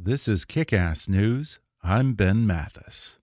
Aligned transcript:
This 0.00 0.28
is 0.28 0.44
Kick 0.44 0.72
Ass 0.72 1.08
News. 1.08 1.58
I'm 1.82 2.14
Ben 2.14 2.46
Mathis. 2.46 3.18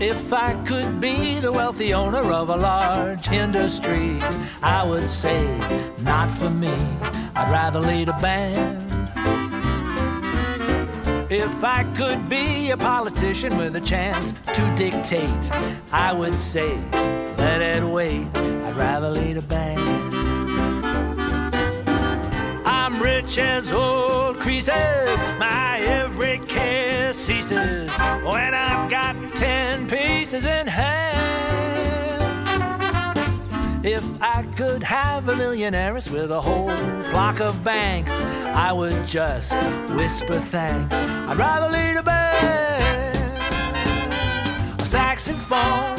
If 0.00 0.32
I 0.32 0.60
could 0.66 1.00
be 1.00 1.38
the 1.38 1.52
wealthy 1.52 1.94
owner 1.94 2.32
of 2.32 2.48
a 2.48 2.56
large 2.56 3.28
industry, 3.28 4.18
I 4.60 4.84
would 4.84 5.08
say, 5.08 5.46
not 6.00 6.28
for 6.28 6.50
me. 6.50 6.74
I'd 7.36 7.52
rather 7.52 7.78
lead 7.78 8.08
a 8.08 8.18
band. 8.18 8.79
If 11.30 11.62
I 11.62 11.84
could 11.94 12.28
be 12.28 12.70
a 12.70 12.76
politician 12.76 13.56
with 13.56 13.76
a 13.76 13.80
chance 13.80 14.32
to 14.52 14.74
dictate, 14.74 15.52
I 15.92 16.12
would 16.12 16.36
say, 16.36 16.76
let 17.38 17.62
it 17.62 17.84
wait. 17.84 18.26
I'd 18.34 18.76
rather 18.76 19.10
lead 19.10 19.36
a 19.36 19.42
band. 19.42 19.78
I'm 22.66 23.00
rich 23.00 23.38
as 23.38 23.70
old 23.70 24.40
Croesus, 24.40 25.20
my 25.38 25.78
every 25.82 26.40
care 26.40 27.12
ceases 27.12 27.94
when 28.24 28.52
I've 28.52 28.90
got 28.90 29.14
ten 29.36 29.86
pieces 29.86 30.46
in 30.46 30.66
hand. 30.66 31.99
I 34.22 34.42
could 34.54 34.82
have 34.82 35.28
a 35.30 35.36
million 35.36 35.74
heiress 35.74 36.10
with 36.10 36.30
a 36.30 36.40
whole 36.40 36.68
flock 37.04 37.40
of 37.40 37.64
banks, 37.64 38.20
I 38.20 38.70
would 38.70 39.06
just 39.06 39.58
whisper 39.92 40.38
thanks. 40.38 40.94
I'd 40.94 41.38
rather 41.38 41.72
lead 41.72 41.96
a 41.96 42.02
band, 42.02 43.16
a 44.78 44.84
saxophone, 44.84 45.98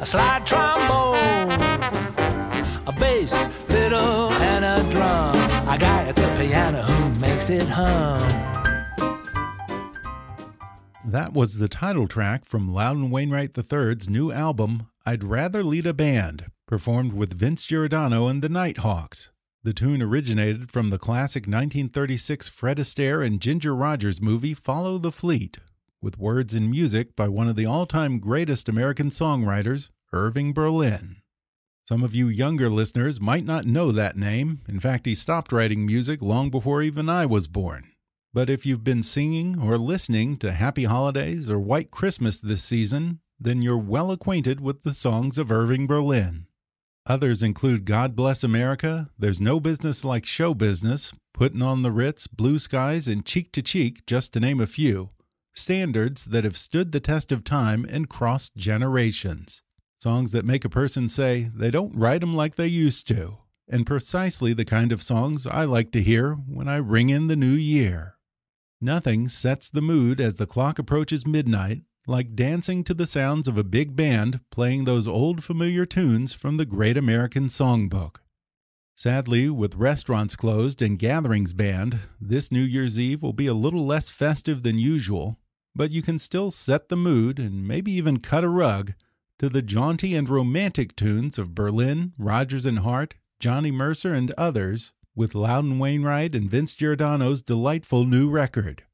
a 0.00 0.06
slide 0.06 0.46
trombone, 0.46 1.52
a 2.86 2.92
bass, 2.98 3.46
fiddle, 3.66 4.32
and 4.32 4.64
a 4.64 4.90
drum. 4.90 5.34
I 5.68 5.76
got 5.78 6.08
a 6.08 6.14
good 6.14 6.38
piano 6.38 6.80
who 6.80 7.20
makes 7.20 7.50
it 7.50 7.68
hum. 7.68 8.22
That 11.04 11.34
was 11.34 11.58
the 11.58 11.68
title 11.68 12.08
track 12.08 12.46
from 12.46 12.72
Loudon 12.72 13.10
Wainwright 13.10 13.56
III's 13.56 14.08
new 14.08 14.32
album, 14.32 14.88
I'd 15.04 15.22
Rather 15.22 15.62
Lead 15.62 15.86
a 15.86 15.92
Band, 15.92 16.46
performed 16.66 17.12
with 17.12 17.38
Vince 17.38 17.66
Giordano 17.66 18.26
and 18.26 18.42
the 18.42 18.48
Nighthawks. 18.48 19.30
The 19.62 19.72
tune 19.72 20.02
originated 20.02 20.70
from 20.70 20.90
the 20.90 20.98
classic 20.98 21.42
1936 21.42 22.48
Fred 22.48 22.78
Astaire 22.78 23.24
and 23.24 23.40
Ginger 23.40 23.74
Rogers 23.74 24.20
movie 24.20 24.54
Follow 24.54 24.98
the 24.98 25.12
Fleet, 25.12 25.58
with 26.02 26.18
words 26.18 26.54
and 26.54 26.70
music 26.70 27.16
by 27.16 27.28
one 27.28 27.48
of 27.48 27.56
the 27.56 27.66
all 27.66 27.86
time 27.86 28.18
greatest 28.18 28.68
American 28.68 29.10
songwriters, 29.10 29.90
Irving 30.12 30.52
Berlin. 30.52 31.16
Some 31.88 32.02
of 32.02 32.14
you 32.14 32.28
younger 32.28 32.70
listeners 32.70 33.20
might 33.20 33.44
not 33.44 33.66
know 33.66 33.92
that 33.92 34.16
name. 34.16 34.60
In 34.68 34.80
fact, 34.80 35.06
he 35.06 35.14
stopped 35.14 35.52
writing 35.52 35.84
music 35.84 36.22
long 36.22 36.50
before 36.50 36.82
even 36.82 37.08
I 37.08 37.26
was 37.26 37.46
born. 37.46 37.90
But 38.32 38.50
if 38.50 38.66
you've 38.66 38.84
been 38.84 39.02
singing 39.02 39.58
or 39.60 39.78
listening 39.78 40.38
to 40.38 40.52
Happy 40.52 40.84
Holidays 40.84 41.48
or 41.48 41.58
White 41.58 41.90
Christmas 41.90 42.40
this 42.40 42.64
season, 42.64 43.20
then 43.38 43.62
you're 43.62 43.76
well 43.76 44.10
acquainted 44.10 44.60
with 44.60 44.82
the 44.82 44.94
songs 44.94 45.38
of 45.38 45.52
Irving 45.52 45.86
Berlin. 45.86 46.46
Others 47.06 47.42
include 47.42 47.84
God 47.84 48.16
Bless 48.16 48.42
America, 48.42 49.10
There's 49.18 49.38
No 49.38 49.60
Business 49.60 50.06
Like 50.06 50.24
Show 50.24 50.54
Business, 50.54 51.12
Putting 51.34 51.60
on 51.60 51.82
the 51.82 51.90
Ritz, 51.90 52.26
Blue 52.26 52.58
Skies, 52.58 53.08
and 53.08 53.26
Cheek 53.26 53.52
to 53.52 53.62
Cheek, 53.62 54.06
just 54.06 54.32
to 54.32 54.40
name 54.40 54.58
a 54.58 54.66
few. 54.66 55.10
Standards 55.54 56.24
that 56.24 56.44
have 56.44 56.56
stood 56.56 56.92
the 56.92 57.00
test 57.00 57.30
of 57.30 57.44
time 57.44 57.84
and 57.90 58.08
crossed 58.08 58.56
generations. 58.56 59.62
Songs 60.00 60.32
that 60.32 60.46
make 60.46 60.64
a 60.64 60.70
person 60.70 61.10
say 61.10 61.50
they 61.54 61.70
don't 61.70 61.94
write 61.94 62.22
them 62.22 62.32
like 62.32 62.54
they 62.54 62.68
used 62.68 63.06
to. 63.08 63.36
And 63.68 63.84
precisely 63.84 64.54
the 64.54 64.64
kind 64.64 64.90
of 64.90 65.02
songs 65.02 65.46
I 65.46 65.66
like 65.66 65.92
to 65.92 66.02
hear 66.02 66.32
when 66.32 66.68
I 66.68 66.76
ring 66.76 67.10
in 67.10 67.26
the 67.26 67.36
new 67.36 67.46
year. 67.46 68.14
Nothing 68.80 69.28
sets 69.28 69.68
the 69.68 69.82
mood 69.82 70.22
as 70.22 70.38
the 70.38 70.46
clock 70.46 70.78
approaches 70.78 71.26
midnight 71.26 71.82
like 72.06 72.34
dancing 72.34 72.84
to 72.84 72.94
the 72.94 73.06
sounds 73.06 73.48
of 73.48 73.56
a 73.56 73.64
big 73.64 73.96
band 73.96 74.40
playing 74.50 74.84
those 74.84 75.08
old 75.08 75.42
familiar 75.42 75.86
tunes 75.86 76.34
from 76.34 76.56
the 76.56 76.66
Great 76.66 76.96
American 76.96 77.46
Songbook. 77.46 78.16
Sadly, 78.94 79.48
with 79.48 79.74
restaurants 79.74 80.36
closed 80.36 80.80
and 80.80 80.98
gatherings 80.98 81.52
banned, 81.52 82.00
this 82.20 82.52
New 82.52 82.62
Year's 82.62 83.00
Eve 83.00 83.22
will 83.22 83.32
be 83.32 83.46
a 83.46 83.54
little 83.54 83.84
less 83.84 84.10
festive 84.10 84.62
than 84.62 84.78
usual, 84.78 85.38
but 85.74 85.90
you 85.90 86.02
can 86.02 86.18
still 86.18 86.50
set 86.50 86.88
the 86.88 86.96
mood 86.96 87.38
and 87.38 87.66
maybe 87.66 87.90
even 87.92 88.20
cut 88.20 88.44
a 88.44 88.48
rug 88.48 88.92
to 89.38 89.48
the 89.48 89.62
jaunty 89.62 90.14
and 90.14 90.28
romantic 90.28 90.94
tunes 90.94 91.38
of 91.38 91.54
Berlin, 91.54 92.12
Rodgers 92.18 92.66
and 92.66 92.80
Hart, 92.80 93.14
Johnny 93.40 93.72
Mercer, 93.72 94.14
and 94.14 94.32
others 94.38 94.92
with 95.16 95.34
Loudon 95.34 95.78
Wainwright 95.78 96.34
and 96.34 96.50
Vince 96.50 96.74
Giordano's 96.74 97.42
delightful 97.42 98.04
new 98.04 98.30
record. 98.30 98.84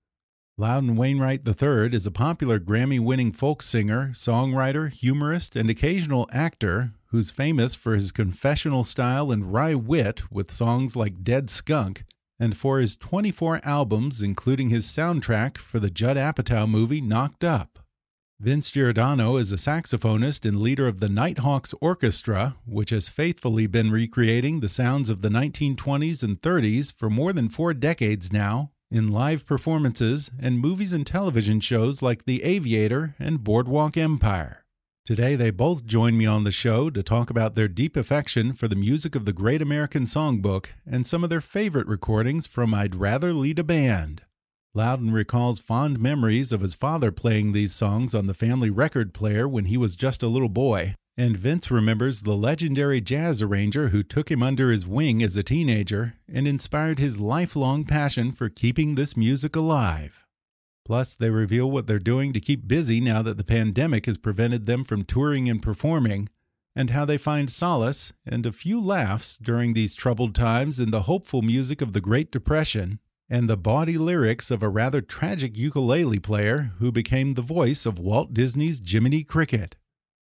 Loudon 0.61 0.95
Wainwright 0.95 1.41
III 1.49 1.95
is 1.95 2.07
a 2.07 2.11
popular 2.11 2.61
Grammy 2.61 3.01
winning 3.01 3.33
folk 3.33 3.63
singer, 3.63 4.11
songwriter, 4.13 4.93
humorist, 4.93 5.57
and 5.57 5.71
occasional 5.71 6.29
actor 6.35 6.93
who's 7.07 7.31
famous 7.31 7.75
for 7.75 7.95
his 7.95 8.13
confessional 8.13 8.85
style 8.85 9.33
and 9.33 9.55
wry 9.55 9.75
wit 9.75 10.31
with 10.31 10.53
songs 10.53 10.95
like 10.95 11.25
Dead 11.25 11.49
Skunk, 11.49 12.05
and 12.39 12.55
for 12.55 12.79
his 12.79 12.95
24 12.95 13.63
albums, 13.65 14.21
including 14.21 14.69
his 14.69 14.85
soundtrack 14.85 15.57
for 15.57 15.81
the 15.81 15.89
Judd 15.89 16.19
Apatow 16.19 16.69
movie 16.69 17.01
Knocked 17.01 17.43
Up. 17.43 17.79
Vince 18.39 18.71
Giordano 18.71 19.39
is 19.39 19.53
a 19.53 19.57
saxophonist 19.57 20.47
and 20.47 20.61
leader 20.61 20.87
of 20.87 21.01
the 21.01 21.09
Nighthawks 21.09 21.73
Orchestra, 21.81 22.57
which 22.67 22.91
has 22.91 23.09
faithfully 23.09 23.67
been 23.67 23.91
recreating 23.91 24.61
the 24.61 24.69
sounds 24.69 25.09
of 25.09 25.23
the 25.23 25.31
1920s 25.31 26.23
and 26.23 26.43
30s 26.43 26.95
for 26.95 27.09
more 27.09 27.33
than 27.33 27.49
four 27.49 27.73
decades 27.73 28.31
now, 28.31 28.73
in 28.91 29.13
live 29.13 29.47
performances 29.47 30.33
and 30.41 30.59
movies 30.59 30.93
and 30.93 31.07
television 31.07 31.61
shows 31.61 32.03
like 32.03 32.25
The 32.25 32.43
Aviator 32.43 33.15
and 33.21 33.45
Boardwalk 33.45 33.97
Empire. 33.97 34.65
Today, 35.07 35.37
they 35.37 35.51
both 35.51 35.87
join 35.87 36.19
me 36.19 36.27
on 36.27 36.45
the 36.45 36.53
show 36.53 36.91
to 36.91 37.03
talk 37.03 37.31
about 37.31 37.55
their 37.55 37.69
deep 37.69 37.97
affection 37.97 38.53
for 38.53 38.69
the 38.69 38.77
music 38.77 39.15
of 39.15 39.25
the 39.25 39.33
Great 39.33 39.63
American 39.63 40.05
Songbook 40.05 40.71
and 40.85 41.07
some 41.07 41.23
of 41.23 41.31
their 41.31 41.41
favorite 41.41 41.87
recordings 41.87 42.47
from 42.47 42.75
I'd 42.75 42.95
Rather 42.97 43.33
Lead 43.33 43.61
a 43.61 43.65
Band. 43.65 44.23
Loudon 44.75 45.13
recalls 45.13 45.59
fond 45.59 45.99
memories 45.99 46.53
of 46.53 46.61
his 46.61 46.75
father 46.75 47.11
playing 47.11 47.53
these 47.53 47.75
songs 47.75 48.15
on 48.15 48.27
the 48.27 48.35
family 48.35 48.71
record 48.71 49.15
player 49.15 49.49
when 49.49 49.65
he 49.67 49.77
was 49.77 49.97
just 49.97 50.23
a 50.23 50.29
little 50.29 50.49
boy, 50.49 50.95
and 51.21 51.37
Vince 51.37 51.71
remembers 51.71 52.23
the 52.23 52.35
legendary 52.35 52.99
jazz 52.99 53.43
arranger 53.43 53.89
who 53.89 54.03
took 54.03 54.31
him 54.31 54.43
under 54.43 54.71
his 54.71 54.87
wing 54.87 55.23
as 55.23 55.37
a 55.37 55.43
teenager 55.43 56.15
and 56.27 56.49
inspired 56.49 56.99
his 56.99 57.21
lifelong 57.21 57.85
passion 57.85 58.33
for 58.33 58.49
keeping 58.49 58.95
this 58.95 59.19
music 59.19 59.55
alive. 59.55 60.25
Plus, 60.83 61.15
they 61.15 61.29
reveal 61.29 61.71
what 61.71 61.87
they're 61.87 61.99
doing 61.99 62.33
to 62.33 62.41
keep 62.41 62.67
busy 62.67 63.03
now 63.03 63.21
that 63.21 63.37
the 63.37 63.45
pandemic 63.45 64.07
has 64.07 64.17
prevented 64.17 64.65
them 64.65 64.83
from 64.83 65.05
touring 65.05 65.47
and 65.47 65.63
performing, 65.63 66.31
and 66.75 66.89
how 66.89 67.05
they 67.05 67.19
find 67.19 67.51
solace 67.51 68.15
and 68.25 68.47
a 68.47 68.51
few 68.51 68.81
laughs 68.81 69.37
during 69.37 69.75
these 69.75 69.95
troubled 69.95 70.35
times 70.35 70.81
in 70.81 70.91
the 70.91 71.03
hopeful 71.03 71.43
music 71.43 71.83
of 71.83 71.93
the 71.93 72.01
Great 72.01 72.33
Depression 72.33 72.99
and 73.29 73.47
the 73.47 73.59
bawdy 73.59 73.99
lyrics 73.99 74.51
of 74.51 74.63
a 74.63 74.71
rather 74.71 75.03
tragic 75.03 75.55
ukulele 75.55 76.19
player 76.19 76.73
who 76.79 76.91
became 76.91 77.35
the 77.35 77.43
voice 77.43 77.85
of 77.85 77.99
Walt 77.99 78.33
Disney's 78.33 78.81
Jiminy 78.83 79.23
Cricket. 79.23 79.77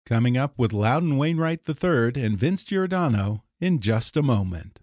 Coming 0.07 0.37
up 0.37 0.53
with 0.57 0.71
Loudon 0.71 1.17
Wainwright 1.17 1.67
III 1.67 2.13
and 2.23 2.37
Vince 2.37 2.63
Giordano 2.63 3.43
in 3.59 3.81
just 3.81 4.15
a 4.15 4.23
moment. 4.23 4.79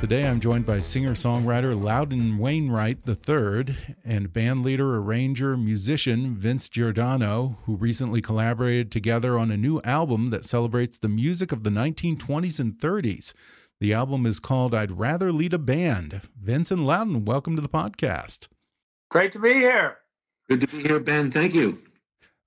Today 0.00 0.26
I'm 0.26 0.40
joined 0.40 0.64
by 0.64 0.80
singer 0.80 1.10
songwriter 1.10 1.78
Loudon 1.78 2.38
Wainwright 2.38 3.06
III 3.06 3.76
and 4.02 4.32
bandleader, 4.32 4.96
arranger, 4.96 5.58
musician 5.58 6.34
Vince 6.34 6.70
Giordano, 6.70 7.58
who 7.66 7.76
recently 7.76 8.22
collaborated 8.22 8.90
together 8.90 9.38
on 9.38 9.50
a 9.50 9.58
new 9.58 9.78
album 9.84 10.30
that 10.30 10.46
celebrates 10.46 10.96
the 10.96 11.10
music 11.10 11.52
of 11.52 11.64
the 11.64 11.70
1920s 11.70 12.58
and 12.58 12.78
30s. 12.78 13.34
The 13.78 13.92
album 13.92 14.24
is 14.24 14.40
called 14.40 14.74
I'd 14.74 14.92
Rather 14.92 15.32
Lead 15.32 15.52
a 15.52 15.58
Band. 15.58 16.22
Vince 16.34 16.70
and 16.70 16.86
Loudon, 16.86 17.26
welcome 17.26 17.54
to 17.56 17.62
the 17.62 17.68
podcast. 17.68 18.48
Great 19.10 19.32
to 19.32 19.38
be 19.38 19.52
here. 19.52 19.98
Good 20.48 20.62
to 20.62 20.66
be 20.66 20.82
here, 20.82 20.98
Ben. 20.98 21.30
Thank 21.30 21.54
you. 21.54 21.76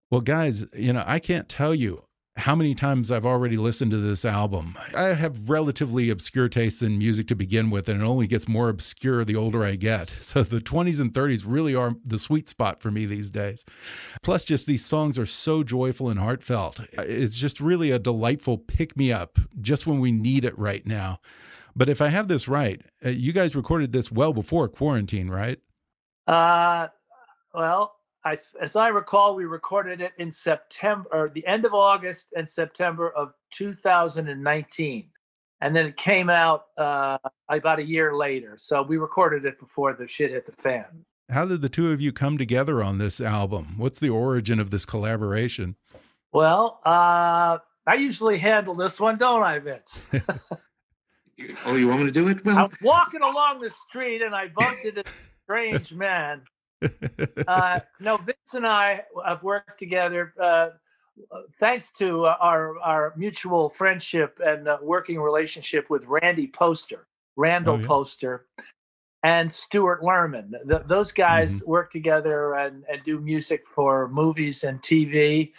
Well, 0.09 0.21
guys, 0.21 0.65
you 0.73 0.91
know, 0.91 1.03
I 1.05 1.19
can't 1.19 1.47
tell 1.47 1.75
you 1.75 2.03
how 2.35 2.55
many 2.55 2.73
times 2.73 3.11
I've 3.11 3.25
already 3.25 3.57
listened 3.57 3.91
to 3.91 3.97
this 3.97 4.25
album. 4.25 4.75
I 4.97 5.09
have 5.09 5.49
relatively 5.49 6.09
obscure 6.09 6.49
tastes 6.49 6.81
in 6.81 6.97
music 6.97 7.27
to 7.27 7.35
begin 7.35 7.69
with, 7.69 7.87
and 7.87 8.01
it 8.01 8.05
only 8.05 8.25
gets 8.25 8.47
more 8.47 8.69
obscure 8.69 9.23
the 9.23 9.35
older 9.35 9.63
I 9.63 9.75
get. 9.75 10.13
So 10.33 10.41
the 10.41 10.59
20s 10.61 10.99
and 10.99 11.13
30s 11.13 11.43
really 11.45 11.75
are 11.75 11.93
the 12.03 12.17
sweet 12.17 12.49
spot 12.49 12.79
for 12.79 12.89
me 12.89 13.05
these 13.05 13.29
days. 13.29 13.65
Plus, 14.23 14.43
just 14.43 14.65
these 14.65 14.83
songs 14.83 15.19
are 15.19 15.27
so 15.27 15.61
joyful 15.61 16.09
and 16.09 16.19
heartfelt. 16.19 16.79
It's 16.93 17.37
just 17.37 17.59
really 17.59 17.91
a 17.91 17.99
delightful 17.99 18.57
pick 18.57 18.97
me 18.97 19.11
up 19.11 19.37
just 19.61 19.85
when 19.85 19.99
we 19.99 20.11
need 20.11 20.43
it 20.43 20.57
right 20.57 20.83
now. 20.87 21.19
But 21.75 21.87
if 21.87 22.01
I 22.01 22.07
have 22.07 22.29
this 22.29 22.47
right, 22.47 22.81
uh, 23.05 23.09
you 23.09 23.31
guys 23.31 23.55
recorded 23.55 23.91
this 23.91 24.11
well 24.11 24.33
before 24.33 24.67
quarantine, 24.67 25.29
right? 25.29 25.59
Uh, 26.25 26.87
well, 27.53 27.95
I, 28.25 28.39
as 28.61 28.75
I 28.75 28.87
recall, 28.87 29.35
we 29.35 29.45
recorded 29.45 29.99
it 29.99 30.13
in 30.17 30.31
September, 30.31 31.09
or 31.11 31.29
the 31.29 31.45
end 31.45 31.65
of 31.65 31.73
August 31.73 32.27
and 32.35 32.47
September 32.47 33.09
of 33.11 33.33
2019, 33.51 35.09
and 35.61 35.75
then 35.75 35.85
it 35.85 35.97
came 35.97 36.29
out 36.29 36.67
uh, 36.77 37.17
about 37.49 37.79
a 37.79 37.83
year 37.83 38.15
later. 38.15 38.53
So 38.57 38.81
we 38.81 38.97
recorded 38.97 39.45
it 39.45 39.59
before 39.59 39.93
the 39.93 40.07
shit 40.07 40.31
hit 40.31 40.45
the 40.45 40.53
fan. 40.53 40.85
How 41.29 41.45
did 41.45 41.61
the 41.61 41.69
two 41.69 41.91
of 41.91 41.99
you 42.01 42.11
come 42.13 42.37
together 42.37 42.81
on 42.81 42.97
this 42.97 43.19
album? 43.19 43.75
What's 43.77 43.99
the 43.99 44.09
origin 44.09 44.59
of 44.59 44.71
this 44.71 44.85
collaboration? 44.85 45.75
Well, 46.31 46.79
uh, 46.85 47.57
I 47.85 47.95
usually 47.95 48.37
handle 48.37 48.73
this 48.73 48.99
one, 48.99 49.17
don't 49.17 49.43
I, 49.43 49.59
Vince? 49.59 50.07
oh, 51.65 51.75
you 51.75 51.87
want 51.87 52.01
me 52.01 52.05
to 52.07 52.11
do 52.11 52.27
it? 52.29 52.43
Well, 52.45 52.57
I'm 52.57 52.71
walking 52.81 53.21
along 53.21 53.61
the 53.61 53.69
street 53.69 54.21
and 54.21 54.33
I 54.33 54.47
bumped 54.47 54.85
into 54.85 55.01
a 55.01 55.11
strange 55.43 55.93
man 55.93 56.41
uh, 57.47 57.79
no, 57.99 58.17
Vince 58.17 58.53
and 58.53 58.67
I 58.67 59.01
have 59.25 59.43
worked 59.43 59.79
together 59.79 60.33
uh, 60.41 60.69
thanks 61.59 61.91
to 61.91 62.25
our 62.25 62.77
our 62.79 63.13
mutual 63.17 63.69
friendship 63.69 64.39
and 64.43 64.67
uh, 64.67 64.77
working 64.81 65.19
relationship 65.19 65.89
with 65.89 66.05
Randy 66.05 66.47
Poster, 66.47 67.07
Randall 67.35 67.75
oh, 67.75 67.79
yeah. 67.79 67.87
Poster, 67.87 68.45
and 69.23 69.51
Stewart 69.51 70.01
Lerman. 70.01 70.51
The, 70.65 70.83
those 70.85 71.11
guys 71.11 71.57
mm-hmm. 71.57 71.69
work 71.69 71.91
together 71.91 72.55
and, 72.55 72.83
and 72.91 73.01
do 73.03 73.19
music 73.19 73.65
for 73.67 74.09
movies 74.09 74.63
and 74.63 74.81
TV. 74.81 75.51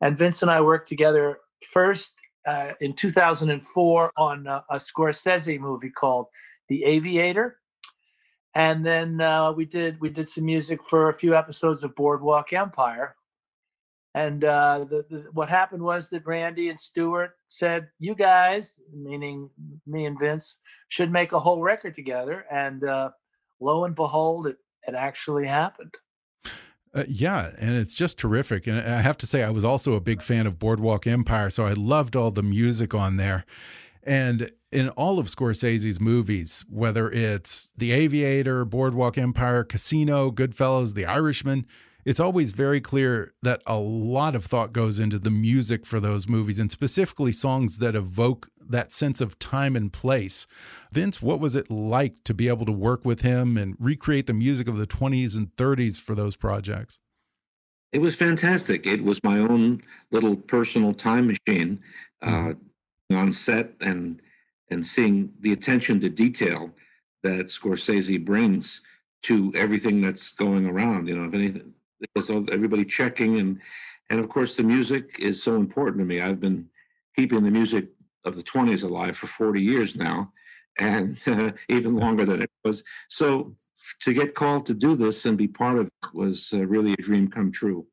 And 0.00 0.16
Vince 0.16 0.42
and 0.42 0.50
I 0.50 0.60
worked 0.60 0.88
together 0.88 1.38
first 1.68 2.14
uh, 2.46 2.72
in 2.80 2.94
2004 2.94 4.12
on 4.16 4.46
a, 4.46 4.64
a 4.70 4.76
Scorsese 4.76 5.58
movie 5.58 5.90
called 5.90 6.26
The 6.68 6.84
Aviator 6.84 7.58
and 8.58 8.84
then 8.84 9.20
uh, 9.20 9.52
we 9.52 9.64
did 9.64 10.00
we 10.00 10.10
did 10.10 10.28
some 10.28 10.44
music 10.44 10.82
for 10.82 11.08
a 11.08 11.14
few 11.14 11.34
episodes 11.36 11.84
of 11.84 11.94
Boardwalk 11.94 12.52
Empire. 12.52 13.14
And 14.14 14.42
uh, 14.42 14.84
the, 14.90 15.04
the, 15.08 15.26
what 15.32 15.48
happened 15.48 15.82
was 15.82 16.08
that 16.08 16.26
Randy 16.26 16.68
and 16.68 16.78
Stewart 16.78 17.36
said, 17.46 17.86
"You 18.00 18.16
guys, 18.16 18.74
meaning 18.92 19.48
me 19.86 20.06
and 20.06 20.18
Vince, 20.18 20.56
should 20.88 21.12
make 21.12 21.30
a 21.30 21.38
whole 21.38 21.62
record 21.62 21.94
together." 21.94 22.46
And 22.50 22.82
uh, 22.82 23.10
lo 23.60 23.84
and 23.84 23.94
behold, 23.94 24.48
it 24.48 24.56
it 24.88 24.96
actually 24.96 25.46
happened. 25.46 25.94
Uh, 26.92 27.04
yeah, 27.06 27.52
and 27.60 27.76
it's 27.76 27.94
just 27.94 28.18
terrific. 28.18 28.66
And 28.66 28.80
I 28.80 29.02
have 29.02 29.18
to 29.18 29.26
say, 29.26 29.44
I 29.44 29.50
was 29.50 29.64
also 29.64 29.92
a 29.92 30.00
big 30.00 30.20
fan 30.20 30.48
of 30.48 30.58
Boardwalk 30.58 31.06
Empire, 31.06 31.50
so 31.50 31.64
I 31.64 31.74
loved 31.74 32.16
all 32.16 32.32
the 32.32 32.42
music 32.42 32.92
on 32.92 33.18
there. 33.18 33.44
And 34.08 34.50
in 34.72 34.88
all 34.90 35.18
of 35.18 35.26
Scorsese's 35.26 36.00
movies, 36.00 36.64
whether 36.70 37.10
it's 37.10 37.68
The 37.76 37.92
Aviator, 37.92 38.64
Boardwalk 38.64 39.18
Empire, 39.18 39.64
Casino, 39.64 40.30
Goodfellas, 40.30 40.94
The 40.94 41.04
Irishman, 41.04 41.66
it's 42.06 42.18
always 42.18 42.52
very 42.52 42.80
clear 42.80 43.34
that 43.42 43.62
a 43.66 43.78
lot 43.78 44.34
of 44.34 44.46
thought 44.46 44.72
goes 44.72 44.98
into 44.98 45.18
the 45.18 45.30
music 45.30 45.84
for 45.84 46.00
those 46.00 46.26
movies 46.26 46.58
and 46.58 46.72
specifically 46.72 47.32
songs 47.32 47.78
that 47.78 47.94
evoke 47.94 48.48
that 48.66 48.92
sense 48.92 49.20
of 49.20 49.38
time 49.38 49.76
and 49.76 49.92
place. 49.92 50.46
Vince, 50.90 51.20
what 51.20 51.38
was 51.38 51.54
it 51.54 51.70
like 51.70 52.24
to 52.24 52.32
be 52.32 52.48
able 52.48 52.64
to 52.64 52.72
work 52.72 53.04
with 53.04 53.20
him 53.20 53.58
and 53.58 53.76
recreate 53.78 54.26
the 54.26 54.32
music 54.32 54.68
of 54.68 54.78
the 54.78 54.86
20s 54.86 55.36
and 55.36 55.54
30s 55.56 56.00
for 56.00 56.14
those 56.14 56.34
projects? 56.34 56.98
It 57.92 57.98
was 57.98 58.14
fantastic. 58.14 58.86
It 58.86 59.04
was 59.04 59.22
my 59.22 59.38
own 59.38 59.82
little 60.10 60.34
personal 60.36 60.94
time 60.94 61.26
machine. 61.26 61.80
Uh, 62.22 62.28
mm-hmm 62.28 62.67
on 63.16 63.32
set 63.32 63.72
and 63.80 64.20
and 64.70 64.84
seeing 64.84 65.32
the 65.40 65.52
attention 65.52 65.98
to 66.00 66.10
detail 66.10 66.70
that 67.22 67.46
Scorsese 67.46 68.22
brings 68.22 68.82
to 69.22 69.50
everything 69.56 70.02
that's 70.02 70.30
going 70.30 70.66
around. 70.66 71.08
You 71.08 71.16
know, 71.16 71.24
if 71.26 71.34
anything, 71.34 71.72
everybody 72.52 72.84
checking 72.84 73.38
and 73.38 73.60
and 74.10 74.20
of 74.20 74.28
course 74.28 74.56
the 74.56 74.62
music 74.62 75.18
is 75.18 75.42
so 75.42 75.56
important 75.56 75.98
to 76.00 76.04
me. 76.04 76.20
I've 76.20 76.40
been 76.40 76.68
keeping 77.16 77.42
the 77.42 77.50
music 77.50 77.88
of 78.24 78.36
the 78.36 78.42
20s 78.42 78.84
alive 78.84 79.16
for 79.16 79.26
40 79.26 79.62
years 79.62 79.96
now 79.96 80.32
and 80.78 81.20
uh, 81.26 81.52
even 81.68 81.96
longer 81.96 82.24
than 82.24 82.42
it 82.42 82.50
was. 82.64 82.84
So 83.08 83.56
to 84.00 84.12
get 84.12 84.34
called 84.34 84.66
to 84.66 84.74
do 84.74 84.96
this 84.96 85.24
and 85.24 85.36
be 85.36 85.48
part 85.48 85.78
of 85.78 85.86
it 85.86 86.14
was 86.14 86.50
uh, 86.52 86.66
really 86.66 86.92
a 86.92 87.02
dream 87.02 87.28
come 87.28 87.50
true. 87.50 87.86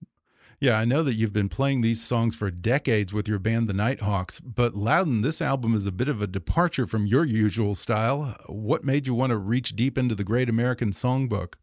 Yeah, 0.65 0.79
I 0.79 0.85
know 0.85 1.03
that 1.03 1.13
you've 1.13 1.31
been 1.31 1.47
playing 1.47 1.81
these 1.81 2.01
songs 2.01 2.35
for 2.35 2.49
decades 2.49 3.13
with 3.13 3.27
your 3.27 3.37
band, 3.37 3.67
the 3.67 3.73
Nighthawks, 3.75 4.39
but 4.39 4.73
Loudon, 4.73 5.21
this 5.21 5.39
album 5.39 5.75
is 5.75 5.85
a 5.85 5.91
bit 5.91 6.07
of 6.07 6.23
a 6.23 6.25
departure 6.25 6.87
from 6.87 7.05
your 7.05 7.23
usual 7.23 7.75
style. 7.75 8.35
What 8.47 8.83
made 8.83 9.05
you 9.05 9.13
want 9.13 9.29
to 9.29 9.37
reach 9.37 9.75
deep 9.75 9.95
into 9.95 10.15
the 10.15 10.23
Great 10.23 10.49
American 10.49 10.89
Songbook? 10.89 11.53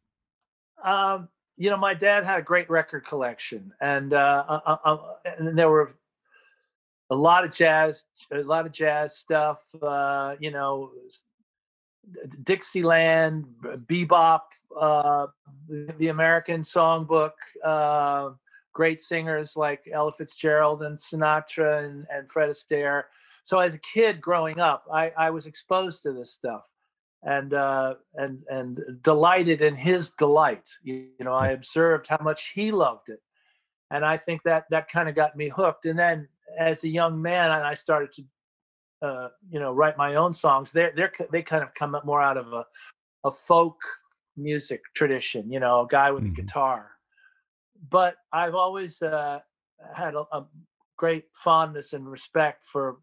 Um, 0.85 1.28
you 1.56 1.68
know, 1.68 1.76
my 1.76 1.94
dad 1.94 2.23
had 2.25 2.38
a 2.38 2.42
great 2.42 2.71
record 2.71 3.04
collection, 3.04 3.73
and 3.80 4.14
uh, 4.14 4.44
uh, 4.49 4.61
uh, 4.66 4.76
uh 4.85 4.99
and 5.37 5.59
there 5.59 5.68
were 5.68 5.90
a 7.11 7.16
lot 7.16 7.44
of 7.44 7.50
jazz, 7.50 8.04
a 8.30 8.40
lot 8.44 8.66
of 8.66 8.71
jazz 8.71 9.16
stuff. 9.16 9.64
Uh, 9.82 10.37
you 10.38 10.52
know, 10.52 10.92
Dixieland, 12.44 13.47
bebop, 13.64 14.42
uh, 14.80 15.26
the 15.68 16.06
American 16.06 16.61
Songbook 16.61 17.32
great 18.73 19.00
singers 19.00 19.57
like 19.57 19.88
Ella 19.93 20.12
Fitzgerald 20.12 20.83
and 20.83 20.97
Sinatra 20.97 21.85
and, 21.85 22.07
and 22.11 22.31
Fred 22.31 22.49
Astaire. 22.49 23.05
So 23.45 23.59
as 23.59 23.75
a 23.75 23.79
kid 23.79 24.21
growing 24.21 24.61
up, 24.61 24.85
I, 24.93 25.12
I 25.17 25.31
was 25.31 25.47
exposed 25.47 26.02
to 26.02 26.12
this 26.12 26.33
stuff 26.33 26.62
and 27.25 27.55
uh, 27.55 27.95
and 28.14 28.43
and 28.49 28.81
delighted 29.02 29.62
in 29.62 29.75
his 29.76 30.11
delight. 30.11 30.69
You, 30.83 31.07
you, 31.19 31.25
know, 31.25 31.35
I 31.35 31.50
observed 31.50 32.07
how 32.09 32.19
much 32.21 32.52
he 32.55 32.73
loved 32.73 33.09
it, 33.09 33.21
and 33.91 34.05
I 34.05 34.17
think 34.17 34.43
that 34.45 34.64
that 34.71 34.88
kind 34.88 35.09
of 35.09 35.14
got 35.14 35.37
me 35.37 35.49
hooked. 35.49 35.87
And 35.87 35.99
then 35.99 36.29
as 36.59 36.85
a 36.85 36.88
young 36.88 37.21
man, 37.21 37.50
I 37.50 37.75
started 37.75 38.12
to, 38.14 39.07
uh, 39.07 39.29
you 39.50 39.61
know, 39.61 39.73
write 39.73 39.97
my 39.97 40.17
own 40.17 40.33
songs. 40.33 40.73
They're 40.73 40.93
they're 40.97 41.12
they 41.31 41.43
kind 41.43 41.62
of 41.62 41.75
come 41.75 41.95
up 41.95 42.05
more 42.05 42.23
out 42.23 42.37
of 42.37 42.52
a 42.52 42.67
a 43.25 43.31
folk 43.31 43.79
music 44.37 44.83
tradition. 44.95 45.50
You 45.50 45.61
know, 45.61 45.83
a 45.83 45.87
guy 45.87 46.11
with 46.11 46.25
mm-hmm. 46.25 46.33
a 46.33 46.43
guitar 46.43 46.92
but 47.91 48.17
I've 48.33 48.55
always 48.55 49.03
uh, 49.03 49.41
had 49.95 50.15
a, 50.15 50.25
a, 50.33 50.47
great 50.99 51.25
fondness 51.35 51.95
and 51.95 52.09
respect 52.09 52.62
for 52.62 52.99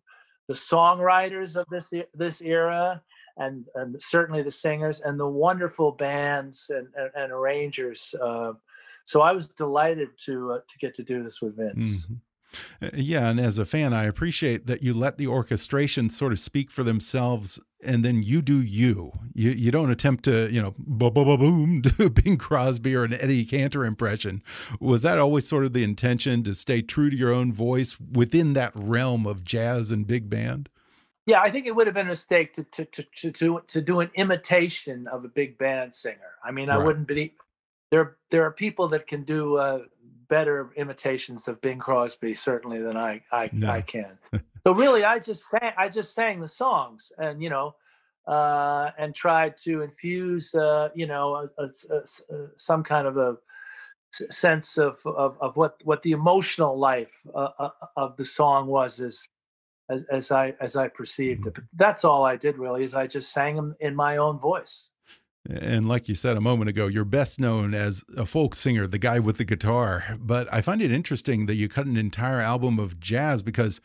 the 0.48 0.54
songwriters 0.54 1.58
of 1.58 1.66
this 1.70 1.92
this 2.14 2.42
era, 2.42 3.02
and 3.38 3.68
and 3.76 4.02
certainly 4.02 4.42
the 4.42 4.52
singers 4.52 5.02
and 5.02 5.20
the 5.20 5.28
wonderful 5.28 5.92
bands 5.92 6.70
and 6.70 6.88
and, 6.96 7.12
and 7.16 7.32
arrangers. 7.32 8.16
Uh, 8.22 8.54
so 9.06 9.22
I 9.22 9.32
was 9.32 9.50
delighted 9.50 10.10
to 10.26 10.54
uh, 10.54 10.60
to 10.68 10.78
get 10.78 10.96
to 10.96 11.04
do 11.04 11.22
this 11.22 11.42
with 11.42 11.58
Vince. 11.58 12.06
Mm-hmm. 12.06 12.14
Uh, 12.82 12.90
yeah, 12.94 13.30
and 13.30 13.40
as 13.40 13.60
a 13.60 13.66
fan, 13.66 13.94
I 13.94 14.06
appreciate 14.06 14.68
that 14.68 14.84
you 14.84 14.94
let 14.94 15.18
the 15.18 15.28
orchestration 15.28 16.10
sort 16.10 16.32
of 16.32 16.40
speak 16.40 16.72
for 16.72 16.84
themselves, 16.84 17.60
and 17.86 18.04
then 18.04 18.24
you 18.24 18.42
do 18.42 18.62
you. 18.62 19.12
You 19.34 19.52
you 19.52 19.72
don't 19.72 19.92
attempt 19.92 20.24
to 20.26 20.52
you 20.52 20.62
know 20.62 20.74
ba 20.78 21.12
ba 21.12 21.26
ba 21.26 21.38
boom 21.38 21.82
do 21.98 22.10
Bing 22.10 22.38
Crosby 22.38 22.96
or 22.96 23.04
an 23.04 23.14
Eddie 23.14 23.46
Cantor 23.46 23.86
impression. 23.86 24.42
Was 24.80 25.02
that 25.04 25.18
always 25.18 25.48
sort 25.48 25.66
of 25.66 25.74
the 25.74 25.84
intention 25.84 26.44
to 26.44 26.56
stay 26.56 26.82
true 26.82 27.10
to 27.10 27.16
your 27.16 27.34
own 27.34 27.54
voice 27.54 27.98
within 28.00 28.54
that 28.54 28.72
realm 28.76 29.26
of 29.26 29.44
jazz 29.44 29.92
and 29.92 30.08
big 30.08 30.30
band? 30.30 30.70
Yeah, 31.26 31.42
I 31.42 31.52
think 31.52 31.68
it 31.68 31.76
would 31.76 31.86
have 31.86 31.94
been 31.94 32.08
a 32.08 32.10
mistake 32.10 32.54
to 32.54 32.64
to 32.64 32.86
to 32.86 33.04
to 33.04 33.32
to, 33.32 33.62
to 33.68 33.82
do 33.82 34.00
an 34.00 34.10
imitation 34.16 35.08
of 35.08 35.26
a 35.26 35.28
big 35.28 35.58
band 35.58 35.94
singer. 35.94 36.38
I 36.44 36.52
mean, 36.52 36.70
I 36.70 36.78
right. 36.78 36.86
wouldn't 36.86 37.08
be 37.08 37.36
there. 37.92 38.18
There 38.32 38.44
are 38.44 38.52
people 38.52 38.88
that 38.88 39.06
can 39.06 39.24
do. 39.24 39.58
Uh, 39.58 39.84
better 40.30 40.70
imitations 40.78 41.48
of 41.48 41.60
Bing 41.62 41.80
Crosby 41.80 42.34
certainly 42.34 42.80
than 42.80 42.96
I 42.96 43.22
I, 43.32 43.50
no. 43.52 43.70
I 43.70 43.82
can. 43.82 44.18
so 44.66 44.74
really, 44.74 45.04
I 45.04 45.20
just 45.20 45.50
sang 45.50 45.72
I 45.78 45.90
just 45.90 46.14
sang 46.14 46.40
the 46.40 46.48
songs, 46.48 47.12
and 47.18 47.42
you 47.42 47.50
know, 47.50 47.76
uh, 48.28 48.92
and 48.98 49.14
tried 49.14 49.58
to 49.58 49.82
infuse 49.82 50.54
uh, 50.56 50.90
you 50.96 51.08
know 51.08 51.36
a, 51.36 51.64
a, 51.64 51.66
a, 51.96 52.48
some 52.58 52.84
kind 52.84 53.08
of 53.08 53.18
a 53.18 53.38
sense 54.12 54.78
of, 54.78 55.00
of 55.06 55.38
of 55.42 55.56
what 55.56 55.76
what 55.84 56.02
the 56.02 56.12
emotional 56.12 56.78
life 56.78 57.22
uh, 57.36 57.50
uh 57.60 57.70
of 57.96 58.18
the 58.18 58.26
song 58.26 58.68
was 58.68 59.00
as 59.00 59.28
as, 59.90 60.04
as 60.12 60.32
I 60.32 60.54
as 60.62 60.76
I 60.76 60.88
perceived 60.88 61.48
it. 61.48 61.56
But 61.56 61.64
that's 61.76 62.06
all 62.06 62.26
I 62.26 62.36
did 62.36 62.58
really 62.58 62.84
is 62.84 62.94
I 62.94 63.08
just 63.08 63.32
sang 63.32 63.56
them 63.56 63.76
in 63.80 63.96
my 63.96 64.18
own 64.18 64.40
voice. 64.40 64.90
And 65.48 65.88
like 65.88 66.10
you 66.10 66.16
said 66.16 66.38
a 66.38 66.42
moment 66.42 66.70
ago, 66.70 66.88
you're 66.88 67.06
best 67.06 67.40
known 67.40 67.74
as 67.74 68.04
a 68.18 68.26
folk 68.26 68.56
singer, 68.56 68.88
the 68.88 68.98
guy 68.98 69.20
with 69.20 69.38
the 69.38 69.46
guitar. 69.46 70.18
But 70.20 70.52
I 70.54 70.62
find 70.62 70.82
it 70.82 70.92
interesting 70.92 71.46
that 71.46 71.56
you 71.56 71.70
cut 71.70 71.86
an 71.86 71.98
entire 71.98 72.42
album 72.42 72.78
of 72.80 73.00
jazz 73.00 73.42
because 73.42 73.80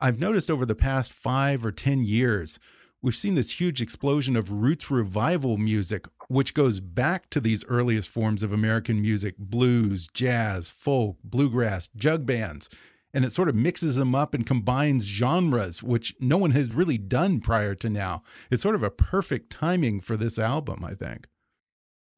I've 0.00 0.18
noticed 0.18 0.50
over 0.50 0.64
the 0.64 0.74
past 0.74 1.12
five 1.12 1.64
or 1.64 1.72
10 1.72 2.04
years, 2.04 2.58
we've 3.02 3.14
seen 3.14 3.34
this 3.34 3.60
huge 3.60 3.82
explosion 3.82 4.34
of 4.34 4.50
roots 4.50 4.90
revival 4.90 5.58
music, 5.58 6.06
which 6.28 6.54
goes 6.54 6.80
back 6.80 7.28
to 7.30 7.40
these 7.40 7.64
earliest 7.66 8.08
forms 8.08 8.42
of 8.42 8.52
American 8.52 9.00
music 9.00 9.36
blues, 9.38 10.08
jazz, 10.14 10.70
folk, 10.70 11.18
bluegrass, 11.22 11.88
jug 11.96 12.24
bands 12.24 12.70
and 13.14 13.24
it 13.24 13.32
sort 13.32 13.48
of 13.48 13.54
mixes 13.54 13.96
them 13.96 14.14
up 14.14 14.34
and 14.34 14.44
combines 14.44 15.06
genres, 15.06 15.82
which 15.82 16.14
no 16.18 16.36
one 16.36 16.50
has 16.50 16.74
really 16.74 16.98
done 16.98 17.40
prior 17.40 17.74
to 17.76 17.88
now. 17.88 18.22
It's 18.50 18.62
sort 18.62 18.74
of 18.74 18.82
a 18.82 18.90
perfect 18.90 19.50
timing 19.50 20.00
for 20.00 20.16
this 20.16 20.38
album, 20.38 20.84
I 20.84 20.94
think. 20.94 21.28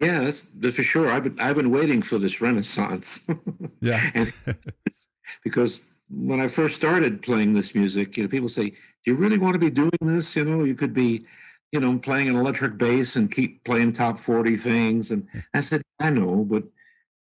Yeah, 0.00 0.20
that's, 0.24 0.42
that's 0.54 0.76
for 0.76 0.82
sure. 0.82 1.10
I've 1.10 1.24
been 1.24 1.38
I've 1.38 1.56
been 1.56 1.70
waiting 1.70 2.02
for 2.02 2.18
this 2.18 2.40
renaissance. 2.40 3.26
yeah, 3.80 4.10
because 5.44 5.80
when 6.10 6.40
I 6.40 6.48
first 6.48 6.76
started 6.76 7.22
playing 7.22 7.54
this 7.54 7.74
music, 7.74 8.16
you 8.16 8.22
know, 8.22 8.28
people 8.28 8.48
say, 8.48 8.70
"Do 8.70 8.76
you 9.06 9.14
really 9.14 9.38
want 9.38 9.54
to 9.54 9.58
be 9.58 9.70
doing 9.70 9.90
this?" 10.02 10.36
You 10.36 10.44
know, 10.44 10.64
you 10.64 10.74
could 10.74 10.92
be, 10.92 11.24
you 11.72 11.80
know, 11.80 11.98
playing 11.98 12.28
an 12.28 12.36
electric 12.36 12.76
bass 12.76 13.16
and 13.16 13.32
keep 13.32 13.64
playing 13.64 13.94
top 13.94 14.18
forty 14.18 14.56
things. 14.56 15.10
And 15.10 15.26
I 15.54 15.60
said, 15.60 15.80
"I 15.98 16.10
know, 16.10 16.44
but 16.44 16.64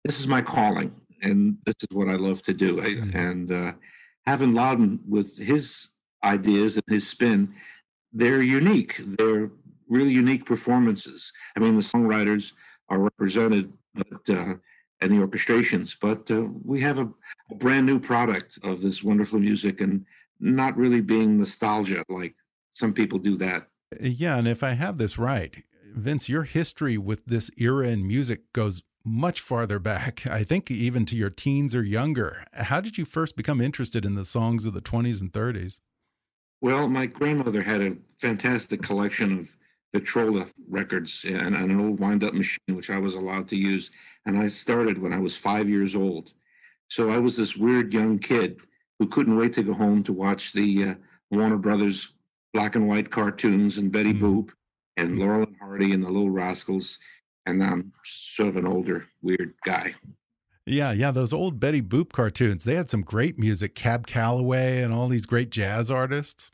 this 0.03 0.19
is 0.19 0.27
my 0.27 0.41
calling 0.41 0.93
and 1.25 1.57
this 1.65 1.75
is 1.81 1.87
what 1.91 2.07
I 2.07 2.15
love 2.15 2.41
to 2.43 2.53
do. 2.53 2.79
I, 2.79 2.85
mm-hmm. 2.85 3.17
And 3.17 3.51
uh, 3.51 3.73
having 4.25 4.53
Loudon 4.53 4.99
with 5.07 5.37
his 5.37 5.89
ideas 6.23 6.75
and 6.75 6.85
his 6.87 7.07
spin, 7.07 7.53
they're 8.13 8.41
unique. 8.41 9.01
They're 9.17 9.51
really 9.89 10.11
unique 10.11 10.45
performances. 10.45 11.31
I 11.55 11.59
mean, 11.59 11.75
the 11.75 11.81
songwriters 11.81 12.53
are 12.89 12.99
represented, 12.99 13.73
but 13.93 14.29
uh, 14.29 14.55
and 15.01 15.11
the 15.11 15.17
orchestrations, 15.17 15.95
but 15.99 16.31
uh, 16.31 16.47
we 16.63 16.79
have 16.79 16.99
a, 16.99 17.09
a, 17.51 17.55
brand 17.55 17.85
new 17.85 17.99
product 17.99 18.57
of 18.63 18.81
this 18.81 19.03
wonderful 19.03 19.39
music, 19.39 19.81
and 19.81 20.05
not 20.39 20.77
really 20.77 21.01
being 21.01 21.37
nostalgia 21.37 22.03
like 22.07 22.35
some 22.73 22.93
people 22.93 23.19
do 23.19 23.35
that. 23.35 23.63
Yeah, 23.99 24.37
and 24.37 24.47
if 24.47 24.63
I 24.63 24.71
have 24.71 24.97
this 24.97 25.17
right, 25.17 25.63
Vince, 25.93 26.29
your 26.29 26.43
history 26.43 26.97
with 26.97 27.25
this 27.25 27.51
era 27.57 27.87
in 27.87 28.07
music 28.07 28.53
goes 28.53 28.83
much 29.05 29.39
farther 29.39 29.79
back, 29.79 30.25
I 30.29 30.43
think 30.43 30.69
even 30.69 31.05
to 31.05 31.15
your 31.15 31.29
teens 31.29 31.75
or 31.75 31.83
younger. 31.83 32.43
How 32.53 32.81
did 32.81 32.97
you 32.97 33.05
first 33.05 33.37
become 33.37 33.61
interested 33.61 34.05
in 34.05 34.15
the 34.15 34.25
songs 34.25 34.65
of 34.65 34.73
the 34.73 34.81
20s 34.81 35.21
and 35.21 35.31
30s? 35.31 35.79
Well, 36.61 36.87
my 36.87 37.05
grandmother 37.05 37.61
had 37.61 37.81
a 37.81 37.97
fantastic 38.17 38.81
collection 38.81 39.39
of 39.39 39.57
Victrola 39.93 40.45
records 40.67 41.23
and, 41.27 41.55
an 41.55 41.79
old 41.79 41.99
wind 41.99 42.23
up 42.23 42.33
machine, 42.33 42.75
which 42.75 42.89
I 42.89 42.97
was 42.97 43.13
allowed 43.13 43.47
to 43.49 43.55
use. 43.55 43.91
And 44.25 44.37
I 44.37 44.47
started 44.47 44.97
when 44.97 45.13
I 45.13 45.19
was 45.19 45.37
five 45.37 45.69
years 45.69 45.95
old. 45.95 46.33
So 46.89 47.09
I 47.09 47.17
was 47.17 47.37
this 47.37 47.55
weird 47.55 47.93
young 47.93 48.19
kid 48.19 48.59
who 48.99 49.07
couldn't 49.07 49.37
wait 49.37 49.53
to 49.53 49.63
go 49.63 49.73
home 49.73 50.03
to 50.03 50.13
watch 50.13 50.53
the 50.53 50.83
uh, 50.83 50.95
Warner 51.31 51.57
Brothers 51.57 52.13
black 52.53 52.75
and 52.75 52.87
white 52.87 53.11
cartoons 53.11 53.77
and 53.77 53.91
Betty 53.91 54.13
mm. 54.13 54.21
Boop 54.21 54.51
and 54.97 55.19
Laurel 55.19 55.43
and 55.43 55.57
Hardy 55.59 55.91
and 55.91 56.03
the 56.03 56.09
Little 56.09 56.29
Rascals 56.29 56.99
and 57.45 57.63
I'm 57.63 57.91
sort 58.03 58.49
of 58.49 58.55
an 58.57 58.67
older, 58.67 59.07
weird 59.21 59.53
guy. 59.65 59.95
Yeah, 60.65 60.91
yeah, 60.91 61.11
those 61.11 61.31
old 61.31 61.59
Betty 61.59 61.81
Boop 61.81 62.11
cartoons, 62.11 62.63
they 62.63 62.75
had 62.75 62.89
some 62.89 63.01
great 63.01 63.37
music, 63.37 63.75
Cab 63.75 64.07
Calloway 64.07 64.81
and 64.81 64.93
all 64.93 65.07
these 65.07 65.27
great 65.27 65.51
jazz 65.51 65.91
artists. 65.91 66.51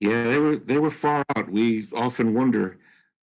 Yeah, 0.00 0.24
they 0.24 0.38
were 0.38 0.56
they 0.56 0.78
were 0.78 0.90
far 0.90 1.24
out. 1.34 1.50
We 1.50 1.88
often 1.92 2.34
wonder 2.34 2.78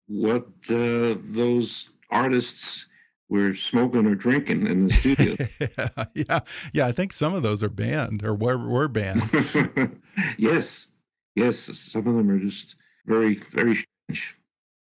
what 0.08 0.46
uh, 0.70 1.15
those 1.31 1.89
artists 2.12 2.88
were 3.29 3.55
smoking 3.55 4.05
or 4.05 4.13
drinking 4.13 4.67
in 4.67 4.88
the 4.88 4.93
studio. 4.93 6.05
yeah, 6.13 6.41
yeah, 6.72 6.86
I 6.86 6.91
think 6.91 7.13
some 7.13 7.34
of 7.34 7.41
those 7.41 7.63
are 7.63 7.70
banned 7.70 8.24
or 8.24 8.36
were 8.36 8.58
were 8.60 8.88
banned. 8.88 9.24
yes, 10.38 10.91
yes, 11.36 11.58
some 11.58 12.05
of 12.05 12.13
them 12.13 12.29
are 12.29 12.39
just 12.39 12.75
very 13.08 13.36
very 13.36 13.84
strange. 14.10 14.38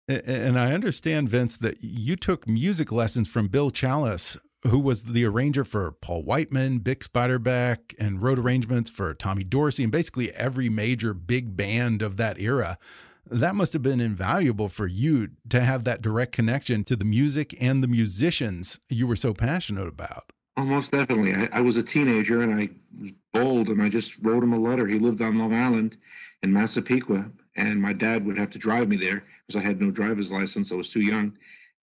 And 0.08 0.58
I 0.58 0.72
understand, 0.72 1.28
Vince, 1.28 1.58
that 1.58 1.78
you 1.82 2.16
took 2.16 2.48
music 2.48 2.90
lessons 2.90 3.28
from 3.28 3.48
Bill 3.48 3.70
Challis, 3.70 4.38
who 4.66 4.78
was 4.78 5.04
the 5.04 5.26
arranger 5.26 5.64
for 5.64 5.92
Paul 5.92 6.22
Whiteman, 6.22 6.80
Bix 6.80 7.06
Beiderbecke, 7.08 7.94
and 8.00 8.22
wrote 8.22 8.38
arrangements 8.38 8.90
for 8.90 9.12
Tommy 9.12 9.44
Dorsey 9.44 9.82
and 9.82 9.92
basically 9.92 10.32
every 10.32 10.70
major 10.70 11.12
big 11.12 11.58
band 11.58 12.00
of 12.00 12.16
that 12.16 12.40
era. 12.40 12.78
That 13.26 13.54
must 13.54 13.74
have 13.74 13.82
been 13.82 14.00
invaluable 14.00 14.68
for 14.68 14.86
you 14.86 15.28
to 15.50 15.60
have 15.60 15.84
that 15.84 16.00
direct 16.00 16.32
connection 16.32 16.84
to 16.84 16.96
the 16.96 17.04
music 17.04 17.54
and 17.60 17.82
the 17.82 17.88
musicians 17.88 18.80
you 18.88 19.06
were 19.06 19.16
so 19.16 19.34
passionate 19.34 19.88
about. 19.88 20.32
Oh, 20.56 20.64
most 20.64 20.90
definitely. 20.90 21.34
I, 21.34 21.50
I 21.52 21.60
was 21.60 21.76
a 21.76 21.82
teenager 21.82 22.40
and 22.40 22.54
I 22.54 22.70
was 22.98 23.12
bold 23.34 23.68
and 23.68 23.82
I 23.82 23.90
just 23.90 24.18
wrote 24.24 24.42
him 24.42 24.54
a 24.54 24.58
letter. 24.58 24.86
He 24.86 24.98
lived 24.98 25.20
on 25.20 25.38
Long 25.38 25.54
Island 25.54 25.98
in 26.42 26.52
Massapequa, 26.52 27.30
and 27.54 27.82
my 27.82 27.92
dad 27.92 28.24
would 28.24 28.38
have 28.38 28.50
to 28.50 28.58
drive 28.58 28.88
me 28.88 28.96
there 28.96 29.24
because 29.48 29.62
I 29.62 29.66
had 29.66 29.80
no 29.80 29.90
driver's 29.90 30.32
license. 30.32 30.70
I 30.70 30.76
was 30.76 30.90
too 30.90 31.00
young. 31.00 31.36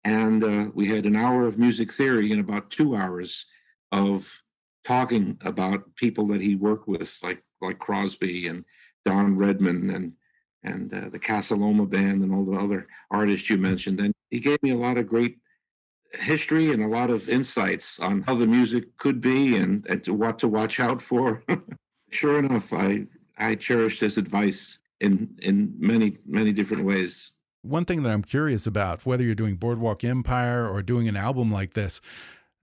And 0.04 0.44
uh, 0.44 0.70
we 0.74 0.86
had 0.86 1.06
an 1.06 1.16
hour 1.16 1.46
of 1.46 1.58
music 1.58 1.90
theory 1.90 2.30
and 2.30 2.40
about 2.40 2.70
two 2.70 2.94
hours 2.94 3.46
of 3.90 4.42
talking 4.84 5.38
about 5.44 5.96
people 5.96 6.26
that 6.28 6.42
he 6.42 6.56
worked 6.56 6.86
with, 6.86 7.18
like 7.22 7.42
like 7.62 7.78
Crosby 7.78 8.46
and 8.46 8.64
Don 9.06 9.36
Redman 9.36 9.88
and 9.90 10.12
and 10.62 10.92
uh, 10.92 11.08
the 11.08 11.18
Casa 11.18 11.54
Loma 11.54 11.86
band 11.86 12.22
and 12.22 12.34
all 12.34 12.44
the 12.44 12.58
other 12.58 12.86
artists 13.10 13.48
you 13.48 13.56
mentioned. 13.56 14.00
And 14.00 14.12
he 14.30 14.40
gave 14.40 14.62
me 14.62 14.70
a 14.70 14.76
lot 14.76 14.98
of 14.98 15.06
great 15.06 15.38
history 16.12 16.70
and 16.70 16.82
a 16.82 16.88
lot 16.88 17.10
of 17.10 17.28
insights 17.28 17.98
on 17.98 18.22
how 18.22 18.34
the 18.34 18.46
music 18.46 18.96
could 18.98 19.20
be 19.20 19.56
and, 19.56 19.86
and 19.88 20.04
to 20.04 20.12
what 20.12 20.38
to 20.40 20.48
watch 20.48 20.80
out 20.80 21.00
for. 21.00 21.42
sure 22.10 22.38
enough, 22.40 22.74
I 22.74 23.06
I 23.38 23.54
cherished 23.54 24.00
his 24.00 24.18
advice 24.18 24.82
in 25.00 25.34
in 25.40 25.74
many 25.78 26.18
many 26.26 26.52
different 26.52 26.84
ways 26.84 27.33
one 27.64 27.84
thing 27.84 28.02
that 28.02 28.10
I'm 28.10 28.22
curious 28.22 28.66
about, 28.66 29.06
whether 29.06 29.24
you're 29.24 29.34
doing 29.34 29.56
Boardwalk 29.56 30.04
Empire 30.04 30.68
or 30.68 30.82
doing 30.82 31.08
an 31.08 31.16
album 31.16 31.50
like 31.50 31.74
this, 31.74 32.00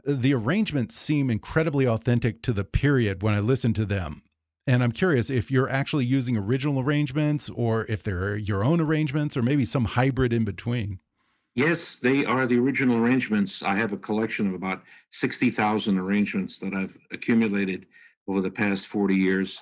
the 0.05 0.34
arrangements 0.34 0.96
seem 0.96 1.29
incredibly 1.29 1.88
authentic 1.88 2.41
to 2.43 2.53
the 2.53 2.63
period 2.63 3.24
when 3.24 3.34
I 3.34 3.39
listen 3.39 3.74
to 3.74 3.86
them. 3.86 4.22
And 4.67 4.84
I'm 4.84 4.91
curious 4.91 5.29
if 5.29 5.50
you're 5.50 5.70
actually 5.70 6.05
using 6.05 6.38
original 6.38 6.79
arrangements 6.79 7.50
or 7.50 7.86
if 7.89 8.03
they're 8.03 8.38
your 8.38 8.63
own 8.63 8.79
arrangements 8.79 9.36
or 9.36 9.41
maybe 9.41 9.65
some 9.65 9.86
hybrid 9.86 10.31
in 10.31 10.46
between. 10.46 11.00
Yes, 11.55 11.98
they 11.98 12.24
are 12.24 12.46
the 12.46 12.60
original 12.60 12.98
arrangements. 12.98 13.62
I 13.62 13.75
have 13.75 13.91
a 13.91 13.98
collection 13.98 14.48
of 14.48 14.53
about 14.53 14.84
60,000 15.12 15.98
arrangements 15.98 16.60
that 16.60 16.74
I've 16.74 16.98
accumulated 17.12 17.88
over 18.27 18.39
the 18.39 18.51
past 18.51 18.88
40 18.88 19.15
years. 19.15 19.62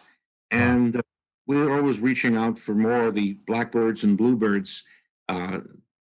And 0.52 0.98
uh, 0.98 1.02
we're 1.48 1.76
always 1.76 2.00
reaching 2.00 2.38
out 2.38 2.60
for 2.60 2.76
more 2.76 3.08
of 3.08 3.16
the 3.16 3.34
blackbirds 3.48 4.04
and 4.04 4.18
bluebirds 4.18 4.84
uh, 5.30 5.62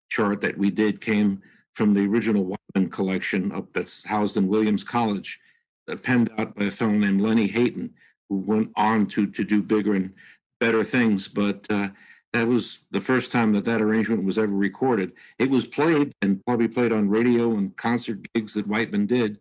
chart 0.10 0.42
that 0.42 0.58
we 0.58 0.72
did 0.72 1.02
came 1.02 1.42
from 1.76 1.94
the 1.94 2.08
original 2.08 2.44
Whiteman 2.44 2.90
collection 2.90 3.52
up 3.52 3.72
that's 3.74 4.04
housed 4.06 4.38
in 4.38 4.48
Williams 4.48 4.84
College, 4.84 5.40
uh, 5.88 5.96
penned 5.96 6.32
out 6.40 6.56
by 6.56 6.66
a 6.66 6.72
fellow 6.72 6.94
named 6.94 7.22
Lenny 7.22 7.48
Hayton, 7.48 7.94
who 8.30 8.40
went 8.40 8.72
on 8.76 9.06
to 9.08 9.28
to 9.28 9.44
do 9.44 9.62
bigger 9.62 9.94
and 9.94 10.14
better 10.60 10.84
things. 10.84 11.28
But 11.28 11.68
uh, 11.70 11.90
that 12.34 12.48
was 12.48 12.80
the 12.92 13.02
first 13.02 13.32
time 13.32 13.52
that 13.54 13.66
that 13.66 13.82
arrangement 13.82 14.26
was 14.26 14.38
ever 14.38 14.54
recorded. 14.54 15.12
It 15.40 15.50
was 15.50 15.68
played 15.68 16.14
and 16.22 16.44
probably 16.46 16.68
played 16.68 16.92
on 16.92 17.10
radio 17.10 17.52
and 17.52 17.76
concert 17.78 18.26
gigs 18.34 18.54
that 18.54 18.68
Whiteman 18.68 19.06
did, 19.06 19.40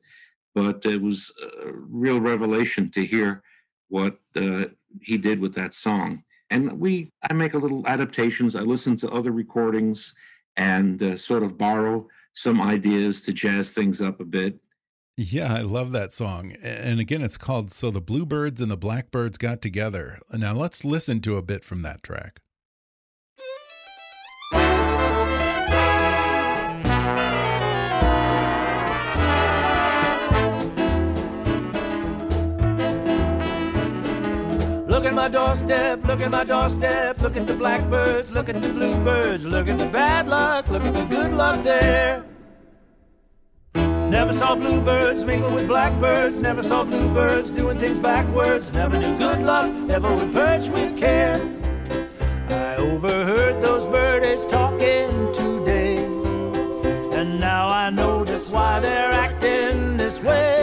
but 0.55 0.85
it 0.85 1.01
was 1.01 1.33
a 1.43 1.73
real 1.73 2.21
revelation 2.21 2.91
to 2.91 3.05
hear 3.05 3.43
what 3.89 4.19
uh, 4.37 4.67
he 5.01 5.17
did 5.17 5.41
with 5.41 5.55
that 5.55 5.75
song. 5.75 6.23
And 6.51 6.79
we, 6.79 7.11
I 7.29 7.33
make 7.33 7.55
a 7.55 7.59
little 7.59 7.87
adaptations. 7.87 8.55
I 8.55 8.61
listen 8.61 8.97
to 8.99 9.11
other 9.11 9.33
recordings 9.33 10.15
and 10.57 11.03
uh, 11.03 11.17
sort 11.17 11.43
of 11.43 11.59
borrow 11.59 12.09
some 12.35 12.61
ideas 12.61 13.23
to 13.23 13.33
jazz 13.33 13.73
things 13.73 14.01
up 14.01 14.21
a 14.21 14.25
bit. 14.25 14.59
Yeah, 15.17 15.55
I 15.55 15.63
love 15.63 15.93
that 15.93 16.13
song. 16.13 16.53
And 16.63 17.01
again, 17.01 17.23
it's 17.23 17.39
called 17.39 17.73
So 17.73 17.91
the 17.91 18.03
Bluebirds 18.03 18.61
and 18.61 18.71
the 18.71 18.77
Blackbirds 18.77 19.39
Got 19.39 19.63
Together. 19.63 20.19
Now 20.33 20.53
let's 20.53 20.85
listen 20.85 21.21
to 21.21 21.37
a 21.37 21.43
bit 21.43 21.65
from 21.65 21.83
that 21.83 22.03
track. 22.03 22.41
My 35.17 35.29
doorstep, 35.29 36.05
look 36.05 36.21
at 36.21 36.31
my 36.31 36.45
doorstep, 36.45 37.19
look 37.23 37.39
at 37.39 37.47
the 37.47 37.55
blackbirds, 37.55 38.31
look 38.31 38.51
at 38.51 38.61
the 38.61 38.69
bluebirds, 38.69 39.47
look 39.47 39.67
at 39.67 39.79
the 39.79 39.87
bad 39.87 40.29
luck, 40.29 40.69
look 40.69 40.83
at 40.83 40.93
the 40.93 41.05
good 41.05 41.33
luck 41.33 41.63
there. 41.65 42.23
Never 43.75 44.35
saw 44.35 44.55
bluebirds 44.55 45.25
mingle 45.25 45.55
with 45.55 45.67
blackbirds, 45.67 46.39
never 46.39 46.63
saw 46.63 46.85
bluebirds 46.85 47.51
doing 47.51 47.79
things 47.79 47.99
backwards, 47.99 48.75
never 48.75 48.99
knew 48.99 49.17
good 49.17 49.41
luck, 49.41 49.73
never 49.73 50.15
would 50.15 50.35
perch 50.35 50.69
with 50.69 50.99
care. 50.99 51.41
I 52.51 52.77
overheard 52.77 53.65
those 53.65 53.87
birdies 53.87 54.45
talking 54.45 55.33
today, 55.33 55.97
and 57.19 57.41
now 57.41 57.69
I 57.69 57.89
know 57.89 58.23
just 58.23 58.53
why 58.53 58.81
they're 58.81 59.13
acting 59.13 59.97
this 59.97 60.21
way. 60.23 60.56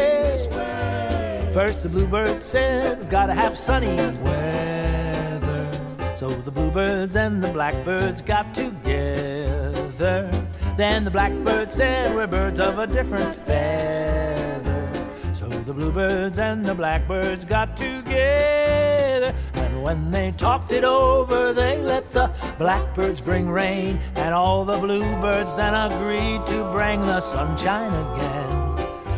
First, 1.53 1.83
the 1.83 1.89
bluebird 1.89 2.41
said, 2.41 2.97
We've 2.97 3.09
got 3.11 3.27
to 3.27 3.35
have 3.35 3.55
sunny 3.55 3.95
weather. 3.95 6.15
So 6.15 6.31
the 6.31 6.49
bluebirds 6.49 7.15
and 7.15 7.43
the 7.43 7.51
blackbirds 7.51 8.23
got 8.23 8.55
together. 8.55 10.31
Then 10.75 11.03
the 11.03 11.11
blackbird 11.11 11.69
said, 11.69 12.15
We're 12.15 12.25
birds 12.25 12.59
of 12.59 12.79
a 12.79 12.87
different 12.87 13.35
feather. 13.35 14.91
So 15.31 15.47
the 15.47 15.73
bluebirds 15.73 16.39
and 16.39 16.65
the 16.65 16.73
blackbirds 16.73 17.45
got 17.45 17.77
together. 17.77 19.35
And 19.53 19.83
when 19.83 20.09
they 20.09 20.31
talked 20.31 20.71
it 20.71 20.83
over, 20.83 21.53
they 21.53 21.79
let 21.79 22.09
the 22.09 22.31
blackbirds 22.57 23.21
bring 23.21 23.47
rain. 23.47 23.99
And 24.15 24.33
all 24.33 24.65
the 24.65 24.79
bluebirds 24.79 25.53
then 25.53 25.75
agreed 25.75 26.47
to 26.47 26.71
bring 26.71 27.01
the 27.01 27.19
sunshine 27.19 27.93
again. 27.93 28.52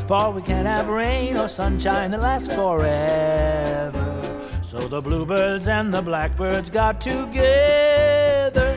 For 0.08 0.30
we 0.30 0.44
can't 0.44 0.68
have 0.68 0.88
rain 0.88 1.36
or 1.36 1.48
sunshine 1.48 2.12
that 2.12 2.22
lasts 2.22 2.54
forever. 2.54 4.02
So 4.62 4.78
the 4.88 5.02
bluebirds 5.02 5.68
and 5.68 5.92
the 5.92 6.02
blackbirds 6.04 6.70
got 6.70 7.02
together. 7.02 8.76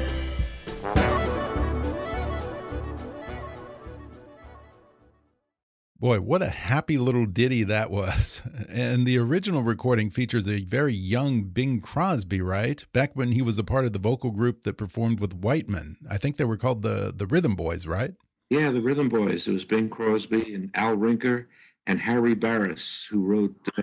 Boy, 6.01 6.21
what 6.21 6.41
a 6.41 6.49
happy 6.49 6.97
little 6.97 7.27
ditty 7.27 7.65
that 7.65 7.91
was. 7.91 8.41
And 8.71 9.07
the 9.07 9.19
original 9.19 9.63
recording 9.63 10.11
features 10.11 10.47
a 10.47 10.63
very 10.65 10.95
young 10.95 11.45
Bing 11.45 11.81
Crosby, 11.81 12.41
right? 12.41 12.85
Back 12.93 13.11
when 13.15 13.33
he 13.33 13.43
was 13.43 13.59
a 13.59 13.65
part 13.65 13.85
of 13.87 13.93
the 13.93 13.99
vocal 13.99 14.31
group 14.31 14.63
that 14.63 14.79
performed 14.79 15.21
with 15.21 15.35
Whiteman. 15.35 15.97
I 16.09 16.19
think 16.19 16.37
they 16.37 16.45
were 16.45 16.57
called 16.57 16.83
the 16.83 17.13
the 17.15 17.27
Rhythm 17.27 17.55
Boys, 17.55 17.87
right? 17.87 18.13
Yeah, 18.51 18.71
the 18.71 18.81
Rhythm 18.81 19.09
Boys. 19.09 19.47
It 19.47 19.53
was 19.53 19.65
Bing 19.65 19.91
Crosby 19.91 20.55
and 20.55 20.71
Al 20.75 20.97
Rinker 20.97 21.47
and 21.87 22.01
Harry 22.01 22.35
Barris, 22.35 23.07
who 23.11 23.25
wrote 23.25 23.55
uh, 23.77 23.83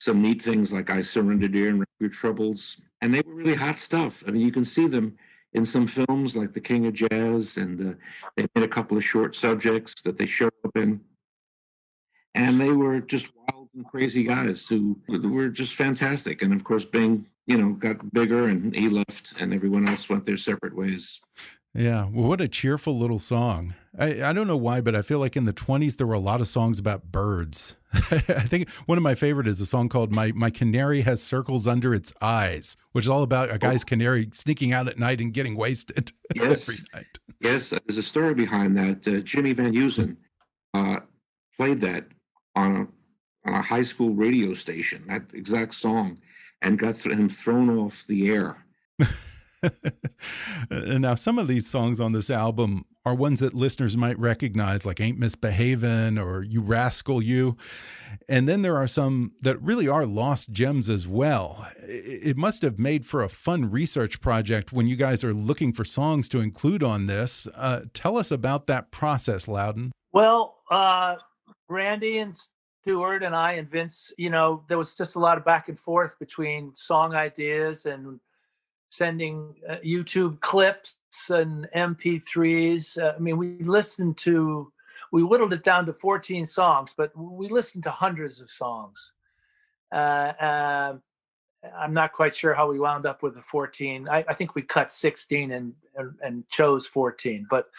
some 0.00 0.20
neat 0.20 0.42
things 0.42 0.72
like 0.72 0.90
I 0.90 1.02
Surrender 1.02 1.48
Dear 1.48 1.70
and 1.70 1.84
Your 2.00 2.10
Troubles. 2.10 2.80
And 3.00 3.14
they 3.14 3.22
were 3.24 3.34
really 3.34 3.54
hot 3.54 3.76
stuff. 3.76 4.24
I 4.26 4.32
mean, 4.32 4.42
you 4.42 4.52
can 4.52 4.64
see 4.64 4.86
them 4.86 5.16
in 5.52 5.64
some 5.64 5.86
films 5.86 6.36
like 6.36 6.52
The 6.52 6.60
King 6.60 6.86
of 6.86 6.94
Jazz, 6.94 7.56
and 7.56 7.80
uh, 7.80 7.94
they 8.36 8.46
made 8.54 8.64
a 8.64 8.68
couple 8.68 8.96
of 8.96 9.04
short 9.04 9.34
subjects 9.34 10.02
that 10.02 10.16
they 10.16 10.26
showed 10.26 10.52
up 10.64 10.76
in 10.76 11.00
and 12.34 12.60
they 12.60 12.70
were 12.70 13.00
just 13.00 13.32
wild 13.34 13.68
and 13.74 13.84
crazy 13.84 14.24
guys 14.24 14.66
who 14.66 15.00
were 15.08 15.48
just 15.48 15.74
fantastic. 15.74 16.42
And 16.42 16.52
of 16.52 16.64
course, 16.64 16.84
Bing, 16.84 17.26
you 17.46 17.56
know, 17.56 17.72
got 17.72 18.12
bigger 18.12 18.48
and 18.48 18.74
he 18.74 18.88
left, 18.88 19.40
and 19.40 19.52
everyone 19.52 19.88
else 19.88 20.08
went 20.08 20.26
their 20.26 20.36
separate 20.36 20.76
ways. 20.76 21.20
Yeah, 21.74 22.08
well, 22.12 22.28
what 22.28 22.40
a 22.40 22.48
cheerful 22.48 22.98
little 22.98 23.20
song. 23.20 23.74
I, 23.98 24.22
I 24.24 24.32
don't 24.32 24.46
know 24.46 24.56
why, 24.56 24.80
but 24.80 24.96
I 24.96 25.02
feel 25.02 25.18
like 25.20 25.36
in 25.36 25.44
the 25.44 25.52
20s 25.52 25.96
there 25.96 26.06
were 26.06 26.14
a 26.14 26.20
lot 26.20 26.40
of 26.40 26.48
songs 26.48 26.78
about 26.78 27.12
birds. 27.12 27.76
I 27.92 28.18
think 28.18 28.68
one 28.86 28.98
of 28.98 29.04
my 29.04 29.14
favorite 29.14 29.46
is 29.46 29.60
a 29.60 29.66
song 29.66 29.88
called 29.88 30.12
My 30.12 30.32
My 30.32 30.50
Canary 30.50 31.02
Has 31.02 31.22
Circles 31.22 31.68
Under 31.68 31.94
Its 31.94 32.12
Eyes, 32.20 32.76
which 32.92 33.04
is 33.04 33.08
all 33.08 33.22
about 33.22 33.52
a 33.52 33.58
guy's 33.58 33.84
canary 33.84 34.28
sneaking 34.32 34.72
out 34.72 34.88
at 34.88 34.98
night 34.98 35.20
and 35.20 35.32
getting 35.32 35.56
wasted 35.56 36.12
yes. 36.34 36.68
every 36.68 36.76
night. 36.94 37.18
Yes, 37.40 37.70
there's 37.70 37.98
a 37.98 38.02
story 38.02 38.34
behind 38.34 38.76
that. 38.76 39.06
Uh, 39.06 39.20
Jimmy 39.20 39.52
Van 39.52 39.72
Heusen 39.72 40.16
uh, 40.74 41.00
played 41.56 41.80
that 41.80 42.06
on 42.54 42.76
a, 42.76 43.48
on 43.48 43.54
a 43.54 43.62
high 43.62 43.82
school 43.82 44.10
radio 44.10 44.54
station, 44.54 45.04
that 45.06 45.22
exact 45.32 45.74
song, 45.74 46.18
and 46.62 46.78
got 46.78 46.98
him 47.04 47.28
thrown 47.28 47.70
off 47.78 48.06
the 48.06 48.28
air. 48.30 48.64
now, 50.70 51.14
some 51.14 51.38
of 51.38 51.48
these 51.48 51.68
songs 51.68 52.00
on 52.00 52.12
this 52.12 52.30
album 52.30 52.84
are 53.04 53.14
ones 53.14 53.40
that 53.40 53.54
listeners 53.54 53.96
might 53.96 54.18
recognize, 54.18 54.84
like 54.84 55.00
Ain't 55.00 55.18
Misbehavin' 55.18 56.22
or 56.22 56.42
You 56.42 56.60
Rascal 56.60 57.22
You. 57.22 57.56
And 58.28 58.48
then 58.48 58.62
there 58.62 58.76
are 58.76 58.86
some 58.86 59.32
that 59.40 59.60
really 59.62 59.88
are 59.88 60.06
lost 60.06 60.52
gems 60.52 60.90
as 60.90 61.08
well. 61.08 61.66
It 61.78 62.36
must 62.36 62.62
have 62.62 62.78
made 62.78 63.06
for 63.06 63.22
a 63.22 63.28
fun 63.28 63.70
research 63.70 64.20
project 64.20 64.72
when 64.72 64.86
you 64.86 64.96
guys 64.96 65.24
are 65.24 65.32
looking 65.32 65.72
for 65.72 65.84
songs 65.84 66.28
to 66.30 66.40
include 66.40 66.82
on 66.82 67.06
this. 67.06 67.46
Uh, 67.56 67.82
tell 67.94 68.16
us 68.16 68.30
about 68.30 68.66
that 68.66 68.90
process, 68.90 69.48
Loudon. 69.48 69.92
Well, 70.12 70.58
uh, 70.70 71.16
Randy 71.68 72.18
and 72.18 72.36
Stewart 72.82 73.22
and 73.22 73.34
I 73.34 73.52
and 73.52 73.70
Vince, 73.70 74.12
you 74.16 74.30
know, 74.30 74.64
there 74.68 74.78
was 74.78 74.94
just 74.94 75.14
a 75.14 75.18
lot 75.18 75.38
of 75.38 75.44
back 75.44 75.68
and 75.68 75.78
forth 75.78 76.18
between 76.18 76.74
song 76.74 77.14
ideas 77.14 77.86
and 77.86 78.18
sending 78.90 79.54
uh, 79.68 79.76
YouTube 79.76 80.40
clips 80.40 80.96
and 81.30 81.68
MP3s. 81.74 83.02
Uh, 83.02 83.14
I 83.16 83.18
mean, 83.18 83.36
we 83.36 83.58
listened 83.62 84.16
to, 84.18 84.72
we 85.12 85.22
whittled 85.22 85.52
it 85.52 85.62
down 85.62 85.86
to 85.86 85.92
14 85.92 86.44
songs, 86.44 86.94
but 86.96 87.16
we 87.16 87.48
listened 87.48 87.84
to 87.84 87.90
hundreds 87.90 88.40
of 88.40 88.50
songs. 88.50 89.12
Uh, 89.90 90.32
um, 90.40 91.02
I'm 91.76 91.92
not 91.92 92.12
quite 92.12 92.34
sure 92.34 92.54
how 92.54 92.70
we 92.70 92.78
wound 92.78 93.06
up 93.06 93.22
with 93.22 93.34
the 93.34 93.42
14. 93.42 94.08
I, 94.08 94.24
I 94.28 94.34
think 94.34 94.54
we 94.54 94.62
cut 94.62 94.90
16 94.90 95.52
and, 95.52 95.74
and, 95.96 96.14
and 96.22 96.48
chose 96.48 96.86
14, 96.86 97.46
but 97.50 97.70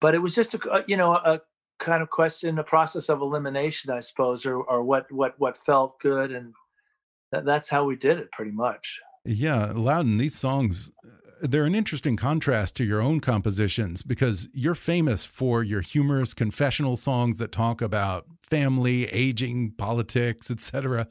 but 0.00 0.14
it 0.14 0.18
was 0.18 0.34
just 0.34 0.54
a 0.54 0.84
you 0.86 0.96
know 0.96 1.14
a 1.14 1.40
kind 1.78 2.02
of 2.02 2.10
question 2.10 2.58
a 2.58 2.64
process 2.64 3.08
of 3.08 3.20
elimination 3.20 3.90
i 3.90 4.00
suppose 4.00 4.44
or, 4.44 4.62
or 4.62 4.82
what 4.82 5.10
what 5.12 5.38
what 5.38 5.56
felt 5.56 5.98
good 6.00 6.32
and 6.32 6.54
that, 7.30 7.44
that's 7.44 7.68
how 7.68 7.84
we 7.84 7.94
did 7.94 8.18
it 8.18 8.30
pretty 8.32 8.50
much 8.50 9.00
yeah 9.28 9.72
loudon 9.74 10.16
these 10.16 10.34
songs 10.34 10.90
they're 11.40 11.66
an 11.66 11.74
interesting 11.74 12.16
contrast 12.16 12.74
to 12.74 12.84
your 12.84 13.00
own 13.00 13.20
compositions 13.20 14.02
because 14.02 14.48
you're 14.52 14.74
famous 14.74 15.24
for 15.24 15.62
your 15.62 15.82
humorous 15.82 16.34
confessional 16.34 16.96
songs 16.96 17.38
that 17.38 17.52
talk 17.52 17.82
about 17.82 18.26
family 18.48 19.06
aging 19.08 19.70
politics 19.72 20.50
etc 20.50 21.06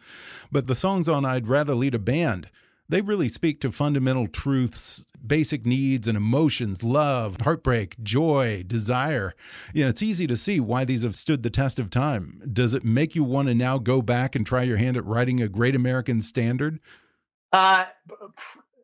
but 0.51 0.65
the 0.65 0.75
songs 0.75 1.07
on 1.07 1.25
i'd 1.25 1.47
rather 1.47 1.75
lead 1.75 1.93
a 1.93 1.99
band 1.99 2.49
they 2.89 3.01
really 3.01 3.27
speak 3.27 3.59
to 3.59 3.71
fundamental 3.73 4.27
truths, 4.27 5.05
basic 5.25 5.65
needs 5.65 6.07
and 6.07 6.15
emotions, 6.15 6.83
love, 6.83 7.41
heartbreak, 7.41 8.01
joy, 8.01 8.63
desire. 8.65 9.33
You 9.73 9.83
know, 9.83 9.89
it's 9.89 10.01
easy 10.01 10.25
to 10.25 10.37
see 10.37 10.61
why 10.61 10.85
these 10.85 11.03
have 11.03 11.17
stood 11.17 11.43
the 11.43 11.49
test 11.49 11.79
of 11.79 11.89
time. 11.89 12.41
Does 12.51 12.73
it 12.73 12.85
make 12.85 13.13
you 13.13 13.25
want 13.25 13.49
to 13.49 13.55
now 13.55 13.77
go 13.77 14.01
back 14.01 14.35
and 14.35 14.45
try 14.45 14.63
your 14.63 14.77
hand 14.77 14.95
at 14.95 15.05
writing 15.05 15.41
a 15.41 15.49
great 15.49 15.75
American 15.75 16.21
standard? 16.21 16.79
Uh, 17.51 17.85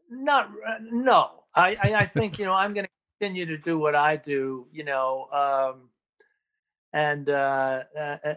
not, 0.10 0.50
uh, 0.68 0.78
no. 0.82 1.44
I, 1.56 1.76
I, 1.84 1.96
I 1.96 2.06
think, 2.06 2.40
you 2.40 2.46
know, 2.46 2.54
I'm 2.54 2.74
going 2.74 2.86
to 2.86 2.92
continue 3.20 3.46
to 3.46 3.58
do 3.58 3.78
what 3.78 3.96
I 3.96 4.16
do, 4.16 4.68
you 4.72 4.84
know, 4.84 5.28
um, 5.32 5.90
and 6.94 7.30
uh, 7.30 7.84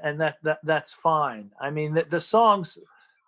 and 0.02 0.18
that, 0.20 0.36
that 0.42 0.60
that's 0.64 0.92
fine. 0.92 1.50
I 1.60 1.70
mean, 1.70 1.92
the, 1.92 2.04
the 2.04 2.20
songs 2.20 2.78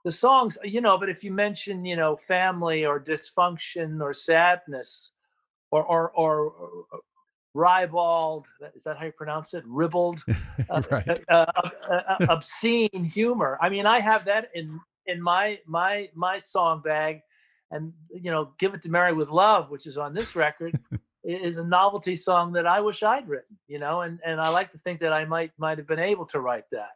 the 0.05 0.13
songs, 0.13 0.57
you 0.65 0.81
know, 0.81 0.97
but 0.97 1.09
if 1.09 1.25
you 1.25 1.33
mention, 1.33 1.85
you 1.85 1.97
know, 1.97 2.17
family 2.17 2.87
or 2.87 3.01
dysfunction 3.01 4.01
or 4.01 4.15
sadness 4.15 5.11
or 5.71 5.85
or 5.85 6.11
or, 6.13 6.53
or 6.53 7.01
ribald, 7.55 8.47
is 8.75 8.85
that 8.85 8.97
how 8.97 9.05
you 9.05 9.13
pronounce 9.13 9.55
it? 9.55 9.65
Ribald, 9.67 10.25
uh, 10.71 10.83
right. 10.91 11.21
uh, 11.29 11.47
uh, 11.57 11.71
uh, 11.91 12.17
obscene 12.29 13.05
humor. 13.05 13.59
I 13.61 13.69
mean, 13.69 13.87
I 13.87 14.01
have 14.01 14.25
that 14.27 14.51
in 14.55 14.81
in 15.09 15.21
my 15.21 15.59
my 15.67 16.09
my 16.15 16.39
song 16.39 16.81
bag, 16.85 17.21
and 17.71 17.93
you 18.11 18.31
know, 18.31 18.53
"Give 18.59 18.75
It 18.75 18.83
to 18.83 18.91
Mary 18.91 19.13
with 19.13 19.31
Love," 19.31 19.71
which 19.71 19.87
is 19.87 19.99
on 19.99 20.15
this 20.15 20.37
record, 20.37 20.79
is 21.25 21.59
a 21.59 21.65
novelty 21.65 22.15
song 22.15 22.53
that 22.53 22.67
I 22.67 22.81
wish 22.81 23.03
I'd 23.03 23.29
written. 23.29 23.59
You 23.67 23.79
know, 23.79 24.03
and 24.03 24.21
and 24.25 24.41
I 24.41 24.51
like 24.51 24.71
to 24.73 24.79
think 24.79 25.01
that 25.01 25.13
I 25.13 25.25
might 25.25 25.51
might 25.59 25.79
have 25.79 25.89
been 25.89 25.99
able 25.99 26.27
to 26.27 26.41
write 26.41 26.65
that. 26.73 26.91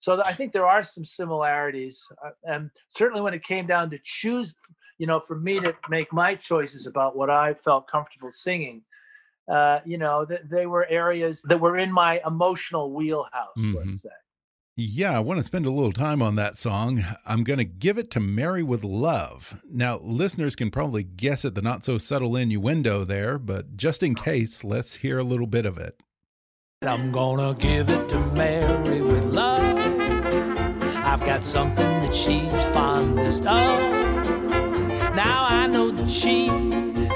so 0.00 0.22
I 0.24 0.32
think 0.32 0.52
there 0.52 0.66
are 0.66 0.82
some 0.82 1.04
similarities, 1.04 2.06
uh, 2.24 2.30
and 2.44 2.70
certainly 2.90 3.20
when 3.20 3.34
it 3.34 3.42
came 3.42 3.66
down 3.66 3.90
to 3.90 3.98
choose, 4.02 4.54
you 4.98 5.06
know, 5.06 5.20
for 5.20 5.36
me 5.36 5.60
to 5.60 5.74
make 5.90 6.12
my 6.12 6.34
choices 6.34 6.86
about 6.86 7.16
what 7.16 7.30
I 7.30 7.54
felt 7.54 7.88
comfortable 7.88 8.30
singing, 8.30 8.82
uh, 9.50 9.80
you 9.84 9.98
know, 9.98 10.24
th- 10.24 10.42
they 10.44 10.66
were 10.66 10.86
areas 10.88 11.42
that 11.42 11.60
were 11.60 11.76
in 11.76 11.92
my 11.92 12.20
emotional 12.26 12.92
wheelhouse, 12.92 13.58
mm 13.58 13.72
-hmm. 13.72 13.86
let's 13.86 14.02
say. 14.02 14.18
Yeah, 14.78 15.16
I 15.16 15.20
want 15.20 15.38
to 15.38 15.44
spend 15.44 15.64
a 15.64 15.70
little 15.70 15.90
time 15.90 16.20
on 16.20 16.34
that 16.36 16.58
song. 16.58 17.02
I'm 17.24 17.44
going 17.44 17.56
to 17.56 17.64
give 17.64 17.96
it 17.96 18.10
to 18.10 18.20
Mary 18.20 18.62
with 18.62 18.84
Love. 18.84 19.62
Now, 19.70 20.00
listeners 20.02 20.54
can 20.54 20.70
probably 20.70 21.02
guess 21.02 21.46
at 21.46 21.54
the 21.54 21.62
not 21.62 21.82
so 21.82 21.96
subtle 21.96 22.36
innuendo 22.36 23.02
there, 23.02 23.38
but 23.38 23.78
just 23.78 24.02
in 24.02 24.14
case, 24.14 24.64
let's 24.64 24.96
hear 24.96 25.18
a 25.18 25.22
little 25.22 25.46
bit 25.46 25.64
of 25.64 25.78
it. 25.78 25.98
I'm 26.82 27.10
going 27.10 27.38
to 27.38 27.58
give 27.58 27.88
it 27.88 28.06
to 28.10 28.18
Mary 28.32 29.00
with 29.00 29.24
love. 29.24 29.78
I've 31.06 31.20
got 31.20 31.42
something 31.42 32.02
that 32.02 32.14
she's 32.14 32.64
fondest 32.74 33.46
of. 33.46 33.80
Now 35.16 35.46
I 35.48 35.68
know 35.68 35.90
that 35.90 36.10
she 36.10 36.48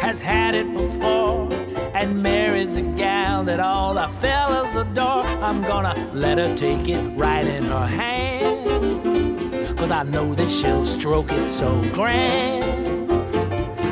has 0.00 0.18
had 0.18 0.54
it 0.54 0.72
before 0.72 1.59
and 2.00 2.22
Mary's 2.22 2.76
a 2.76 2.82
gal 2.82 3.44
that 3.44 3.60
all 3.60 3.92
the 3.92 4.08
fellas 4.08 4.74
adore. 4.74 5.22
I'm 5.42 5.60
gonna 5.60 5.94
let 6.14 6.38
her 6.38 6.54
take 6.56 6.88
it 6.88 7.02
right 7.10 7.46
in 7.46 7.66
her 7.66 7.86
hand. 7.86 9.78
Cause 9.78 9.90
I 9.90 10.04
know 10.04 10.34
that 10.34 10.48
she'll 10.48 10.86
stroke 10.86 11.30
it 11.30 11.50
so 11.50 11.82
grand. 11.92 13.08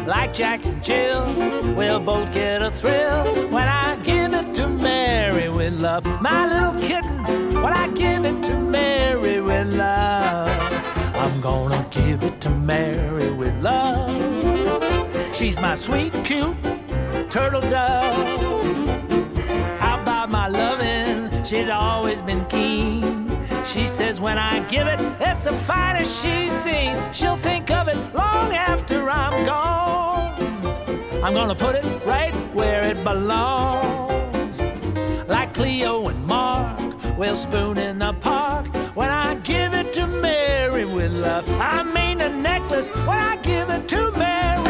Like 0.07 0.33
Jack 0.33 0.65
and 0.65 0.83
Jill, 0.83 1.23
we'll 1.75 2.01
both 2.01 2.33
get 2.33 2.63
a 2.63 2.71
thrill 2.71 3.51
when 3.51 3.69
I 3.69 3.97
give 3.97 4.33
it 4.33 4.55
to 4.55 4.67
Mary 4.69 5.51
with 5.51 5.75
love. 5.75 6.07
My 6.23 6.47
little 6.47 6.81
kitten, 6.81 7.63
when 7.63 7.75
I 7.75 7.89
give 7.89 8.25
it 8.25 8.43
to 8.45 8.55
Mary 8.59 9.43
with 9.43 9.75
love. 9.75 10.49
I'm 11.15 11.41
gonna 11.43 11.87
give 11.91 12.23
it 12.23 12.41
to 12.41 12.49
Mary 12.49 13.31
with 13.31 13.55
love. 13.63 14.17
She's 15.35 15.61
my 15.61 15.75
sweet, 15.75 16.13
cute 16.25 16.57
turtle 17.31 17.61
dove. 17.61 18.49
How 19.79 20.01
about 20.01 20.31
my 20.31 20.49
loving? 20.49 21.45
She's 21.45 21.69
always 21.69 22.23
been 22.23 22.45
keen. 22.47 23.31
She 23.65 23.87
says 23.87 24.21
when 24.21 24.39
I 24.39 24.61
give 24.67 24.87
it, 24.87 24.99
it's 25.21 25.45
the 25.45 25.53
finest 25.53 26.23
she's 26.23 26.53
seen. 26.53 26.97
She'll 27.13 27.37
think 27.37 27.71
of 27.71 27.89
it 27.89 27.97
long 28.15 28.53
after 28.53 29.11
I'm 29.11 29.45
gone. 29.45 30.33
I'm 31.23 31.35
gonna 31.35 31.55
put 31.55 31.75
it 31.75 31.85
right 32.07 32.33
where 32.55 32.85
it 32.85 33.03
belongs. 33.05 34.59
Like 35.29 35.53
Cleo 35.53 36.09
and 36.09 36.25
Mark, 36.25 36.81
we'll 37.19 37.37
spoon 37.37 37.77
in 37.77 37.99
the 37.99 38.15
park. 38.15 38.67
When 38.95 39.11
I 39.11 39.35
give 39.37 39.75
it 39.75 39.93
to 39.95 40.07
Mary 40.07 40.87
with 40.87 41.13
love, 41.13 41.47
I 41.61 41.83
mean 41.83 42.23
a 42.23 42.31
necklace. 42.31 42.89
When 42.89 43.19
I 43.19 43.37
give 43.37 43.69
it 43.69 43.87
to 43.89 44.13
Mary. 44.13 44.68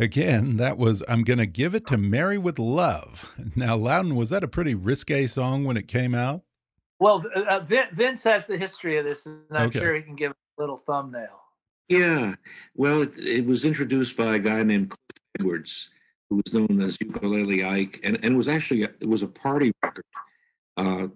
Again, 0.00 0.58
that 0.58 0.78
was 0.78 1.02
I'm 1.08 1.24
Gonna 1.24 1.46
Give 1.46 1.74
It 1.74 1.86
to 1.88 1.96
Mary 1.96 2.38
with 2.38 2.58
Love. 2.58 3.34
Now, 3.56 3.74
Loudon, 3.74 4.14
was 4.14 4.30
that 4.30 4.44
a 4.44 4.48
pretty 4.48 4.74
risque 4.74 5.26
song 5.26 5.64
when 5.64 5.76
it 5.76 5.88
came 5.88 6.14
out? 6.14 6.42
Well, 7.00 7.24
uh, 7.34 7.40
uh 7.40 7.60
Vince 7.92 8.22
has 8.22 8.46
the 8.46 8.56
history 8.56 8.96
of 8.98 9.04
this, 9.04 9.26
and 9.26 9.40
I'm 9.50 9.68
okay. 9.68 9.78
sure 9.80 9.94
he 9.96 10.02
can 10.02 10.14
give 10.14 10.30
a 10.30 10.60
little 10.60 10.76
thumbnail. 10.76 11.40
Yeah. 11.88 12.36
Well, 12.76 13.02
it, 13.02 13.12
it, 13.16 13.46
was 13.46 13.64
introduced 13.64 14.16
by 14.16 14.36
a 14.36 14.38
guy 14.38 14.62
named 14.62 14.90
Cliff 14.90 15.22
Edwards, 15.40 15.90
who 16.28 16.36
was 16.36 16.54
known 16.54 16.80
as 16.80 16.96
Ukulele 17.00 17.64
Ike, 17.64 18.00
and, 18.04 18.16
and 18.16 18.34
it 18.34 18.36
was 18.36 18.48
actually 18.48 18.84
a, 18.84 18.90
it 19.00 19.08
was 19.08 19.22
a 19.22 19.28
party 19.28 19.72
record 19.82 20.04
uh, 20.76 21.08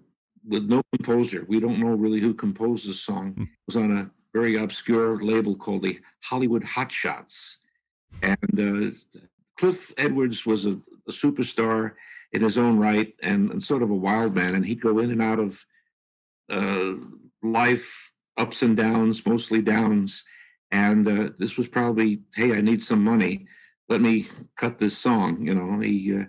with 0.45 0.69
no 0.69 0.81
composer. 0.93 1.45
We 1.47 1.61
don't 1.61 1.79
know 1.79 1.95
really 1.95 2.19
who 2.19 2.33
composed 2.33 2.89
the 2.89 2.93
song. 2.93 3.33
Hmm. 3.33 3.43
It 3.43 3.49
was 3.67 3.75
on 3.77 3.91
a 3.91 4.11
very 4.33 4.57
obscure 4.57 5.19
label 5.19 5.55
called 5.55 5.83
the 5.83 5.99
Hollywood 6.21 6.63
Hot 6.63 6.91
Shots 6.91 7.62
and 8.21 8.59
uh, 8.59 8.91
Cliff 9.57 9.93
Edwards 9.97 10.45
was 10.45 10.65
a, 10.65 10.73
a, 11.07 11.11
superstar 11.11 11.93
in 12.31 12.41
his 12.41 12.57
own 12.57 12.77
right 12.77 13.13
and, 13.21 13.49
and, 13.51 13.61
sort 13.61 13.83
of 13.83 13.89
a 13.89 13.95
wild 13.95 14.35
man. 14.35 14.55
And 14.55 14.65
he'd 14.65 14.81
go 14.81 14.99
in 14.99 15.11
and 15.11 15.21
out 15.21 15.39
of 15.39 15.65
uh, 16.49 16.93
life, 17.41 18.11
ups 18.37 18.61
and 18.61 18.75
downs, 18.75 19.25
mostly 19.25 19.61
downs. 19.61 20.23
And 20.71 21.07
uh, 21.07 21.29
this 21.37 21.57
was 21.57 21.67
probably, 21.67 22.21
hey, 22.35 22.57
I 22.57 22.61
need 22.61 22.81
some 22.81 23.03
money. 23.03 23.47
Let 23.89 24.01
me 24.01 24.25
cut 24.55 24.79
this 24.79 24.97
song. 24.97 25.45
You 25.45 25.53
know, 25.53 25.79
he 25.79 26.15
uh, 26.15 26.25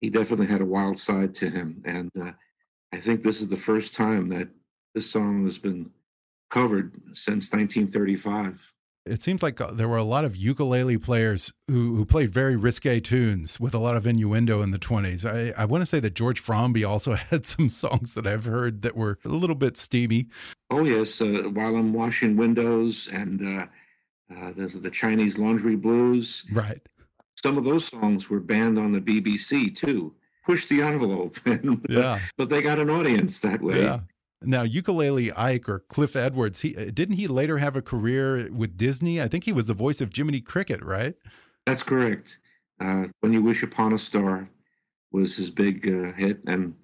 he 0.00 0.10
definitely 0.10 0.46
had 0.46 0.60
a 0.60 0.66
wild 0.66 0.98
side 0.98 1.34
to 1.34 1.48
him. 1.48 1.82
And 1.84 2.10
uh, 2.20 2.32
I 2.92 2.98
think 2.98 3.22
this 3.22 3.40
is 3.40 3.48
the 3.48 3.56
first 3.56 3.94
time 3.94 4.28
that 4.28 4.48
this 4.94 5.10
song 5.10 5.44
has 5.44 5.58
been 5.58 5.90
covered 6.50 6.94
since 7.14 7.52
1935 7.52 8.74
it 9.08 9.22
seems 9.22 9.42
like 9.42 9.60
uh, 9.60 9.70
there 9.72 9.88
were 9.88 9.96
a 9.96 10.04
lot 10.04 10.24
of 10.24 10.36
ukulele 10.36 10.98
players 10.98 11.52
who, 11.66 11.96
who 11.96 12.04
played 12.04 12.30
very 12.30 12.56
risque 12.56 13.00
tunes 13.00 13.58
with 13.58 13.74
a 13.74 13.78
lot 13.78 13.96
of 13.96 14.06
innuendo 14.06 14.62
in 14.62 14.70
the 14.70 14.78
20s. 14.78 15.24
I, 15.24 15.60
I 15.60 15.64
want 15.64 15.82
to 15.82 15.86
say 15.86 16.00
that 16.00 16.14
George 16.14 16.40
Formby 16.40 16.84
also 16.84 17.14
had 17.30 17.46
some 17.46 17.68
songs 17.68 18.14
that 18.14 18.26
I've 18.26 18.44
heard 18.44 18.82
that 18.82 18.96
were 18.96 19.18
a 19.24 19.28
little 19.28 19.56
bit 19.56 19.76
steamy. 19.76 20.28
Oh, 20.70 20.84
yes. 20.84 21.20
Uh, 21.20 21.50
while 21.52 21.76
I'm 21.76 21.92
washing 21.92 22.36
windows, 22.36 23.08
and 23.12 23.60
uh, 23.60 23.66
uh, 24.34 24.52
there's 24.56 24.74
the 24.74 24.90
Chinese 24.90 25.38
Laundry 25.38 25.76
Blues. 25.76 26.44
Right. 26.52 26.80
Some 27.36 27.56
of 27.56 27.64
those 27.64 27.86
songs 27.86 28.28
were 28.28 28.40
banned 28.40 28.78
on 28.78 28.92
the 28.92 29.00
BBC 29.00 29.74
too. 29.74 30.14
Push 30.44 30.66
the 30.66 30.82
envelope. 30.82 31.36
And, 31.46 31.84
yeah. 31.88 32.18
but 32.36 32.48
they 32.48 32.62
got 32.62 32.78
an 32.78 32.90
audience 32.90 33.40
that 33.40 33.60
way. 33.62 33.82
Yeah. 33.82 34.00
Now, 34.42 34.62
ukulele 34.62 35.32
Ike 35.32 35.68
or 35.68 35.80
Cliff 35.80 36.14
Edwards, 36.14 36.60
he 36.60 36.76
uh, 36.76 36.90
didn't 36.92 37.16
he 37.16 37.26
later 37.26 37.58
have 37.58 37.74
a 37.74 37.82
career 37.82 38.48
with 38.52 38.76
Disney? 38.76 39.20
I 39.20 39.28
think 39.28 39.44
he 39.44 39.52
was 39.52 39.66
the 39.66 39.74
voice 39.74 40.00
of 40.00 40.14
Jiminy 40.14 40.40
Cricket, 40.40 40.82
right? 40.82 41.14
That's 41.66 41.82
correct. 41.82 42.38
Uh, 42.80 43.06
when 43.20 43.32
You 43.32 43.42
Wish 43.42 43.62
Upon 43.62 43.92
a 43.92 43.98
Star 43.98 44.48
was 45.10 45.34
his 45.36 45.50
big 45.50 45.88
uh, 45.88 46.12
hit, 46.12 46.40
and 46.46 46.76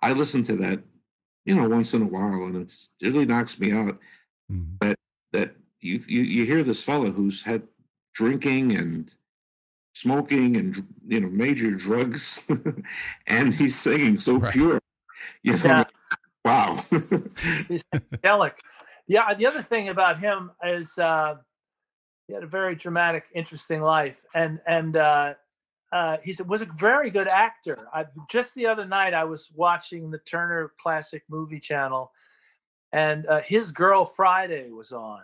I 0.00 0.12
listen 0.12 0.42
to 0.44 0.56
that, 0.56 0.82
you 1.44 1.54
know, 1.54 1.68
once 1.68 1.92
in 1.92 2.02
a 2.02 2.06
while, 2.06 2.44
and 2.44 2.56
it's 2.56 2.90
it 3.00 3.12
really 3.12 3.26
knocks 3.26 3.58
me 3.58 3.72
out. 3.72 3.98
Mm 4.50 4.64
-hmm. 4.64 4.78
That 4.80 4.98
that 5.32 5.56
you, 5.80 6.00
you 6.08 6.22
you 6.22 6.46
hear 6.46 6.64
this 6.64 6.82
fellow 6.82 7.12
who's 7.12 7.42
had 7.44 7.62
drinking 8.14 8.76
and 8.78 9.16
smoking 9.94 10.56
and 10.56 10.76
you 11.06 11.20
know 11.20 11.30
major 11.30 11.76
drugs, 11.76 12.46
and 13.26 13.54
he's 13.54 13.80
singing 13.80 14.18
so 14.18 14.38
right. 14.38 14.52
pure. 14.52 14.80
You 15.42 15.56
know, 15.56 15.64
yeah. 15.64 15.84
Wow. 16.44 16.82
He's. 17.68 17.82
Yeah, 19.08 19.34
the 19.34 19.46
other 19.46 19.62
thing 19.62 19.88
about 19.88 20.20
him 20.20 20.52
is 20.64 20.96
uh, 20.96 21.34
he 22.28 22.34
had 22.34 22.44
a 22.44 22.46
very 22.46 22.74
dramatic, 22.76 23.26
interesting 23.34 23.82
life, 23.82 24.24
and 24.34 24.60
and 24.66 24.96
uh, 24.96 25.34
uh, 25.92 26.16
he 26.22 26.34
was 26.46 26.62
a 26.62 26.66
very 26.66 27.10
good 27.10 27.28
actor. 27.28 27.88
I, 27.92 28.06
just 28.30 28.54
the 28.54 28.66
other 28.66 28.84
night, 28.84 29.12
I 29.12 29.24
was 29.24 29.50
watching 29.54 30.10
the 30.10 30.18
Turner 30.18 30.72
Classic 30.80 31.22
Movie 31.28 31.60
Channel, 31.60 32.10
and 32.92 33.26
uh, 33.26 33.40
his 33.42 33.72
Girl 33.72 34.04
Friday 34.04 34.70
was 34.70 34.92
on, 34.92 35.22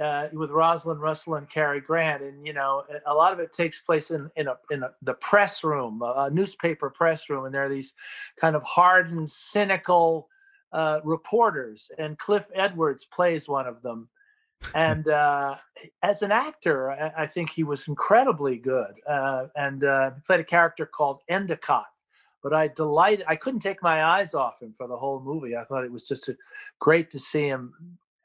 uh, 0.00 0.28
with 0.32 0.50
Rosalind 0.50 1.00
Russell 1.00 1.34
and 1.34 1.48
Cary 1.48 1.80
Grant, 1.80 2.22
and 2.22 2.46
you 2.46 2.52
know 2.52 2.84
a 3.06 3.14
lot 3.14 3.32
of 3.32 3.40
it 3.40 3.52
takes 3.52 3.80
place 3.80 4.10
in 4.10 4.30
in 4.36 4.48
a 4.48 4.56
in 4.70 4.82
a, 4.82 4.90
the 5.02 5.14
press 5.14 5.64
room, 5.64 6.02
a 6.02 6.30
newspaper 6.30 6.90
press 6.90 7.28
room, 7.28 7.44
and 7.44 7.54
there 7.54 7.64
are 7.64 7.68
these 7.68 7.94
kind 8.40 8.56
of 8.56 8.62
hardened, 8.62 9.30
cynical 9.30 10.28
uh, 10.72 11.00
reporters, 11.04 11.90
and 11.98 12.18
Cliff 12.18 12.48
Edwards 12.54 13.04
plays 13.04 13.48
one 13.48 13.66
of 13.66 13.82
them. 13.82 14.08
And 14.74 15.08
uh, 15.08 15.56
as 16.02 16.22
an 16.22 16.32
actor, 16.32 16.90
I, 16.90 17.22
I, 17.22 17.26
think 17.26 17.50
he 17.50 17.64
was 17.64 17.88
incredibly 17.88 18.56
good, 18.56 18.94
uh, 19.08 19.46
and 19.56 19.84
uh, 19.84 20.10
he 20.14 20.20
played 20.26 20.40
a 20.40 20.44
character 20.44 20.86
called 20.86 21.22
Endicott. 21.28 21.86
But 22.42 22.52
I 22.52 22.68
delighted. 22.68 23.26
I 23.28 23.34
couldn't 23.34 23.60
take 23.60 23.82
my 23.82 24.04
eyes 24.04 24.32
off 24.32 24.62
him 24.62 24.72
for 24.72 24.86
the 24.86 24.96
whole 24.96 25.20
movie. 25.20 25.56
I 25.56 25.64
thought 25.64 25.84
it 25.84 25.90
was 25.90 26.06
just 26.06 26.28
a, 26.28 26.36
great 26.78 27.10
to 27.10 27.18
see 27.18 27.48
him 27.48 27.74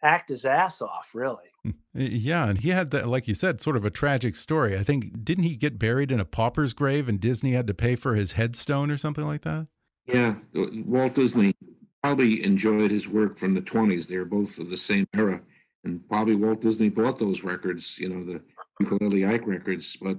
act 0.03 0.29
his 0.29 0.45
ass 0.45 0.81
off, 0.81 1.12
really. 1.15 1.52
Yeah, 1.93 2.49
and 2.49 2.60
he 2.60 2.69
had 2.69 2.91
that, 2.91 3.08
like 3.08 3.28
you 3.28 3.34
said, 3.34 3.62
sort 3.62 3.78
of 3.78 3.86
a 3.86 3.89
tragic 3.89 4.36
story. 4.36 4.78
I 4.78 4.84
think 4.84 5.23
didn't 5.23 5.45
he 5.45 5.56
get 5.56 5.80
buried 5.80 6.12
in 6.12 6.19
a 6.19 6.26
pauper's 6.26 6.73
grave, 6.73 7.08
and 7.08 7.19
Disney 7.19 7.52
had 7.52 7.67
to 7.67 7.73
pay 7.73 7.95
for 7.95 8.15
his 8.15 8.34
headstone 8.34 8.91
or 8.91 8.97
something 8.97 9.26
like 9.26 9.43
that? 9.43 9.67
Yeah, 10.06 10.36
Walt 10.54 11.15
Disney 11.15 11.56
probably 12.02 12.43
enjoyed 12.43 12.91
his 12.91 13.08
work 13.08 13.38
from 13.38 13.54
the 13.54 13.62
twenties. 13.62 14.08
They're 14.08 14.26
both 14.26 14.60
of 14.60 14.69
the 14.69 14.78
same 14.78 15.06
era, 15.13 15.41
and 15.86 16.06
probably 16.10 16.36
Walt 16.36 16.62
Disney 16.62 16.89
bought 16.89 17.19
those 17.19 17.43
records. 17.43 17.97
You 17.97 18.10
know, 18.10 18.26
the 18.26 18.41
ukulele 18.80 19.26
Ike 19.26 19.47
records, 19.47 19.95
but 19.95 20.17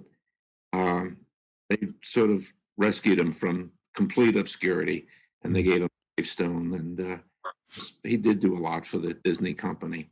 uh, 0.73 1.07
they 1.69 1.89
sort 2.03 2.31
of 2.31 2.51
rescued 2.79 3.19
him 3.19 3.33
from 3.33 3.73
complete 3.95 4.37
obscurity, 4.37 5.07
and 5.43 5.55
they 5.55 5.63
mm. 5.63 5.67
gave 5.67 5.83
him 5.83 5.89
a 5.89 6.21
gravestone 6.21 6.73
and. 6.73 7.01
Uh, 7.01 7.19
he 8.05 8.17
did 8.17 8.41
do 8.41 8.57
a 8.57 8.61
lot 8.61 8.87
for 8.87 8.99
the 8.99 9.15
Disney 9.15 9.53
company. 9.53 10.09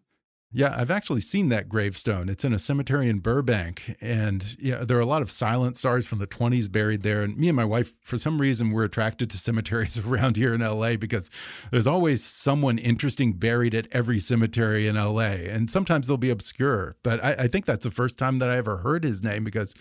Yeah, 0.55 0.75
I've 0.77 0.91
actually 0.91 1.23
seen 1.23 1.49
that 1.49 1.71
gravestone. 1.71 2.29
It's 2.29 2.45
in 2.45 2.53
a 2.53 2.59
cemetery 2.59 3.09
in 3.09 3.21
Burbank, 3.21 3.97
and 4.03 4.55
yeah, 4.59 4.85
there 4.85 4.99
are 4.99 5.01
a 5.01 5.07
lot 5.07 5.23
of 5.23 5.31
silent 5.31 5.79
stars 5.79 6.07
from 6.07 6.19
the 6.19 6.27
20s 6.27 6.71
buried 6.71 7.03
there. 7.03 7.23
And 7.23 7.39
me 7.39 7.49
and 7.49 7.57
my 7.57 7.65
wife, 7.65 7.95
for 8.03 8.19
some 8.19 8.39
reason, 8.39 8.71
we're 8.71 8.85
attracted 8.85 9.31
to 9.31 9.39
cemeteries 9.39 9.99
around 10.07 10.37
here 10.37 10.53
in 10.53 10.61
LA 10.61 10.97
because 10.97 11.31
there's 11.71 11.87
always 11.87 12.23
someone 12.23 12.77
interesting 12.77 13.33
buried 13.33 13.75
at 13.75 13.89
every 13.93 14.19
cemetery 14.19 14.87
in 14.87 14.97
LA, 14.97 15.41
and 15.49 15.71
sometimes 15.71 16.07
they'll 16.07 16.19
be 16.19 16.31
obscure. 16.31 16.97
But 17.03 17.25
I, 17.25 17.33
I 17.33 17.49
think 17.49 17.65
that's 17.65 17.85
the 17.85 17.91
first 17.91 18.19
time 18.19 18.39
that 18.39 18.51
I 18.51 18.59
ever 18.59 18.79
heard 18.79 19.05
his 19.05 19.23
name 19.23 19.45
because 19.45 19.75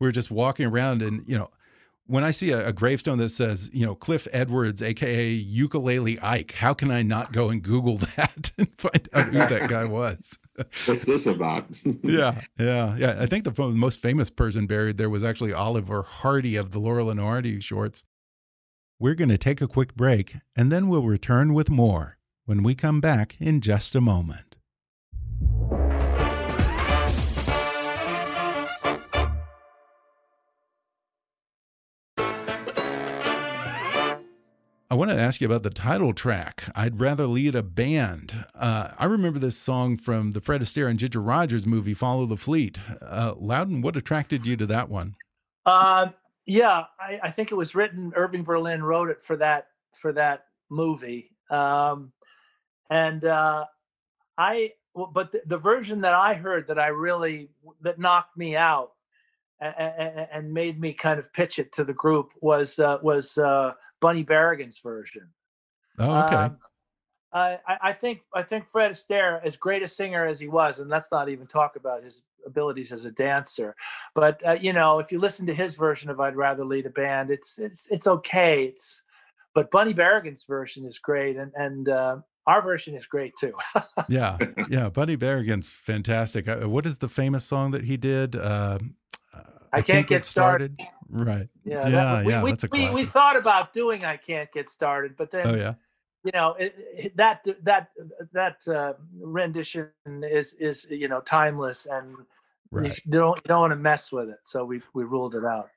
we 0.00 0.08
are 0.08 0.12
just 0.12 0.32
walking 0.32 0.66
around, 0.66 1.02
and 1.02 1.22
you 1.28 1.38
know, 1.38 1.50
when 2.06 2.24
I 2.24 2.30
see 2.30 2.50
a, 2.52 2.68
a, 2.68 2.72
gravestone 2.72 3.18
that 3.18 3.30
says, 3.30 3.70
you 3.72 3.84
know, 3.84 3.94
Cliff 3.94 4.28
Edwards, 4.32 4.82
aka 4.82 5.28
Ukulele 5.28 6.18
Ike, 6.20 6.52
how 6.52 6.72
can 6.72 6.90
I 6.90 7.02
not 7.02 7.32
go 7.32 7.50
and 7.50 7.62
Google 7.62 7.96
that 8.16 8.52
and 8.58 8.68
find 8.78 9.08
out 9.12 9.26
who 9.26 9.38
that 9.38 9.68
guy 9.68 9.84
was? 9.84 10.38
What's 10.54 11.04
this 11.04 11.26
about? 11.26 11.66
yeah, 12.02 12.40
yeah, 12.58 12.96
yeah. 12.96 13.16
I 13.18 13.26
think 13.26 13.44
the 13.44 13.68
most 13.68 14.00
famous 14.00 14.30
person 14.30 14.66
buried 14.66 14.96
there 14.96 15.10
was 15.10 15.24
actually 15.24 15.52
Oliver 15.52 16.02
Hardy 16.02 16.56
of 16.56 16.70
the 16.70 16.78
Laurel 16.78 17.10
and 17.10 17.20
Hardy 17.20 17.60
shorts. 17.60 18.04
We're 18.98 19.14
going 19.14 19.28
to 19.28 19.38
take 19.38 19.60
a 19.60 19.68
quick 19.68 19.94
break, 19.94 20.36
and 20.54 20.72
then 20.72 20.88
we'll 20.88 21.02
return 21.02 21.52
with 21.52 21.68
more 21.68 22.16
when 22.46 22.62
we 22.62 22.74
come 22.74 23.00
back 23.00 23.36
in 23.40 23.60
just 23.60 23.94
a 23.94 24.00
moment. 24.00 24.45
I 34.88 34.94
want 34.94 35.10
to 35.10 35.18
ask 35.18 35.40
you 35.40 35.48
about 35.48 35.64
the 35.64 35.70
title 35.70 36.12
track. 36.12 36.64
I'd 36.76 37.00
rather 37.00 37.26
lead 37.26 37.56
a 37.56 37.62
band. 37.62 38.46
Uh, 38.54 38.90
I 38.96 39.06
remember 39.06 39.40
this 39.40 39.56
song 39.56 39.96
from 39.96 40.30
the 40.30 40.40
Fred 40.40 40.60
Astaire 40.60 40.88
and 40.88 40.96
Ginger 40.96 41.20
Rogers 41.20 41.66
movie, 41.66 41.92
Follow 41.92 42.24
the 42.24 42.36
Fleet. 42.36 42.78
Uh, 43.02 43.34
Loudon, 43.36 43.82
what 43.82 43.96
attracted 43.96 44.46
you 44.46 44.56
to 44.56 44.66
that 44.66 44.88
one? 44.88 45.16
Uh, 45.64 46.10
yeah, 46.46 46.84
I, 47.00 47.18
I, 47.24 47.30
think 47.32 47.50
it 47.50 47.56
was 47.56 47.74
written. 47.74 48.12
Irving 48.14 48.44
Berlin 48.44 48.80
wrote 48.80 49.10
it 49.10 49.20
for 49.20 49.36
that 49.36 49.66
for 49.92 50.12
that 50.12 50.44
movie, 50.70 51.32
um, 51.50 52.12
and 52.88 53.24
uh, 53.24 53.64
I. 54.38 54.72
But 54.94 55.32
the, 55.32 55.42
the 55.46 55.58
version 55.58 56.00
that 56.02 56.14
I 56.14 56.34
heard 56.34 56.68
that 56.68 56.78
I 56.78 56.86
really 56.86 57.50
that 57.82 57.98
knocked 57.98 58.36
me 58.36 58.54
out 58.54 58.92
and, 59.60 60.26
and, 60.32 60.52
made 60.52 60.78
me 60.80 60.92
kind 60.92 61.18
of 61.18 61.32
pitch 61.32 61.58
it 61.58 61.72
to 61.72 61.84
the 61.84 61.94
group 61.94 62.32
was 62.40 62.78
uh, 62.78 62.98
was 63.02 63.38
uh, 63.38 63.72
Bunny 64.00 64.22
Berrigan's 64.22 64.80
version. 64.80 65.28
Oh, 65.98 66.24
okay. 66.24 66.36
Um, 66.36 66.58
I, 67.32 67.58
I 67.82 67.92
think 67.92 68.20
I 68.34 68.42
think 68.42 68.68
Fred 68.68 68.90
Astaire, 68.90 69.44
as 69.44 69.56
great 69.56 69.82
a 69.82 69.88
singer 69.88 70.24
as 70.24 70.40
he 70.40 70.48
was, 70.48 70.78
and 70.78 70.88
let's 70.88 71.12
not 71.12 71.28
even 71.28 71.46
talk 71.46 71.76
about 71.76 72.02
his 72.02 72.22
abilities 72.46 72.92
as 72.92 73.04
a 73.04 73.10
dancer. 73.10 73.74
But 74.14 74.46
uh, 74.46 74.52
you 74.60 74.72
know, 74.72 74.98
if 75.00 75.12
you 75.12 75.18
listen 75.18 75.46
to 75.46 75.54
his 75.54 75.74
version 75.74 76.08
of 76.08 76.20
"I'd 76.20 76.36
Rather 76.36 76.64
Lead 76.64 76.86
a 76.86 76.90
Band," 76.90 77.30
it's 77.30 77.58
it's 77.58 77.88
it's 77.90 78.06
okay. 78.06 78.64
It's 78.64 79.02
but 79.54 79.70
Bunny 79.70 79.92
Berrigan's 79.92 80.44
version 80.44 80.86
is 80.86 80.98
great, 80.98 81.36
and 81.36 81.52
and 81.56 81.88
uh, 81.88 82.18
our 82.46 82.62
version 82.62 82.94
is 82.94 83.06
great 83.06 83.34
too. 83.38 83.52
yeah, 84.08 84.38
yeah. 84.70 84.88
Bunny 84.88 85.16
Berrigan's 85.16 85.70
fantastic. 85.70 86.48
Uh, 86.48 86.68
what 86.68 86.86
is 86.86 86.98
the 86.98 87.08
famous 87.08 87.44
song 87.44 87.72
that 87.72 87.84
he 87.84 87.96
did? 87.96 88.36
Uh, 88.36 88.78
I, 89.72 89.76
can't, 89.76 89.86
can't, 89.86 90.06
get, 90.06 90.24
started. 90.24 90.74
started. 90.78 90.92
Right. 91.08 91.48
Yeah. 91.64 91.88
Yeah. 91.88 91.90
That, 91.90 92.26
we, 92.26 92.32
yeah. 92.32 92.42
We, 92.42 92.50
that's 92.50 92.64
a 92.64 92.68
we, 92.70 92.90
we, 92.90 93.06
thought 93.06 93.36
about 93.36 93.72
doing 93.72 94.04
I 94.04 94.16
can't 94.16 94.50
get 94.52 94.68
started, 94.68 95.16
but 95.16 95.30
then. 95.30 95.46
Oh 95.46 95.54
yeah. 95.54 95.74
You 96.24 96.32
know 96.34 96.54
it, 96.58 96.74
it, 96.76 97.16
that 97.16 97.46
that 97.62 97.90
that 98.32 98.66
uh, 98.66 98.94
rendition 99.20 99.90
is 100.06 100.54
is 100.54 100.84
you 100.90 101.06
know 101.06 101.20
timeless 101.20 101.86
and 101.86 102.16
right. 102.72 103.00
you 103.04 103.12
don't 103.12 103.36
you 103.36 103.48
don't 103.48 103.60
want 103.60 103.70
to 103.70 103.76
mess 103.76 104.10
with 104.10 104.30
it, 104.30 104.40
so 104.42 104.64
we 104.64 104.82
we 104.92 105.04
ruled 105.04 105.36
it 105.36 105.44
out. 105.44 105.68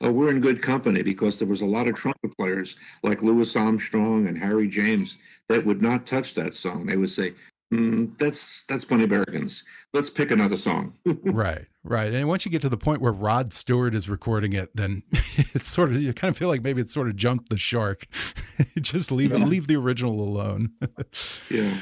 Oh, 0.00 0.10
we're 0.10 0.30
in 0.30 0.40
good 0.40 0.62
company 0.62 1.02
because 1.02 1.38
there 1.38 1.48
was 1.48 1.62
a 1.62 1.66
lot 1.66 1.86
of 1.86 1.94
trumpet 1.94 2.36
players 2.36 2.76
like 3.02 3.22
Louis 3.22 3.54
Armstrong 3.54 4.26
and 4.26 4.36
Harry 4.36 4.68
James 4.68 5.18
that 5.48 5.64
would 5.64 5.82
not 5.82 6.06
touch 6.06 6.34
that 6.34 6.54
song. 6.54 6.86
They 6.86 6.96
would 6.96 7.10
say, 7.10 7.34
mm, 7.72 8.16
"That's 8.18 8.64
that's 8.66 8.84
Bunny 8.84 9.06
Berrigan's. 9.06 9.64
Let's 9.92 10.10
pick 10.10 10.30
another 10.30 10.56
song." 10.56 10.94
right. 11.24 11.66
Right. 11.86 12.14
And 12.14 12.26
once 12.28 12.46
you 12.46 12.50
get 12.50 12.62
to 12.62 12.70
the 12.70 12.78
point 12.78 13.02
where 13.02 13.12
Rod 13.12 13.52
Stewart 13.52 13.94
is 13.94 14.08
recording 14.08 14.54
it, 14.54 14.74
then 14.74 15.02
it's 15.12 15.68
sort 15.68 15.90
of 15.90 16.00
you 16.00 16.14
kind 16.14 16.30
of 16.30 16.38
feel 16.38 16.48
like 16.48 16.62
maybe 16.62 16.80
it's 16.80 16.94
sort 16.94 17.08
of 17.08 17.16
jumped 17.16 17.50
the 17.50 17.58
shark. 17.58 18.06
Just 18.80 19.12
leave 19.12 19.32
yeah. 19.32 19.44
leave 19.44 19.66
the 19.66 19.76
original 19.76 20.18
alone. 20.18 20.72
yeah. 21.50 21.74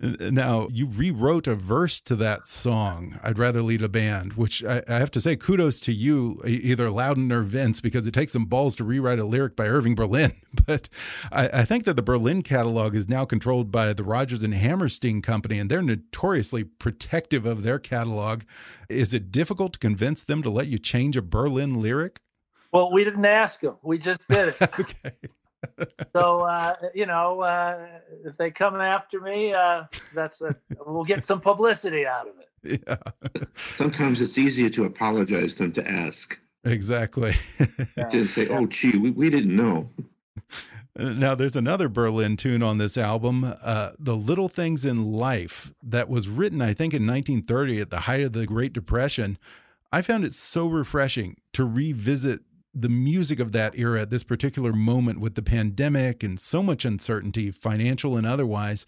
Now 0.30 0.68
you 0.70 0.86
rewrote 0.86 1.46
a 1.46 1.54
verse 1.54 2.00
to 2.00 2.16
that 2.16 2.46
song. 2.46 3.18
I'd 3.22 3.38
rather 3.38 3.60
lead 3.60 3.82
a 3.82 3.88
band, 3.88 4.34
which 4.34 4.64
I, 4.64 4.82
I 4.88 4.94
have 4.94 5.10
to 5.12 5.20
say 5.20 5.36
kudos 5.36 5.78
to 5.80 5.92
you, 5.92 6.40
either 6.46 6.88
Loudon 6.88 7.30
or 7.30 7.42
Vince, 7.42 7.80
because 7.80 8.06
it 8.06 8.14
takes 8.14 8.32
some 8.32 8.46
balls 8.46 8.74
to 8.76 8.84
rewrite 8.84 9.18
a 9.18 9.24
lyric 9.24 9.56
by 9.56 9.66
Irving 9.66 9.94
Berlin. 9.94 10.32
But 10.66 10.88
I, 11.30 11.48
I 11.48 11.64
think 11.64 11.84
that 11.84 11.94
the 11.94 12.02
Berlin 12.02 12.42
catalog 12.42 12.94
is 12.94 13.08
now 13.08 13.24
controlled 13.24 13.70
by 13.70 13.92
the 13.92 14.02
Rodgers 14.02 14.42
and 14.42 14.52
Hammerstein 14.52 15.22
company, 15.22 15.58
and 15.58 15.70
they're 15.70 15.82
notoriously 15.82 16.64
protective 16.64 17.46
of 17.46 17.62
their 17.62 17.78
catalog. 17.78 18.42
Is 18.88 19.14
it 19.14 19.30
difficult 19.50 19.72
to 19.72 19.80
convince 19.80 20.22
them 20.22 20.44
to 20.44 20.48
let 20.48 20.68
you 20.68 20.78
change 20.78 21.16
a 21.16 21.22
Berlin 21.22 21.82
lyric? 21.82 22.20
Well, 22.72 22.92
we 22.92 23.02
didn't 23.02 23.24
ask 23.24 23.60
them. 23.60 23.74
We 23.82 23.98
just 23.98 24.28
did 24.28 24.54
it. 24.54 24.62
okay. 24.78 25.12
so 26.12 26.38
uh, 26.42 26.74
you 26.94 27.04
know, 27.04 27.40
uh, 27.40 27.84
if 28.24 28.36
they 28.36 28.52
come 28.52 28.80
after 28.80 29.20
me, 29.20 29.52
uh, 29.52 29.84
that's 30.14 30.40
a, 30.40 30.54
we'll 30.86 31.02
get 31.02 31.24
some 31.24 31.40
publicity 31.40 32.06
out 32.06 32.28
of 32.28 32.34
it. 32.38 32.80
Yeah. 32.86 33.42
Sometimes 33.56 34.20
it's 34.20 34.38
easier 34.38 34.70
to 34.70 34.84
apologize 34.84 35.56
than 35.56 35.72
to 35.72 35.90
ask. 35.90 36.38
Exactly. 36.64 37.34
Just 38.12 38.34
say, 38.34 38.46
"Oh, 38.46 38.66
gee, 38.66 38.98
we, 38.98 39.10
we 39.10 39.30
didn't 39.30 39.56
know." 39.56 39.90
Now, 41.00 41.34
there's 41.34 41.56
another 41.56 41.88
Berlin 41.88 42.36
tune 42.36 42.62
on 42.62 42.76
this 42.76 42.98
album, 42.98 43.54
uh, 43.62 43.92
The 43.98 44.16
Little 44.16 44.50
Things 44.50 44.84
in 44.84 45.12
Life, 45.12 45.72
that 45.82 46.10
was 46.10 46.28
written, 46.28 46.60
I 46.60 46.74
think, 46.74 46.92
in 46.92 47.06
1930 47.06 47.80
at 47.80 47.88
the 47.88 48.00
height 48.00 48.20
of 48.20 48.34
the 48.34 48.44
Great 48.44 48.74
Depression. 48.74 49.38
I 49.90 50.02
found 50.02 50.24
it 50.24 50.34
so 50.34 50.66
refreshing 50.66 51.38
to 51.54 51.64
revisit 51.64 52.40
the 52.74 52.90
music 52.90 53.40
of 53.40 53.52
that 53.52 53.78
era 53.78 54.02
at 54.02 54.10
this 54.10 54.22
particular 54.22 54.74
moment 54.74 55.20
with 55.20 55.36
the 55.36 55.42
pandemic 55.42 56.22
and 56.22 56.38
so 56.38 56.62
much 56.62 56.84
uncertainty, 56.84 57.50
financial 57.50 58.16
and 58.18 58.26
otherwise. 58.26 58.84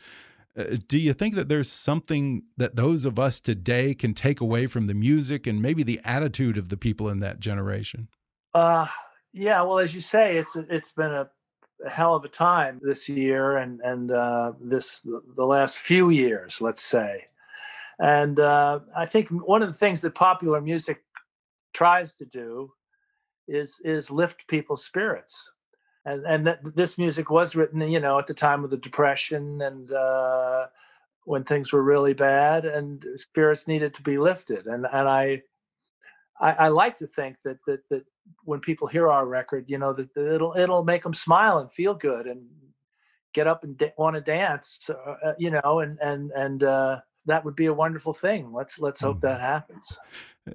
Uh, 0.55 0.77
do 0.87 0.98
you 0.98 1.14
think 1.14 1.35
that 1.35 1.48
there's 1.48 1.70
something 1.70 2.42
that 2.59 2.77
those 2.77 3.07
of 3.07 3.18
us 3.18 3.40
today 3.40 3.94
can 3.94 4.12
take 4.12 4.38
away 4.38 4.66
from 4.66 4.87
the 4.87 4.94
music 4.94 5.46
and 5.46 5.62
maybe 5.62 5.83
the 5.83 6.01
attitude 6.05 6.59
of 6.59 6.68
the 6.68 6.77
people 6.77 7.09
in 7.09 7.20
that 7.20 7.40
generation? 7.40 8.09
Uh, 8.53 8.87
yeah. 9.33 9.62
Well, 9.62 9.79
as 9.79 9.94
you 9.94 10.03
say, 10.03 10.37
it's 10.37 10.57
it's 10.57 10.92
been 10.92 11.11
a 11.11 11.31
a 11.85 11.90
hell 11.90 12.14
of 12.14 12.25
a 12.25 12.29
time 12.29 12.81
this 12.83 13.09
year 13.09 13.59
and 13.59 13.81
and 13.81 14.11
uh, 14.11 14.53
this 14.61 15.01
the 15.37 15.45
last 15.45 15.79
few 15.79 16.11
years, 16.11 16.61
let's 16.61 16.83
say. 16.83 17.25
And 17.99 18.40
uh, 18.40 18.81
I 18.97 19.07
think 19.07 19.29
one 19.29 19.62
of 19.62 19.68
the 19.68 19.79
things 19.79 20.01
that 20.01 20.14
popular 20.14 20.61
music 20.61 21.03
tries 21.73 22.14
to 22.16 22.25
do 22.25 22.73
is 23.49 23.81
is 23.85 24.11
lift 24.11 24.47
people's 24.49 24.85
spirits. 24.85 25.51
And 26.05 26.25
and 26.27 26.47
that 26.47 26.61
this 26.75 26.99
music 26.99 27.31
was 27.31 27.55
written, 27.55 27.81
you 27.81 28.01
know, 28.01 28.18
at 28.18 28.27
the 28.27 28.35
time 28.35 28.64
of 28.64 28.71
the 28.71 28.77
depression 28.77 29.62
and 29.62 29.92
uh, 29.92 30.66
when 31.25 31.45
things 31.45 31.73
were 31.73 31.83
really 31.83 32.14
bad, 32.14 32.64
and 32.64 33.05
spirits 33.16 33.68
needed 33.68 33.95
to 33.95 34.03
be 34.03 34.18
lifted. 34.18 34.66
And 34.66 34.87
and 34.92 35.09
I 35.09 35.42
I, 36.40 36.53
I 36.53 36.68
like 36.68 36.97
to 36.99 37.07
think 37.07 37.40
that 37.45 37.59
that 37.66 37.88
that 37.88 38.05
when 38.44 38.61
people 38.61 38.87
hear 38.87 39.08
our 39.08 39.26
record, 39.26 39.64
you 39.68 39.78
know, 39.78 39.92
that, 39.92 40.12
that 40.14 40.35
it'll 40.35 40.54
it'll 40.56 40.85
make 40.85 41.02
them 41.02 41.14
smile 41.14 41.58
and 41.58 41.72
feel 41.72 41.94
good 41.94 42.26
and 42.26 42.42
get 43.32 43.46
up 43.46 43.64
and 43.64 43.76
da- 43.78 43.92
want 43.96 44.14
to 44.14 44.20
dance, 44.20 44.90
uh, 44.90 45.14
uh, 45.24 45.35
you 45.38 45.50
know, 45.50 45.80
and 45.80 45.98
and 46.00 46.30
and 46.32 46.62
uh, 46.64 47.00
that 47.26 47.44
would 47.44 47.56
be 47.56 47.66
a 47.66 47.74
wonderful 47.74 48.12
thing. 48.12 48.52
Let's 48.52 48.78
let's 48.78 49.00
hope 49.00 49.20
that 49.20 49.40
happens. 49.40 49.98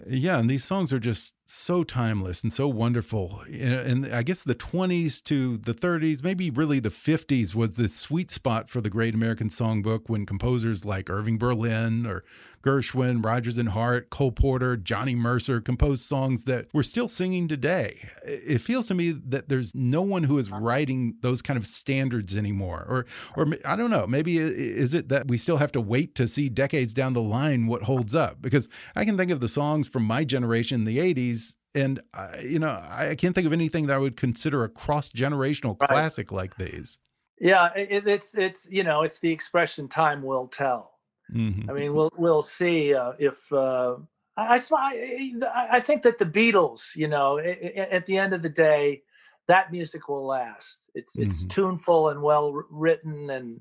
Yeah, 0.06 0.38
and 0.38 0.50
these 0.50 0.66
songs 0.66 0.92
are 0.92 1.00
just 1.00 1.36
so 1.46 1.86
timeless 1.86 2.44
and 2.44 2.52
so 2.52 2.68
wonderful. 2.68 3.42
And 3.50 4.14
I 4.14 4.22
guess 4.22 4.44
the 4.44 4.54
20s 4.54 5.24
to 5.24 5.58
the 5.58 5.74
30s, 5.74 6.22
maybe 6.22 6.50
really 6.50 6.82
the 6.82 6.90
50s, 6.90 7.56
was 7.56 7.78
the 7.78 7.88
sweet 7.88 8.30
spot 8.30 8.70
for 8.70 8.82
the 8.82 8.90
Great 8.90 9.16
American 9.16 9.48
Songbook 9.48 10.10
when 10.10 10.26
composers 10.26 10.84
like 10.84 11.10
Irving 11.10 11.38
Berlin 11.38 12.06
or 12.06 12.26
Gershwin, 12.64 13.24
Rodgers 13.24 13.58
and 13.58 13.70
Hart, 13.70 14.10
Cole 14.10 14.32
Porter, 14.32 14.78
Johnny 14.78 15.16
Mercer 15.16 15.62
composed 15.62 16.04
songs 16.04 16.44
that 16.46 16.68
we're 16.74 16.84
still 16.84 17.08
singing 17.08 17.48
today. 17.48 18.10
It 18.24 18.60
feels 18.60 18.88
to 18.88 18.94
me 18.94 19.12
that 19.12 19.50
there's 19.50 19.74
no 19.76 20.02
one 20.02 20.24
who 20.24 20.38
is 20.38 20.52
writing 20.52 21.16
those 21.22 21.42
kind 21.42 21.58
of 21.58 21.66
standards 21.66 22.36
anymore. 22.36 22.86
Or, 22.88 23.06
or 23.36 23.48
I 23.66 23.76
don't 23.76 23.90
know, 23.90 24.08
maybe 24.08 24.38
is 24.38 24.94
it 24.94 25.10
that 25.10 25.28
we 25.28 25.38
still 25.38 25.58
have 25.58 25.72
to 25.74 25.82
wait 25.82 26.16
to 26.16 26.28
see 26.28 26.50
decades 26.50 26.94
down 26.94 27.14
the 27.14 27.22
line 27.22 27.68
what 27.68 27.84
holds 27.84 28.16
up? 28.16 28.42
Because 28.42 28.68
I 28.96 29.06
can 29.06 29.18
think 29.18 29.32
of 29.32 29.40
the 29.40 29.48
songs 29.48 29.88
from 29.88 30.04
my 30.04 30.24
generation 30.24 30.82
in 30.82 30.86
the 30.86 30.98
80s 30.98 31.56
and 31.76 32.02
you 32.44 32.60
know 32.60 32.70
I 32.90 33.16
can't 33.16 33.36
think 33.36 33.46
of 33.46 33.54
anything 33.54 33.88
that 33.88 33.96
I 33.96 34.00
would 34.00 34.18
consider 34.18 34.64
a 34.64 34.70
cross 34.70 35.10
generational 35.10 35.80
right. 35.80 35.90
classic 35.90 36.32
like 36.32 36.58
these. 36.58 37.00
Yeah, 37.40 37.70
it, 37.76 38.08
it's 38.08 38.36
it's 38.36 38.68
you 38.70 38.84
know 38.84 39.04
it's 39.04 39.20
the 39.20 39.32
expression 39.32 39.88
"time 39.88 40.24
will 40.24 40.48
tell." 40.48 40.97
Mm-hmm. 41.34 41.70
I 41.70 41.74
mean, 41.74 41.94
we'll 41.94 42.12
we'll 42.18 42.44
see 42.44 42.94
uh, 42.94 43.14
if 43.20 43.52
uh, 43.52 43.96
I, 44.38 44.60
I 44.72 45.68
I 45.72 45.80
think 45.80 46.04
that 46.04 46.18
the 46.18 46.26
Beatles, 46.26 46.96
you 46.96 47.08
know, 47.08 47.38
at 47.40 48.06
the 48.06 48.18
end 48.18 48.34
of 48.34 48.42
the 48.42 48.50
day, 48.50 49.02
that 49.48 49.72
music 49.72 50.08
will 50.08 50.26
last. 50.26 50.90
It's 50.96 51.18
it's 51.18 51.40
mm-hmm. 51.40 51.50
tuneful 51.50 52.10
and 52.10 52.22
well 52.22 52.54
written 52.70 53.30
and 53.30 53.60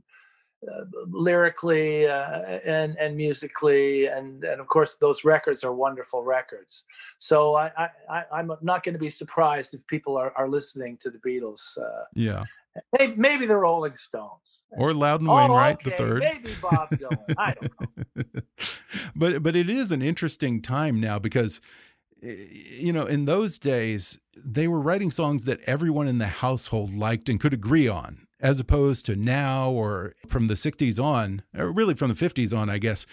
uh, 0.66 0.84
lyrically 1.08 2.06
uh, 2.06 2.40
and 2.64 2.96
and 2.98 3.16
musically 3.16 4.06
and 4.06 4.42
and 4.42 4.60
of 4.60 4.66
course 4.68 4.96
those 4.96 5.22
records 5.22 5.62
are 5.62 5.74
wonderful 5.74 6.24
records 6.24 6.84
so 7.18 7.54
i 7.54 7.70
i 8.10 8.24
i'm 8.32 8.50
not 8.62 8.82
going 8.82 8.94
to 8.94 8.98
be 8.98 9.10
surprised 9.10 9.74
if 9.74 9.86
people 9.86 10.16
are, 10.16 10.32
are 10.34 10.48
listening 10.48 10.96
to 10.96 11.10
the 11.10 11.18
beatles 11.18 11.76
uh, 11.78 12.04
yeah 12.14 12.42
maybe, 12.98 13.14
maybe 13.16 13.46
the 13.46 13.56
rolling 13.56 13.96
stones 13.96 14.62
or 14.70 14.92
loudon 14.92 15.28
oh, 15.28 15.34
wainwright 15.36 15.78
oh, 15.84 15.88
okay. 15.88 15.90
the 15.90 15.96
third 15.96 16.18
maybe 16.20 16.50
bob 16.60 16.88
dylan 16.90 17.34
i 17.38 17.54
don't 17.54 17.72
know 18.16 18.22
but 19.16 19.42
but 19.42 19.56
it 19.56 19.68
is 19.68 19.92
an 19.92 20.02
interesting 20.02 20.60
time 20.60 21.00
now 21.00 21.18
because 21.18 21.60
you 22.20 22.92
know 22.92 23.04
in 23.04 23.24
those 23.24 23.58
days 23.58 24.18
they 24.44 24.66
were 24.66 24.80
writing 24.80 25.10
songs 25.10 25.44
that 25.44 25.60
everyone 25.66 26.08
in 26.08 26.18
the 26.18 26.26
household 26.26 26.94
liked 26.94 27.28
and 27.28 27.40
could 27.40 27.52
agree 27.52 27.88
on 27.88 28.26
as 28.40 28.60
opposed 28.60 29.06
to 29.06 29.16
now 29.16 29.70
or 29.70 30.14
from 30.28 30.46
the 30.46 30.54
60s 30.54 31.02
on, 31.02 31.42
or 31.56 31.70
really 31.72 31.94
from 31.94 32.08
the 32.08 32.14
50s 32.14 32.56
on, 32.56 32.68
I 32.68 32.78
guess. 32.78 33.06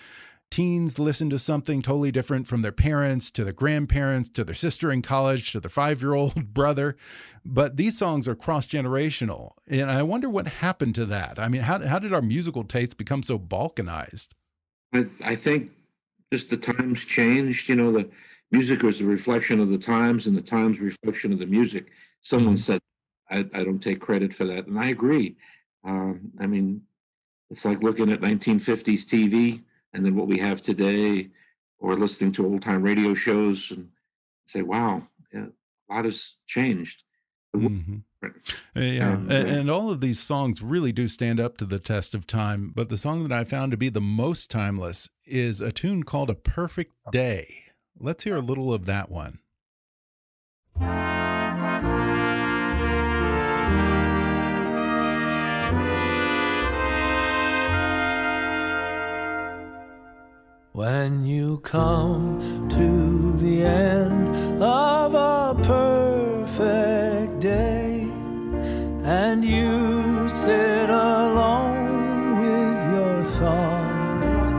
Teens 0.53 0.99
listen 0.99 1.31
to 1.31 1.39
something 1.39 1.81
totally 1.81 2.11
different 2.11 2.47
from 2.47 2.61
their 2.61 2.71
parents 2.71 3.31
to 3.31 3.43
their 3.43 3.53
grandparents 3.53 4.29
to 4.29 4.43
their 4.43 4.53
sister 4.53 4.91
in 4.91 5.01
college 5.01 5.51
to 5.51 5.59
their 5.59 5.67
five 5.67 5.99
year 5.99 6.13
old 6.13 6.53
brother. 6.53 6.95
But 7.43 7.75
these 7.75 7.97
songs 7.97 8.27
are 8.27 8.35
cross 8.35 8.67
generational. 8.67 9.53
And 9.67 9.89
I 9.89 10.03
wonder 10.03 10.29
what 10.29 10.47
happened 10.47 10.93
to 10.93 11.07
that. 11.07 11.39
I 11.39 11.47
mean, 11.47 11.63
how, 11.63 11.79
how 11.79 11.97
did 11.97 12.13
our 12.13 12.21
musical 12.21 12.63
tastes 12.63 12.93
become 12.93 13.23
so 13.23 13.39
balkanized? 13.39 14.27
I, 14.93 15.07
I 15.25 15.33
think 15.33 15.71
just 16.31 16.51
the 16.51 16.57
times 16.57 17.03
changed. 17.03 17.67
You 17.67 17.73
know, 17.73 17.91
the 17.91 18.07
music 18.51 18.83
was 18.83 19.01
a 19.01 19.05
reflection 19.05 19.59
of 19.59 19.71
the 19.71 19.79
times 19.79 20.27
and 20.27 20.37
the 20.37 20.41
times 20.43 20.79
reflection 20.79 21.33
of 21.33 21.39
the 21.39 21.47
music. 21.47 21.91
Someone 22.21 22.53
mm 22.53 22.59
-hmm. 22.59 22.65
said 22.65 22.79
I, 23.27 23.39
I 23.59 23.63
don't 23.63 23.81
take 23.81 24.05
credit 24.05 24.35
for 24.35 24.45
that. 24.45 24.67
And 24.67 24.77
I 24.77 24.91
agree. 24.91 25.35
Um, 25.83 26.31
I 26.39 26.45
mean, 26.45 26.85
it's 27.49 27.65
like 27.65 27.81
looking 27.81 28.11
at 28.11 28.21
1950s 28.21 29.03
TV 29.05 29.63
and 29.93 30.05
then 30.05 30.15
what 30.15 30.27
we 30.27 30.37
have 30.39 30.61
today, 30.61 31.29
or 31.79 31.95
listening 31.95 32.31
to 32.33 32.45
old 32.45 32.61
time 32.61 32.83
radio 32.83 33.13
shows 33.13 33.71
and 33.71 33.89
say, 34.47 34.61
wow, 34.61 35.03
yeah, 35.33 35.45
a 35.89 35.93
lot 35.93 36.05
has 36.05 36.37
changed. 36.47 37.03
Mm-hmm. 37.55 37.97
Yeah, 38.75 39.13
and, 39.13 39.31
uh, 39.31 39.35
and, 39.35 39.69
all 39.69 39.91
of 39.91 40.01
these 40.01 40.19
songs 40.19 40.61
really 40.61 40.91
do 40.91 41.07
stand 41.07 41.39
up 41.39 41.57
to 41.57 41.65
the 41.65 41.77
test 41.77 42.15
of 42.15 42.25
time. 42.25 42.71
But 42.73 42.89
the 42.89 42.97
song 42.97 43.27
that 43.27 43.37
I 43.37 43.43
found 43.43 43.71
to 43.71 43.77
be 43.77 43.89
the 43.89 44.01
most 44.01 44.49
timeless 44.49 45.09
is 45.25 45.61
a 45.61 45.71
tune 45.71 46.03
called 46.03 46.29
A 46.29 46.35
Perfect 46.35 46.93
Day. 47.11 47.65
Let's 47.99 48.23
hear 48.23 48.37
a 48.37 48.41
little 48.41 48.73
of 48.73 48.85
that 48.85 49.11
one. 49.11 49.39
When 60.73 61.23
you 61.23 61.59
come 61.59 62.67
to 62.69 63.37
the 63.37 63.63
end 63.63 64.63
of 64.63 65.13
a 65.13 65.53
perfect 65.61 67.39
day 67.39 68.07
and 69.03 69.45
you 69.45 70.27
sit 70.27 70.89
alone 70.89 72.37
with 72.41 72.91
your 72.91 73.23
thoughts 73.23 74.49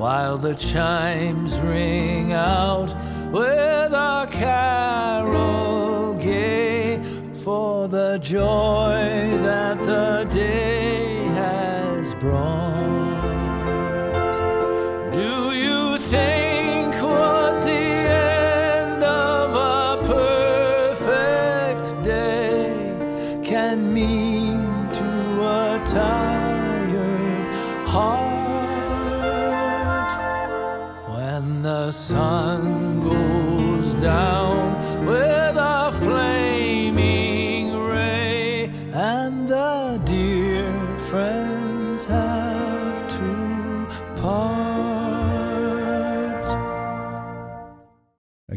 while 0.00 0.36
the 0.36 0.54
chimes 0.54 1.56
ring 1.60 2.32
out 2.32 2.92
with 3.30 3.92
a 3.92 4.26
carol 4.28 6.14
gay 6.14 7.00
for 7.32 7.86
the 7.86 8.18
joy 8.18 9.38
that 9.44 9.78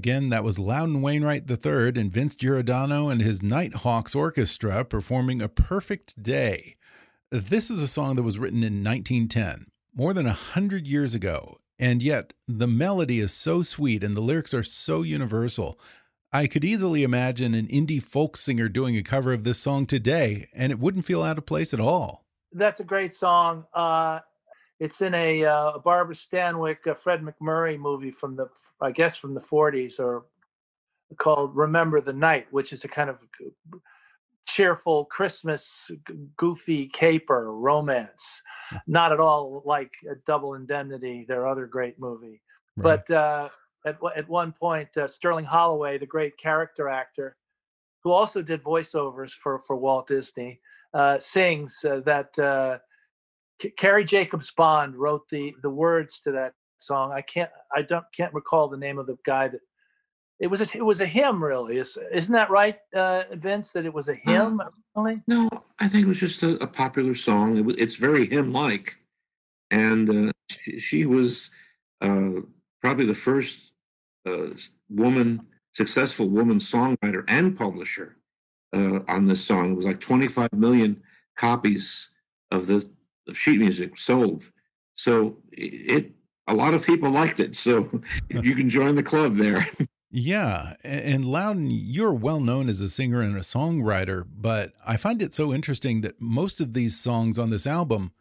Again, 0.04 0.32
that 0.32 0.44
was 0.44 0.60
Loudon 0.60 1.02
Wainwright 1.02 1.50
III 1.50 1.94
and 1.96 2.12
Vince 2.12 2.36
Giordano 2.36 3.08
and 3.08 3.22
his 3.22 3.42
Nighthawks 3.42 4.14
Orchestra 4.14 4.84
performing 4.84 5.42
A 5.42 5.48
Perfect 5.48 6.22
Day. 6.22 6.76
This 7.32 7.72
is 7.72 7.82
a 7.82 7.88
song 7.88 8.18
that 8.18 8.24
was 8.24 8.38
written 8.38 8.64
in 8.64 8.84
1910, 8.84 9.68
more 9.96 10.14
than 10.14 10.26
a 10.26 10.34
hundred 10.34 10.88
years 10.88 11.16
ago, 11.16 11.56
and 11.80 12.04
yet 12.04 12.34
the 12.50 12.68
melody 12.68 13.22
is 13.22 13.32
so 13.32 13.64
sweet 13.64 14.04
and 14.04 14.14
the 14.14 14.20
lyrics 14.20 14.54
are 14.54 14.62
so 14.62 15.04
universal. 15.04 15.80
I 16.34 16.48
could 16.48 16.66
easily 16.66 17.04
imagine 17.04 17.54
an 17.54 17.68
indie 17.68 18.04
folk 18.04 18.36
singer 18.36 18.68
doing 18.68 18.98
a 18.98 19.04
cover 19.04 19.32
of 19.32 19.46
this 19.46 19.60
song 19.60 19.86
today, 19.86 20.50
and 20.54 20.74
it 20.74 20.80
wouldn't 20.80 21.06
feel 21.06 21.24
out 21.24 21.38
of 21.38 21.46
place 21.46 21.74
at 21.74 21.80
all. 21.80 22.26
That's 22.52 22.82
a 22.82 22.84
great 22.84 23.14
song. 23.14 23.64
Uh, 23.74 24.20
it's 24.80 25.02
in 25.02 25.14
a, 25.14 25.46
uh, 25.46 25.78
Barbara 25.80 26.16
Stanwyck, 26.16 26.86
a 26.88 26.96
Fred 26.96 27.22
MacMurray 27.22 27.80
movie 27.80 28.12
from 28.12 28.36
the, 28.36 28.48
I 28.82 28.92
guess, 28.92 29.16
from 29.16 29.34
the 29.34 29.40
40s, 29.40 30.00
or 30.00 30.26
called 31.18 31.56
"Remember 31.56 32.02
the 32.02 32.14
Night," 32.14 32.48
which 32.52 32.74
is 32.74 32.84
a 32.84 32.88
kind 32.88 33.10
of 33.10 33.20
cheerful 34.48 35.06
Christmas, 35.06 35.90
goofy 36.38 36.88
caper 36.88 37.54
romance. 37.54 38.42
Hmm. 38.70 38.78
Not 38.88 39.12
at 39.12 39.20
all 39.20 39.62
like 39.66 39.92
Double 40.26 40.56
Indemnity, 40.56 41.26
their 41.28 41.48
other 41.48 41.66
great 41.66 42.00
movie. 42.00 42.42
Right. 42.76 43.04
But 43.08 43.16
uh, 43.16 43.50
at 43.86 43.98
at 44.16 44.28
one 44.28 44.52
point, 44.52 44.96
uh, 44.98 45.08
Sterling 45.08 45.46
Holloway, 45.46 45.98
the 45.98 46.06
great 46.06 46.38
character 46.38 46.90
actor, 46.90 47.36
who 48.04 48.12
also 48.12 48.42
did 48.42 48.64
voiceovers 48.64 49.32
for 49.32 49.60
for 49.60 49.76
Walt 49.76 50.08
Disney, 50.08 50.60
uh, 50.94 51.20
sings 51.20 51.84
uh, 51.86 52.02
that 52.06 52.82
uh, 53.64 53.68
Carrie 53.78 54.06
Jacobs 54.06 54.52
Bond 54.52 54.96
wrote 54.96 55.28
the 55.30 55.54
the 55.62 55.70
words 55.70 56.20
to 56.22 56.32
that 56.32 56.54
song. 56.80 57.12
I 57.12 57.22
can't 57.22 57.50
I 57.74 57.82
don't 57.82 58.06
can't 58.16 58.34
recall 58.34 58.68
the 58.68 58.78
name 58.78 59.00
of 59.00 59.08
the 59.08 59.18
guy 59.26 59.48
that 59.48 59.62
it 60.40 60.48
was 60.48 60.62
a 60.62 60.78
it 60.78 60.84
was 60.84 61.02
a 61.02 61.06
hymn 61.06 61.44
really. 61.44 61.78
Is 61.78 61.98
isn't 62.12 62.34
that 62.34 62.50
right, 62.50 62.78
uh, 62.96 63.24
Vince? 63.34 63.72
That 63.72 63.86
it 63.86 63.94
was 63.94 64.10
a 64.10 64.16
hymn? 64.16 64.62
Uh, 64.96 65.16
no, 65.28 65.50
I 65.80 65.88
think 65.88 66.06
it 66.06 66.10
was 66.10 66.20
just 66.20 66.44
a, 66.44 66.62
a 66.62 66.68
popular 66.68 67.16
song. 67.16 67.58
It 67.58 67.66
was, 67.66 67.76
it's 67.78 67.96
very 67.96 68.26
hymn 68.26 68.52
like, 68.52 68.98
and 69.72 70.30
uh, 70.30 70.32
she, 70.52 70.80
she, 70.80 71.06
was 71.06 71.52
uh, 72.02 72.42
probably 72.82 73.06
the 73.06 73.14
first 73.14 73.72
uh, 74.28 74.50
woman 74.90 75.48
successful 75.74 76.28
woman 76.28 76.60
songwriter 76.60 77.24
and 77.28 77.58
publisher 77.58 78.18
uh, 78.74 79.00
on 79.08 79.28
this 79.28 79.44
song. 79.44 79.72
It 79.72 79.76
was 79.76 79.86
like 79.86 80.00
25 80.00 80.54
million 80.54 81.02
copies 81.36 82.12
of 82.52 82.68
the 82.68 82.88
of 83.28 83.38
sheet 83.38 83.60
music 83.60 83.98
sold. 83.98 84.52
So 84.96 85.38
it 85.52 86.12
a 86.48 86.54
lot 86.54 86.74
of 86.74 86.86
people 86.86 87.10
liked 87.10 87.40
it. 87.40 87.56
So 87.56 88.02
you 88.30 88.56
can 88.56 88.70
join 88.70 88.96
the 88.96 89.04
club 89.04 89.36
there. 89.36 89.66
Yeah, 90.16 90.76
and 90.84 91.26
Loudon, 91.26 91.72
you're 91.72 92.14
well 92.14 92.40
known 92.40 92.70
as 92.70 92.82
a 92.82 92.88
singer 92.88 93.24
and 93.24 93.36
a 93.36 93.40
songwriter, 93.40 94.24
but 94.32 94.74
I 94.86 94.96
find 94.96 95.24
it 95.24 95.34
so 95.34 95.52
interesting 95.52 96.02
that 96.02 96.22
most 96.22 96.62
of 96.62 96.74
these 96.74 97.00
songs 97.00 97.40
on 97.40 97.50
this 97.50 97.66
album 97.66 98.12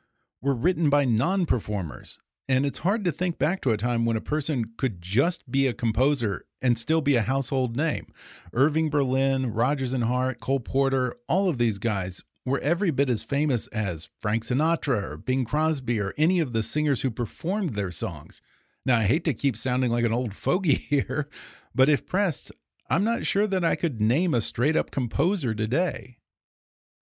were 0.41 0.55
written 0.55 0.89
by 0.89 1.05
non 1.05 1.45
performers. 1.45 2.19
And 2.49 2.65
it's 2.65 2.79
hard 2.79 3.05
to 3.05 3.13
think 3.13 3.39
back 3.39 3.61
to 3.61 3.73
a 3.73 3.77
time 3.77 4.07
when 4.07 4.17
a 4.17 4.23
person 4.23 4.73
could 4.79 5.03
just 5.03 5.51
be 5.51 5.67
a 5.67 5.75
composer 5.75 6.47
and 6.63 6.79
still 6.79 7.03
be 7.03 7.17
a 7.17 7.23
household 7.23 7.77
name. 7.77 8.07
Irving 8.55 8.89
Berlin, 8.89 9.53
Rodgers 9.53 9.93
and 9.93 10.05
Hart, 10.05 10.41
Cole 10.41 10.61
Porter, 10.61 11.15
all 11.29 11.51
of 11.51 11.59
these 11.59 11.79
guys 11.79 12.23
were 12.45 12.61
every 12.61 12.91
bit 12.91 13.09
as 13.09 13.23
famous 13.23 13.67
as 13.69 14.09
Frank 14.19 14.45
Sinatra 14.45 15.03
or 15.03 15.17
Bing 15.17 15.45
Crosby 15.45 16.01
or 16.01 16.15
any 16.19 16.41
of 16.41 16.53
the 16.53 16.63
singers 16.63 17.03
who 17.03 17.11
performed 17.11 17.71
their 17.71 17.91
songs. 17.91 18.43
Now, 18.85 18.99
I 18.99 19.05
hate 19.05 19.25
to 19.25 19.35
keep 19.35 19.57
sounding 19.57 19.91
like 19.91 20.05
an 20.05 20.13
old 20.13 20.35
fogey 20.35 20.75
here, 20.91 21.29
but 21.75 21.89
if 21.89 22.07
pressed, 22.07 22.53
I'm 22.91 23.05
not 23.05 23.27
sure 23.27 23.47
that 23.47 23.65
I 23.65 23.77
could 23.77 24.01
name 24.01 24.35
a 24.35 24.41
straight 24.41 24.77
up 24.77 24.91
composer 24.91 25.55
today. 25.55 26.19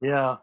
Yeah. 0.00 0.36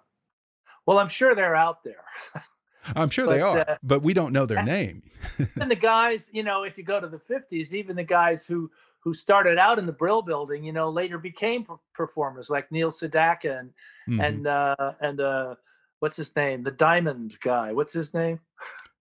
Well, 0.86 1.00
I'm 1.00 1.08
sure 1.08 1.36
they're 1.36 1.56
out 1.56 1.84
there. 1.84 2.04
I'm 2.96 3.10
sure 3.10 3.26
but, 3.26 3.32
they 3.32 3.42
are, 3.42 3.60
uh, 3.60 3.78
but 3.84 4.02
we 4.02 4.14
don't 4.14 4.32
know 4.32 4.46
their 4.46 4.64
name. 4.64 5.04
and 5.60 5.70
the 5.70 5.76
guys, 5.76 6.30
you 6.32 6.44
know, 6.44 6.64
if 6.64 6.78
you 6.78 6.84
go 6.84 7.00
to 7.00 7.08
the 7.08 7.18
50s, 7.20 7.74
even 7.74 7.96
the 7.96 8.04
guys 8.04 8.46
who 8.46 8.72
who 9.08 9.14
started 9.14 9.58
out 9.58 9.80
in 9.80 9.86
the 9.86 9.94
Brill 9.94 10.22
Building, 10.22 10.66
you 10.66 10.74
know, 10.74 10.90
later 10.90 11.18
became 11.18 11.66
performers 11.94 12.50
like 12.50 12.70
Neil 12.74 12.92
Sedaka 12.92 13.58
and 13.58 13.70
mm-hmm. 14.10 14.20
and 14.20 14.48
uh, 14.48 14.94
and 15.00 15.22
uh, 15.22 15.56
what's 16.02 16.18
his 16.18 16.36
name, 16.36 16.62
the 16.62 16.72
Diamond 16.72 17.38
guy. 17.40 17.72
What's 17.72 17.94
his 17.94 18.14
name? 18.14 18.42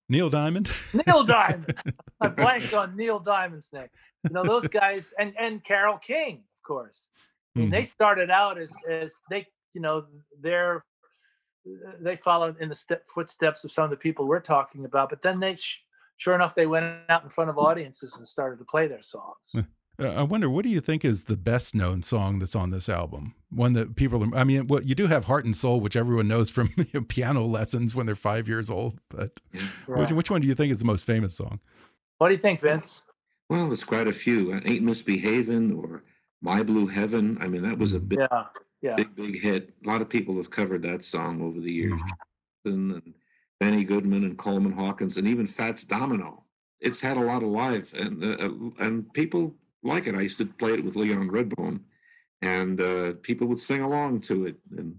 Neil 0.09 0.31
Diamond. 0.31 0.71
Neil 0.95 1.25
Diamond. 1.25 1.75
I 2.21 2.29
blanked 2.29 2.73
on 2.73 2.97
Neil 2.97 3.19
Diamond's 3.19 3.69
name. 3.73 3.89
You 4.23 4.33
know 4.33 4.45
those 4.45 4.69
guys, 4.69 5.13
and 5.19 5.35
and 5.41 5.65
Carole 5.65 5.99
King, 5.99 6.37
of 6.37 6.63
course. 6.65 7.09
I 7.57 7.59
mean, 7.59 7.67
mm-hmm. 7.67 7.75
they 7.75 7.83
started 7.83 8.31
out 8.31 8.61
as 8.61 8.73
as 8.89 9.13
they, 9.29 9.45
you 9.75 9.81
know, 9.81 10.05
they're 10.41 10.85
they 11.99 12.15
followed 12.15 12.61
in 12.61 12.69
the 12.69 12.77
step, 12.77 13.03
footsteps 13.13 13.65
of 13.65 13.73
some 13.73 13.83
of 13.83 13.91
the 13.91 13.97
people 13.97 14.29
we're 14.29 14.39
talking 14.39 14.85
about, 14.85 15.11
but 15.11 15.21
then 15.21 15.41
they, 15.41 15.57
sure 16.17 16.37
enough, 16.37 16.55
they 16.55 16.67
went 16.67 16.87
out 17.09 17.25
in 17.25 17.29
front 17.29 17.51
of 17.51 17.59
audiences 17.59 18.19
and 18.19 18.29
started 18.29 18.61
to 18.61 18.65
play 18.65 18.87
their 18.87 19.03
songs. 19.03 19.57
Uh, 19.99 20.09
I 20.09 20.23
wonder, 20.23 20.51
what 20.51 20.63
do 20.63 20.69
you 20.69 20.81
think 20.81 21.05
is 21.05 21.25
the 21.25 21.37
best 21.37 21.75
known 21.75 22.03
song 22.03 22.39
that's 22.39 22.55
on 22.55 22.71
this 22.71 22.89
album? 22.89 23.35
One 23.51 23.73
that 23.73 23.97
people, 23.97 24.29
I 24.35 24.45
mean, 24.45 24.67
what 24.67 24.87
you 24.87 24.95
do 24.95 25.07
have 25.07 25.25
Heart 25.25 25.47
and 25.47 25.57
Soul, 25.57 25.81
which 25.81 25.97
everyone 25.97 26.29
knows 26.29 26.51
from 26.51 26.71
you 26.77 26.87
know, 26.93 27.01
piano 27.03 27.45
lessons 27.45 27.95
when 27.95 28.07
they're 28.07 28.15
five 28.15 28.47
years 28.49 28.69
old. 28.69 29.01
But 29.09 29.41
right. 29.87 30.01
which, 30.01 30.13
which 30.13 30.31
one 30.31 30.43
do 30.43 30.47
you 30.47 30.55
think 30.55 30.73
is 30.73 30.79
the 30.79 30.85
most 30.85 31.07
famous 31.07 31.35
song? 31.35 31.61
What 32.19 32.29
do 32.29 32.35
you 32.35 32.41
think, 32.41 32.61
Vince? 32.61 33.03
Well, 33.49 33.69
there's 33.69 33.85
quite 33.85 34.09
a 34.09 34.13
few. 34.13 34.53
Uh, 34.53 34.61
Ain't 34.65 34.83
Misbehaving 34.83 35.73
or 35.73 36.03
My 36.43 36.63
Blue 36.63 36.87
Heaven. 36.87 37.39
I 37.41 37.49
mean, 37.49 37.63
that 37.63 37.79
was 37.79 37.95
a 37.95 38.01
big, 38.01 38.19
yeah, 38.19 38.45
yeah. 38.83 38.97
big, 38.97 39.15
big 39.15 39.41
hit. 39.41 39.73
A 39.85 39.89
lot 39.89 40.03
of 40.03 40.09
people 40.09 40.37
have 40.37 40.51
covered 40.51 40.83
that 40.83 41.05
song 41.05 41.41
over 41.41 41.61
the 41.61 41.73
years. 41.73 42.01
Mm 42.01 42.09
-hmm. 42.09 42.73
And 42.73 43.15
Benny 43.61 43.85
Goodman 43.85 44.25
and 44.25 44.37
Coleman 44.37 44.73
Hawkins 44.73 45.17
and 45.17 45.27
even 45.27 45.47
Fats 45.47 45.85
Domino. 45.85 46.45
It's 46.81 47.01
had 47.01 47.17
a 47.17 47.21
lot 47.21 47.43
of 47.43 47.49
life, 47.49 47.95
and 47.95 48.23
uh, 48.23 48.85
and 48.85 49.11
people 49.13 49.55
like 49.87 50.07
it. 50.07 50.15
I 50.15 50.21
used 50.21 50.39
to 50.39 50.47
play 50.47 50.73
it 50.73 50.85
with 50.85 50.97
Leon 50.97 51.31
Redbone, 51.31 51.81
and 52.43 52.81
uh, 52.81 53.15
people 53.23 53.47
would 53.49 53.59
sing 53.59 53.83
along 53.83 54.21
to 54.23 54.47
it. 54.47 54.57
And 54.77 54.99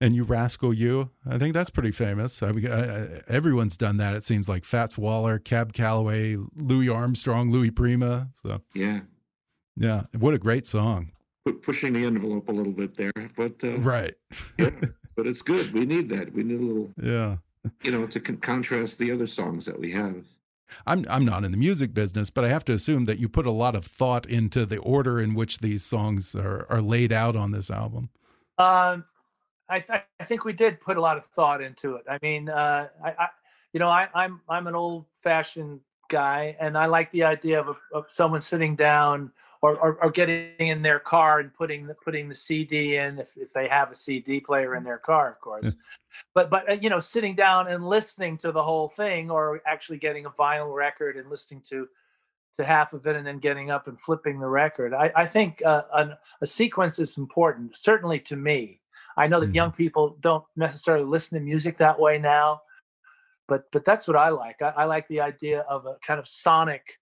and 0.00 0.16
you 0.16 0.24
rascal 0.24 0.74
you, 0.74 1.10
I 1.24 1.38
think 1.38 1.54
that's 1.54 1.70
pretty 1.70 1.92
famous. 1.92 2.42
I 2.42 2.48
I, 2.48 3.22
everyone's 3.28 3.76
done 3.76 3.98
that. 3.98 4.14
It 4.14 4.24
seems 4.24 4.48
like 4.48 4.64
Fats 4.64 4.98
Waller, 4.98 5.38
Cab 5.38 5.72
Calloway, 5.72 6.36
Louis 6.56 6.88
Armstrong, 6.88 7.50
Louis 7.50 7.70
Prima. 7.70 8.28
So 8.34 8.60
yeah, 8.74 9.00
yeah, 9.76 10.02
what 10.18 10.34
a 10.34 10.38
great 10.38 10.66
song. 10.66 11.12
pushing 11.62 11.92
the 11.92 12.04
envelope 12.04 12.48
a 12.48 12.52
little 12.52 12.72
bit 12.72 12.96
there, 12.96 13.12
but 13.36 13.62
uh, 13.64 13.76
right. 13.80 14.14
yeah, 14.58 14.70
but 15.16 15.26
it's 15.26 15.42
good. 15.42 15.72
We 15.72 15.84
need 15.84 16.08
that. 16.10 16.32
We 16.32 16.42
need 16.42 16.60
a 16.60 16.64
little. 16.64 16.90
Yeah. 17.00 17.36
You 17.84 17.92
know, 17.92 18.06
to 18.08 18.18
con 18.18 18.38
contrast 18.38 18.98
the 18.98 19.12
other 19.12 19.26
songs 19.26 19.64
that 19.66 19.78
we 19.78 19.92
have. 19.92 20.26
I'm 20.86 21.06
I'm 21.08 21.24
not 21.24 21.44
in 21.44 21.50
the 21.52 21.58
music 21.58 21.94
business, 21.94 22.30
but 22.30 22.44
I 22.44 22.48
have 22.48 22.64
to 22.66 22.72
assume 22.72 23.04
that 23.06 23.18
you 23.18 23.28
put 23.28 23.46
a 23.46 23.52
lot 23.52 23.74
of 23.74 23.84
thought 23.84 24.26
into 24.26 24.66
the 24.66 24.78
order 24.78 25.20
in 25.20 25.34
which 25.34 25.58
these 25.58 25.84
songs 25.84 26.34
are 26.34 26.66
are 26.70 26.80
laid 26.80 27.12
out 27.12 27.36
on 27.36 27.52
this 27.52 27.70
album. 27.70 28.10
Um, 28.58 29.04
I, 29.68 29.80
th 29.80 30.02
I 30.20 30.24
think 30.24 30.44
we 30.44 30.52
did 30.52 30.80
put 30.80 30.96
a 30.96 31.00
lot 31.00 31.16
of 31.16 31.24
thought 31.26 31.62
into 31.62 31.96
it. 31.96 32.04
I 32.08 32.18
mean, 32.22 32.48
uh, 32.48 32.88
I, 33.04 33.10
I 33.10 33.28
you 33.72 33.80
know, 33.80 33.88
I, 33.88 34.08
I'm 34.14 34.40
I'm 34.48 34.66
an 34.66 34.74
old 34.74 35.06
fashioned 35.14 35.80
guy, 36.08 36.56
and 36.60 36.76
I 36.76 36.86
like 36.86 37.10
the 37.10 37.24
idea 37.24 37.60
of, 37.60 37.80
of 37.92 38.04
someone 38.08 38.40
sitting 38.40 38.76
down 38.76 39.32
or, 39.62 39.78
or, 39.78 39.98
or, 40.02 40.10
getting 40.10 40.50
in 40.58 40.82
their 40.82 40.98
car 40.98 41.38
and 41.38 41.54
putting 41.54 41.86
the 41.86 41.94
putting 41.94 42.28
the 42.28 42.34
CD 42.34 42.96
in 42.96 43.18
if, 43.20 43.36
if 43.36 43.52
they 43.52 43.68
have 43.68 43.92
a 43.92 43.94
CD 43.94 44.40
player 44.40 44.74
in 44.74 44.82
their 44.82 44.98
car, 44.98 45.30
of 45.30 45.40
course. 45.40 45.76
but 46.34 46.50
but 46.50 46.68
uh, 46.68 46.74
you 46.74 46.90
know, 46.90 46.98
sitting 46.98 47.36
down 47.36 47.68
and 47.68 47.86
listening 47.86 48.36
to 48.38 48.50
the 48.50 48.62
whole 48.62 48.88
thing, 48.88 49.30
or 49.30 49.60
actually 49.66 49.98
getting 49.98 50.26
a 50.26 50.30
vinyl 50.30 50.74
record 50.74 51.16
and 51.16 51.30
listening 51.30 51.62
to 51.68 51.88
to 52.58 52.64
half 52.64 52.92
of 52.92 53.06
it, 53.06 53.14
and 53.14 53.26
then 53.26 53.38
getting 53.38 53.70
up 53.70 53.86
and 53.86 53.98
flipping 53.98 54.40
the 54.40 54.48
record. 54.48 54.92
I, 54.92 55.12
I 55.14 55.26
think 55.26 55.62
uh, 55.64 55.82
a, 55.94 56.18
a 56.40 56.46
sequence 56.46 56.98
is 56.98 57.16
important, 57.16 57.76
certainly 57.76 58.18
to 58.20 58.36
me. 58.36 58.80
I 59.16 59.28
know 59.28 59.40
that 59.40 59.46
mm-hmm. 59.46 59.54
young 59.54 59.72
people 59.72 60.16
don't 60.20 60.44
necessarily 60.56 61.04
listen 61.04 61.38
to 61.38 61.44
music 61.44 61.78
that 61.78 61.98
way 61.98 62.18
now, 62.18 62.62
but 63.46 63.70
but 63.70 63.84
that's 63.84 64.08
what 64.08 64.16
I 64.16 64.30
like. 64.30 64.60
I, 64.60 64.70
I 64.70 64.84
like 64.86 65.06
the 65.06 65.20
idea 65.20 65.60
of 65.60 65.86
a 65.86 65.98
kind 66.04 66.18
of 66.18 66.26
sonic 66.26 66.98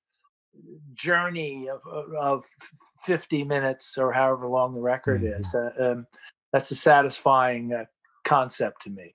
journey 0.94 1.68
of, 1.68 1.82
of 1.86 2.46
50 3.04 3.44
minutes 3.44 3.96
or 3.98 4.12
however 4.12 4.46
long 4.46 4.74
the 4.74 4.80
record 4.80 5.22
mm-hmm. 5.22 5.40
is. 5.40 5.54
Uh, 5.54 5.70
um, 5.78 6.06
that's 6.52 6.70
a 6.70 6.76
satisfying 6.76 7.72
uh, 7.72 7.84
concept 8.24 8.82
to 8.82 8.90
me. 8.90 9.14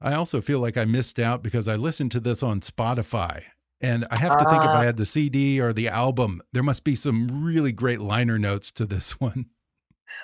I 0.00 0.14
also 0.14 0.40
feel 0.40 0.60
like 0.60 0.76
I 0.76 0.84
missed 0.84 1.18
out 1.18 1.42
because 1.42 1.68
I 1.68 1.76
listened 1.76 2.12
to 2.12 2.20
this 2.20 2.42
on 2.42 2.60
Spotify. 2.60 3.42
And 3.80 4.06
I 4.10 4.18
have 4.18 4.38
to 4.38 4.44
think 4.44 4.62
if 4.62 4.70
I 4.70 4.82
ah. 4.82 4.82
had 4.82 4.96
the 4.96 5.04
CD 5.04 5.60
or 5.60 5.72
the 5.72 5.88
album, 5.88 6.40
there 6.52 6.62
must 6.62 6.84
be 6.84 6.94
some 6.94 7.44
really 7.44 7.72
great 7.72 8.00
liner 8.00 8.38
notes 8.38 8.70
to 8.72 8.86
this 8.86 9.12
one. 9.20 9.46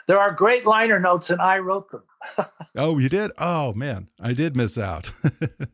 There 0.07 0.19
are 0.19 0.33
great 0.33 0.65
liner 0.65 0.99
notes, 0.99 1.31
and 1.31 1.41
I 1.41 1.59
wrote 1.59 1.91
them. 1.91 2.03
oh, 2.77 2.99
you 2.99 3.09
did? 3.09 3.31
Oh 3.37 3.75
man, 3.75 4.09
I 4.21 4.33
did 4.33 4.57
miss 4.57 4.79
out. 4.79 5.11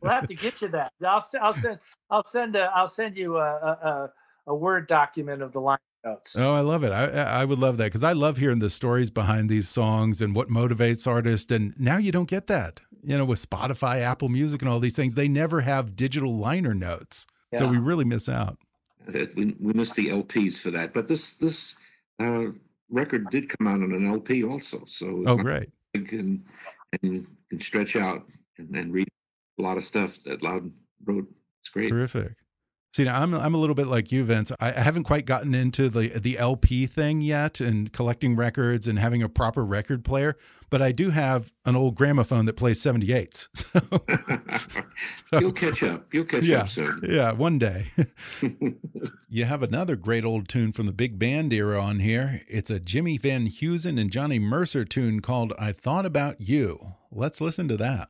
we'll 0.01 0.11
have 0.11 0.27
to 0.27 0.35
get 0.35 0.61
you 0.61 0.67
that. 0.69 0.91
I'll, 1.05 1.25
I'll 1.41 1.53
send. 1.53 1.79
I'll 2.09 2.23
send. 2.23 2.55
A, 2.55 2.71
I'll 2.75 2.87
send 2.87 3.15
you 3.15 3.37
a, 3.37 3.41
a, 3.41 4.11
a 4.49 4.55
word 4.55 4.87
document 4.87 5.41
of 5.41 5.53
the 5.53 5.61
line 5.61 5.77
notes. 6.03 6.35
Oh, 6.37 6.53
I 6.53 6.61
love 6.61 6.83
it. 6.83 6.91
I 6.91 7.05
I 7.05 7.45
would 7.45 7.59
love 7.59 7.77
that 7.77 7.85
because 7.85 8.03
I 8.03 8.13
love 8.13 8.37
hearing 8.37 8.59
the 8.59 8.69
stories 8.69 9.11
behind 9.11 9.49
these 9.49 9.69
songs 9.69 10.21
and 10.21 10.35
what 10.35 10.49
motivates 10.49 11.07
artists. 11.07 11.51
And 11.51 11.73
now 11.79 11.97
you 11.97 12.11
don't 12.11 12.29
get 12.29 12.47
that, 12.47 12.81
you 13.03 13.17
know, 13.17 13.25
with 13.25 13.47
Spotify, 13.47 14.01
Apple 14.01 14.29
Music, 14.29 14.61
and 14.61 14.69
all 14.69 14.79
these 14.79 14.95
things. 14.95 15.13
They 15.13 15.27
never 15.27 15.61
have 15.61 15.95
digital 15.95 16.35
liner 16.35 16.73
notes, 16.73 17.25
yeah. 17.53 17.59
so 17.59 17.69
we 17.69 17.77
really 17.77 18.05
miss 18.05 18.27
out. 18.27 18.57
We 19.07 19.55
we 19.59 19.73
miss 19.73 19.93
the 19.93 20.07
LPs 20.07 20.57
for 20.57 20.71
that, 20.71 20.93
but 20.93 21.07
this 21.07 21.37
this 21.37 21.75
uh, 22.19 22.47
record 22.89 23.29
did 23.29 23.49
come 23.49 23.67
out 23.67 23.81
on 23.81 23.91
an 23.93 24.07
LP 24.07 24.43
also. 24.43 24.83
So 24.85 25.23
oh, 25.27 25.37
great! 25.37 25.69
And 25.93 26.43
and 27.03 27.27
can 27.49 27.59
stretch 27.59 27.95
out 27.95 28.27
and, 28.57 28.75
and 28.75 28.93
read 28.93 29.07
a 29.59 29.61
lot 29.61 29.77
of 29.77 29.83
stuff 29.83 30.21
that 30.23 30.41
Loudon 30.43 30.73
wrote. 31.05 31.27
It's 31.61 31.69
great. 31.69 31.89
Terrific. 31.89 32.33
See, 32.91 33.03
now 33.03 33.21
I'm 33.21 33.33
I'm 33.33 33.53
a 33.53 33.57
little 33.57 33.75
bit 33.75 33.87
like 33.87 34.11
you, 34.11 34.23
Vince. 34.23 34.51
I, 34.59 34.69
I 34.69 34.79
haven't 34.79 35.03
quite 35.03 35.25
gotten 35.25 35.53
into 35.53 35.89
the 35.89 36.07
the 36.07 36.37
LP 36.39 36.87
thing 36.87 37.21
yet, 37.21 37.59
and 37.59 37.93
collecting 37.93 38.35
records 38.35 38.87
and 38.87 38.97
having 38.97 39.21
a 39.21 39.29
proper 39.29 39.63
record 39.63 40.03
player. 40.03 40.35
But 40.71 40.81
I 40.81 40.91
do 40.91 41.09
have 41.09 41.51
an 41.65 41.75
old 41.75 41.95
gramophone 41.95 42.45
that 42.45 42.53
plays 42.53 42.81
78s. 42.81 43.49
So, 43.69 43.79
so 45.29 45.39
You'll 45.39 45.51
catch 45.51 45.83
up. 45.83 46.11
You'll 46.13 46.25
catch 46.25 46.43
yeah, 46.43 46.61
up 46.61 46.69
soon. 46.69 47.01
Yeah, 47.07 47.31
one 47.31 47.59
day. 47.59 47.87
you 49.29 49.45
have 49.45 49.61
another 49.61 49.95
great 49.95 50.25
old 50.25 50.47
tune 50.47 50.71
from 50.71 50.85
the 50.85 50.91
big 50.91 51.19
band 51.19 51.53
era 51.53 51.79
on 51.79 51.99
here. 51.99 52.41
It's 52.47 52.71
a 52.71 52.79
Jimmy 52.79 53.17
Van 53.17 53.47
Heusen 53.47 53.99
and 53.99 54.11
Johnny 54.11 54.39
Mercer 54.39 54.85
tune 54.85 55.21
called 55.21 55.53
"I 55.59 55.71
Thought 55.71 56.05
About 56.05 56.41
You." 56.41 56.93
Let's 57.11 57.41
listen 57.41 57.67
to 57.69 57.77
that. 57.77 58.09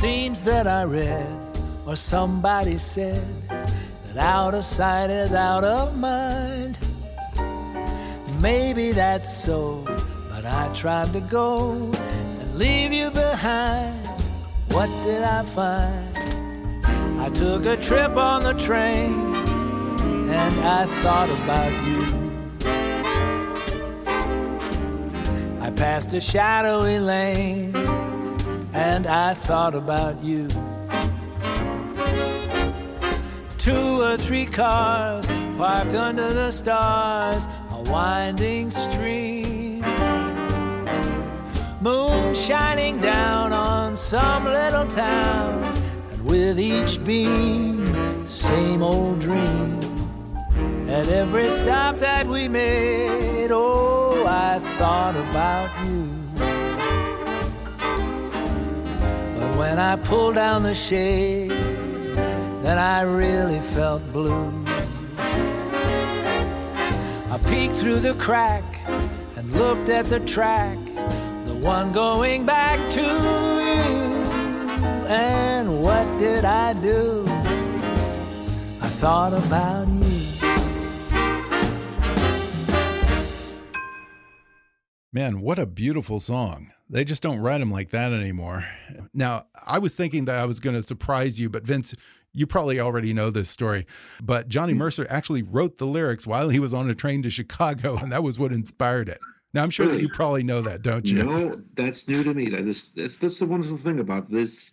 Seems 0.00 0.44
that 0.44 0.66
I 0.66 0.84
read 0.84 1.28
or 1.86 1.94
somebody 1.94 2.78
said 2.78 3.22
that 3.48 4.16
out 4.16 4.54
of 4.54 4.64
sight 4.64 5.10
is 5.10 5.34
out 5.34 5.62
of 5.62 5.94
mind. 5.94 6.78
Maybe 8.40 8.92
that's 8.92 9.30
so, 9.30 9.84
but 10.30 10.46
I 10.46 10.72
tried 10.72 11.12
to 11.12 11.20
go 11.20 11.92
and 11.92 12.54
leave 12.54 12.94
you 12.94 13.10
behind. 13.10 14.08
What 14.70 14.86
did 15.04 15.22
I 15.22 15.42
find? 15.42 16.16
I 17.20 17.28
took 17.34 17.66
a 17.66 17.76
trip 17.76 18.16
on 18.16 18.42
the 18.42 18.54
train 18.54 19.36
and 19.36 20.60
I 20.60 20.86
thought 21.02 21.28
about 21.28 21.72
you. 21.86 22.06
I 25.60 25.70
passed 25.72 26.14
a 26.14 26.22
shadowy 26.22 26.98
lane 26.98 28.09
and 28.72 29.06
I 29.06 29.34
thought 29.34 29.74
about 29.74 30.22
you. 30.22 30.48
Two 33.58 34.02
or 34.02 34.16
three 34.16 34.46
cars 34.46 35.26
parked 35.58 35.94
under 35.94 36.32
the 36.32 36.50
stars, 36.50 37.46
a 37.70 37.82
winding 37.90 38.70
stream. 38.70 39.80
Moon 41.80 42.34
shining 42.34 42.98
down 42.98 43.52
on 43.52 43.96
some 43.96 44.44
little 44.44 44.86
town, 44.86 45.62
and 46.12 46.24
with 46.24 46.58
each 46.58 47.02
beam, 47.04 48.28
same 48.28 48.82
old 48.82 49.18
dream. 49.18 49.80
At 50.88 51.08
every 51.08 51.48
stop 51.50 51.98
that 51.98 52.26
we 52.26 52.48
made, 52.48 53.50
oh, 53.50 54.24
I 54.26 54.58
thought 54.76 55.16
about 55.16 55.70
you. 55.86 56.09
When 59.70 59.78
I 59.78 59.94
pulled 59.94 60.34
down 60.34 60.64
the 60.64 60.74
shade, 60.74 61.50
then 61.50 62.76
I 62.76 63.02
really 63.02 63.60
felt 63.60 64.02
blue. 64.10 64.52
I 67.30 67.38
peeked 67.48 67.76
through 67.76 68.00
the 68.00 68.14
crack 68.14 68.64
and 69.36 69.52
looked 69.52 69.88
at 69.88 70.06
the 70.06 70.18
track, 70.26 70.76
the 71.46 71.54
one 71.54 71.92
going 71.92 72.44
back 72.44 72.80
to 72.94 73.00
you. 73.00 74.00
And 75.06 75.80
what 75.84 76.04
did 76.18 76.44
I 76.44 76.72
do? 76.72 77.24
I 78.80 78.88
thought 78.88 79.34
about 79.34 79.86
you. 79.86 80.00
Man, 85.12 85.40
what 85.40 85.60
a 85.60 85.66
beautiful 85.66 86.18
song. 86.18 86.72
They 86.90 87.04
just 87.04 87.22
don't 87.22 87.38
write 87.38 87.58
them 87.58 87.70
like 87.70 87.90
that 87.90 88.12
anymore. 88.12 88.64
Now, 89.14 89.46
I 89.64 89.78
was 89.78 89.94
thinking 89.94 90.24
that 90.24 90.36
I 90.36 90.44
was 90.44 90.58
going 90.58 90.74
to 90.74 90.82
surprise 90.82 91.38
you, 91.38 91.48
but 91.48 91.62
Vince, 91.62 91.94
you 92.32 92.48
probably 92.48 92.80
already 92.80 93.14
know 93.14 93.30
this 93.30 93.48
story. 93.48 93.86
But 94.20 94.48
Johnny 94.48 94.74
Mercer 94.74 95.06
actually 95.08 95.42
wrote 95.42 95.78
the 95.78 95.86
lyrics 95.86 96.26
while 96.26 96.48
he 96.48 96.58
was 96.58 96.74
on 96.74 96.90
a 96.90 96.94
train 96.94 97.22
to 97.22 97.30
Chicago, 97.30 97.96
and 97.96 98.10
that 98.10 98.24
was 98.24 98.40
what 98.40 98.52
inspired 98.52 99.08
it. 99.08 99.20
Now, 99.54 99.62
I'm 99.62 99.70
sure 99.70 99.86
really? 99.86 99.98
that 99.98 100.02
you 100.02 100.08
probably 100.10 100.42
know 100.42 100.60
that, 100.62 100.82
don't 100.82 101.08
you? 101.08 101.22
No, 101.22 101.54
that's 101.74 102.08
new 102.08 102.24
to 102.24 102.34
me. 102.34 102.48
That 102.48 102.60
is, 102.60 102.90
that's, 102.92 103.16
that's 103.18 103.38
the 103.38 103.46
wonderful 103.46 103.76
thing 103.76 104.00
about 104.00 104.28
this 104.28 104.72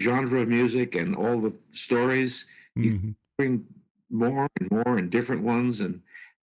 genre 0.00 0.42
of 0.42 0.48
music 0.48 0.94
and 0.94 1.16
all 1.16 1.40
the 1.40 1.56
stories. 1.72 2.46
You 2.76 2.92
mm 2.92 2.98
-hmm. 2.98 3.14
bring 3.38 3.66
more 4.10 4.48
and 4.60 4.70
more 4.70 4.98
and 4.98 5.10
different 5.10 5.42
ones, 5.44 5.80
and 5.80 6.02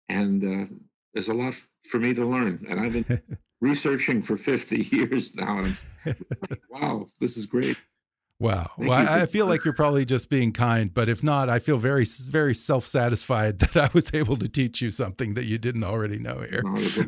and 0.08 0.44
uh, 0.44 0.66
there's 1.14 1.30
a 1.30 1.34
lot 1.34 1.56
for 1.82 2.00
me 2.00 2.14
to 2.14 2.26
learn. 2.26 2.66
And 2.70 2.80
I've 2.80 3.04
been 3.04 3.22
researching 3.62 4.22
for 4.22 4.38
50 4.38 4.78
years 4.96 5.36
now. 5.36 5.60
And 5.60 5.78
like, 6.06 6.62
wow, 6.70 7.06
this 7.20 7.38
is 7.38 7.46
great. 7.46 7.78
Wow. 8.40 8.72
Thank 8.78 8.90
well, 8.90 9.10
I, 9.10 9.22
I 9.22 9.26
feel 9.26 9.48
like 9.48 9.66
you're 9.66 9.74
probably 9.74 10.06
just 10.06 10.30
being 10.30 10.54
kind, 10.54 10.94
but 10.94 11.10
if 11.10 11.22
not, 11.22 11.50
I 11.50 11.60
feel 11.60 11.78
very, 11.78 12.06
very 12.06 12.56
self 12.56 12.86
satisfied 12.86 13.60
that 13.60 13.76
I 13.76 13.90
was 13.94 14.14
able 14.14 14.38
to 14.38 14.48
teach 14.48 14.82
you 14.82 14.92
something 14.92 15.34
that 15.34 15.46
you 15.46 15.58
didn't 15.58 15.84
already 15.84 16.20
know 16.20 16.46
here. 16.50 16.62
No, 16.64 16.76
there's, 16.76 16.98
a, 16.98 17.08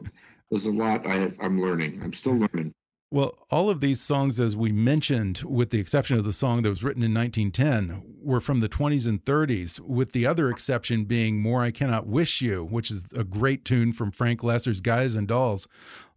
there's 0.49 0.65
a 0.65 0.71
lot 0.71 1.07
I 1.07 1.15
have, 1.15 1.37
I'm 1.41 1.61
learning. 1.61 2.01
I'm 2.03 2.13
still 2.13 2.35
learning. 2.35 2.73
Well, 3.13 3.37
all 3.49 3.69
of 3.69 3.81
these 3.81 3.99
songs, 3.99 4.39
as 4.39 4.55
we 4.55 4.71
mentioned, 4.71 5.43
with 5.45 5.69
the 5.71 5.81
exception 5.81 6.17
of 6.17 6.23
the 6.23 6.31
song 6.31 6.61
that 6.61 6.69
was 6.69 6.81
written 6.81 7.03
in 7.03 7.13
1910, 7.13 8.03
were 8.23 8.39
from 8.39 8.61
the 8.61 8.69
20s 8.69 9.05
and 9.05 9.21
30s, 9.25 9.81
with 9.81 10.13
the 10.13 10.25
other 10.25 10.49
exception 10.49 11.03
being 11.03 11.41
More 11.41 11.61
I 11.61 11.71
Cannot 11.71 12.07
Wish 12.07 12.41
You, 12.41 12.63
which 12.63 12.89
is 12.89 13.05
a 13.13 13.25
great 13.25 13.65
tune 13.65 13.91
from 13.91 14.11
Frank 14.11 14.39
Loesser's 14.39 14.79
Guys 14.79 15.15
and 15.15 15.27
Dolls. 15.27 15.67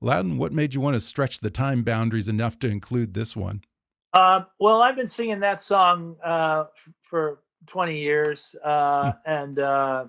Loudon, 0.00 0.38
what 0.38 0.52
made 0.52 0.72
you 0.72 0.80
want 0.80 0.94
to 0.94 1.00
stretch 1.00 1.40
the 1.40 1.50
time 1.50 1.82
boundaries 1.82 2.28
enough 2.28 2.60
to 2.60 2.68
include 2.68 3.14
this 3.14 3.34
one? 3.34 3.62
Uh, 4.12 4.42
well, 4.60 4.80
I've 4.80 4.94
been 4.94 5.08
singing 5.08 5.40
that 5.40 5.60
song 5.60 6.14
uh, 6.22 6.66
for 7.02 7.40
20 7.66 7.98
years, 7.98 8.54
uh, 8.62 9.10
hmm. 9.10 9.18
and 9.26 9.58
uh, 9.58 10.04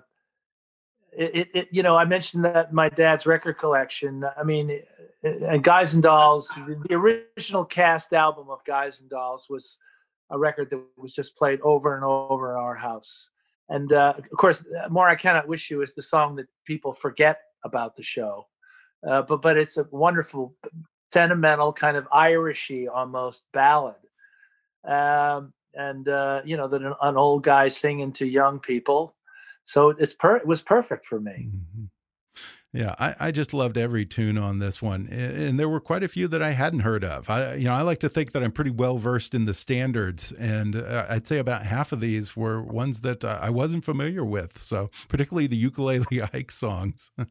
it, 1.18 1.50
it, 1.54 1.68
you 1.72 1.82
know, 1.82 1.96
I 1.96 2.06
mentioned 2.06 2.46
that 2.46 2.74
my 2.74 2.90
dad's 2.90 3.26
record 3.26 3.58
collection. 3.58 4.24
I 4.38 4.44
mean, 4.44 4.82
and 5.26 5.64
Guys 5.64 5.94
and 5.94 6.04
Dolls, 6.04 6.52
the 6.88 6.94
original 6.94 7.66
cast 7.66 8.14
album 8.14 8.50
of 8.50 8.64
Guys 8.66 9.00
and 9.00 9.10
Dolls 9.10 9.48
was 9.50 9.80
a 10.30 10.38
record 10.38 10.70
that 10.70 10.84
was 10.98 11.14
just 11.14 11.36
played 11.36 11.60
over 11.62 11.96
and 11.96 12.04
over 12.04 12.52
in 12.52 12.58
our 12.58 12.76
house. 12.76 13.30
And 13.70 13.92
uh, 13.92 14.14
of 14.18 14.38
course, 14.38 14.64
"More 14.90 15.10
I 15.10 15.16
Cannot 15.16 15.48
Wish 15.48 15.72
You" 15.72 15.82
is 15.82 15.96
the 15.96 16.04
song 16.04 16.36
that 16.36 16.48
people 16.66 16.94
forget 16.94 17.40
about 17.64 17.96
the 17.96 18.04
show, 18.04 18.46
uh, 19.08 19.24
but 19.24 19.42
but 19.42 19.58
it's 19.58 19.78
a 19.78 19.88
wonderful, 19.90 20.56
sentimental 21.12 21.74
kind 21.74 21.98
of 21.98 22.08
Irishy 22.10 22.88
almost 22.92 23.44
ballad. 23.54 23.96
Um, 24.84 25.52
and 25.74 26.08
uh, 26.08 26.44
you 26.46 26.58
know 26.58 26.68
that 26.68 26.84
an, 26.84 26.94
an, 27.02 27.18
old 27.18 27.44
guy 27.44 27.68
singing 27.70 28.12
to 28.14 28.28
young 28.28 28.60
people, 28.60 29.16
so 29.64 29.90
it's 29.90 30.14
per- 30.14 30.38
it 30.38 30.46
was 30.46 30.62
perfect 30.62 31.08
for 31.08 31.20
me. 31.20 31.50
Mm-hmm. 31.50 31.86
Yeah, 32.76 32.94
I, 33.00 33.16
I 33.20 33.32
just 33.32 33.54
loved 33.54 33.78
every 33.78 34.06
tune 34.06 34.38
on 34.38 34.60
this 34.60 34.82
one, 34.82 35.08
and 35.08 35.58
there 35.58 35.70
were 35.70 35.80
quite 35.80 36.04
a 36.04 36.10
few 36.10 36.28
that 36.28 36.42
I 36.42 36.52
hadn't 36.52 36.82
heard 36.82 37.06
of. 37.06 37.30
I, 37.30 37.54
you 37.54 37.64
know, 37.64 37.74
I 37.74 37.84
like 37.84 38.00
to 38.02 38.10
think 38.10 38.34
that 38.34 38.44
I'm 38.44 38.52
pretty 38.52 38.70
well 38.70 38.98
versed 38.98 39.34
in 39.34 39.46
the 39.46 39.54
standards, 39.54 40.34
and 40.34 40.76
uh, 40.76 41.06
I'd 41.08 41.26
say 41.26 41.38
about 41.38 41.66
half 41.66 41.94
of 41.94 42.02
these 42.02 42.36
were 42.36 42.62
ones 42.62 43.00
that 43.02 43.24
uh, 43.24 43.40
I 43.42 43.50
wasn't 43.50 43.86
familiar 43.86 44.26
with. 44.26 44.58
So, 44.58 44.92
particularly 45.08 45.48
the 45.48 45.56
ukulele 45.56 46.06
Ike 46.34 46.52
songs, 46.52 47.12
and, 47.18 47.30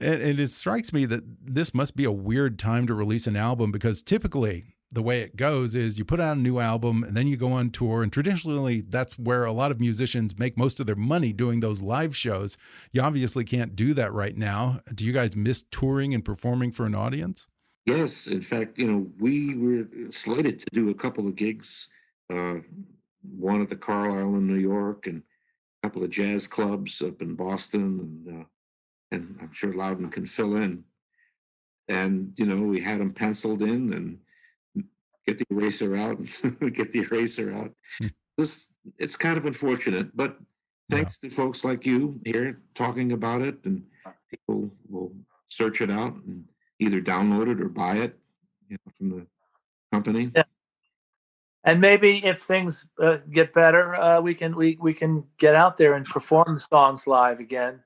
and 0.00 0.40
it 0.40 0.50
strikes 0.50 0.92
me 0.92 1.04
that 1.04 1.22
this 1.40 1.72
must 1.72 1.94
be 1.94 2.04
a 2.04 2.12
weird 2.12 2.58
time 2.58 2.88
to 2.88 2.94
release 2.94 3.28
an 3.28 3.36
album 3.36 3.70
because 3.70 4.02
typically 4.02 4.73
the 4.94 5.02
way 5.02 5.20
it 5.20 5.36
goes 5.36 5.74
is 5.74 5.98
you 5.98 6.04
put 6.04 6.20
out 6.20 6.36
a 6.36 6.40
new 6.40 6.60
album 6.60 7.02
and 7.02 7.16
then 7.16 7.26
you 7.26 7.36
go 7.36 7.52
on 7.52 7.70
tour. 7.70 8.02
And 8.02 8.12
traditionally 8.12 8.80
that's 8.80 9.18
where 9.18 9.44
a 9.44 9.52
lot 9.52 9.70
of 9.70 9.80
musicians 9.80 10.38
make 10.38 10.56
most 10.56 10.80
of 10.80 10.86
their 10.86 10.96
money 10.96 11.32
doing 11.32 11.60
those 11.60 11.82
live 11.82 12.16
shows. 12.16 12.56
You 12.92 13.02
obviously 13.02 13.44
can't 13.44 13.74
do 13.74 13.92
that 13.94 14.12
right 14.12 14.36
now. 14.36 14.80
Do 14.94 15.04
you 15.04 15.12
guys 15.12 15.34
miss 15.36 15.64
touring 15.70 16.14
and 16.14 16.24
performing 16.24 16.72
for 16.72 16.86
an 16.86 16.94
audience? 16.94 17.48
Yes. 17.86 18.28
In 18.28 18.40
fact 18.40 18.78
you 18.78 18.86
know 18.86 19.06
we 19.18 19.54
were 19.54 20.10
slated 20.10 20.60
to 20.60 20.66
do 20.72 20.88
a 20.90 20.94
couple 20.94 21.26
of 21.26 21.36
gigs 21.36 21.88
uh, 22.32 22.56
one 23.36 23.60
at 23.60 23.68
the 23.68 23.76
carlyle 23.76 24.36
in 24.36 24.46
new 24.46 24.54
york 24.54 25.06
and 25.06 25.22
a 25.82 25.86
couple 25.86 26.02
of 26.02 26.10
jazz 26.10 26.46
clubs 26.46 27.02
up 27.02 27.20
in 27.20 27.34
boston 27.34 28.00
and 28.00 28.40
uh, 28.40 28.44
and 29.12 29.36
i'm 29.40 29.52
sure 29.52 29.74
loudon 29.74 30.08
can 30.08 30.24
fill 30.24 30.56
in. 30.56 30.84
And 31.88 32.32
you 32.38 32.46
know 32.46 32.62
we 32.62 32.80
had 32.80 33.00
them 33.00 33.12
penciled 33.12 33.60
in 33.60 33.92
and 33.92 34.20
get 35.26 35.38
the 35.38 35.46
eraser 35.50 35.96
out, 35.96 36.18
get 36.72 36.92
the 36.92 37.06
eraser 37.10 37.54
out. 37.54 37.72
Hmm. 37.98 38.06
this 38.36 38.66
it's 38.98 39.16
kind 39.16 39.38
of 39.38 39.46
unfortunate, 39.46 40.14
but 40.14 40.38
thanks 40.90 41.18
yeah. 41.22 41.28
to 41.28 41.34
folks 41.34 41.64
like 41.64 41.86
you 41.86 42.20
here 42.24 42.60
talking 42.74 43.12
about 43.12 43.42
it, 43.42 43.64
and 43.64 43.84
people 44.30 44.70
will 44.88 45.12
search 45.48 45.80
it 45.80 45.90
out 45.90 46.14
and 46.26 46.44
either 46.78 47.00
download 47.00 47.50
it 47.50 47.60
or 47.60 47.68
buy 47.68 47.96
it 47.96 48.18
you 48.68 48.76
know, 48.76 48.92
from 48.96 49.10
the 49.10 49.26
company. 49.92 50.30
Yeah. 50.34 50.42
And 51.66 51.80
maybe 51.80 52.22
if 52.24 52.42
things 52.42 52.86
uh, 53.02 53.18
get 53.30 53.54
better, 53.54 53.94
uh, 53.94 54.20
we 54.20 54.34
can 54.34 54.54
we 54.54 54.76
we 54.80 54.92
can 54.92 55.24
get 55.38 55.54
out 55.54 55.78
there 55.78 55.94
and 55.94 56.04
perform 56.04 56.52
the 56.52 56.60
songs 56.60 57.06
live 57.06 57.40
again. 57.40 57.80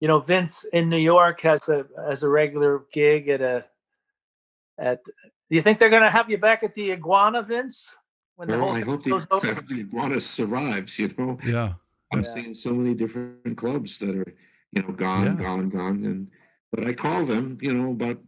You 0.00 0.08
know, 0.08 0.20
Vince 0.20 0.64
in 0.74 0.90
New 0.90 0.98
York 0.98 1.40
has 1.40 1.66
a 1.70 1.86
has 2.06 2.22
a 2.22 2.28
regular 2.28 2.84
gig 2.92 3.28
at 3.28 3.40
a 3.40 3.64
at 4.78 5.00
do 5.48 5.56
you 5.56 5.62
think 5.62 5.78
they're 5.78 5.90
going 5.90 6.02
to 6.02 6.10
have 6.10 6.30
you 6.30 6.38
back 6.38 6.62
at 6.62 6.74
the 6.74 6.92
Iguana, 6.92 7.42
Vince? 7.42 7.94
When 8.36 8.48
well, 8.48 8.70
I 8.70 8.80
hope 8.80 9.02
the, 9.02 9.26
the 9.68 9.80
Iguana 9.80 10.20
survives. 10.20 10.98
You 10.98 11.10
know. 11.16 11.38
Yeah. 11.44 11.74
I've 12.12 12.24
yeah. 12.24 12.34
seen 12.34 12.54
so 12.54 12.72
many 12.72 12.94
different 12.94 13.56
clubs 13.56 13.98
that 13.98 14.14
are, 14.14 14.34
you 14.72 14.82
know, 14.82 14.92
gone, 14.92 15.26
yeah. 15.26 15.42
gone, 15.42 15.68
gone, 15.68 16.04
and 16.04 16.30
but 16.70 16.86
I 16.86 16.92
call 16.92 17.24
them, 17.24 17.58
you 17.60 17.72
know, 17.72 17.90
about 17.92 18.20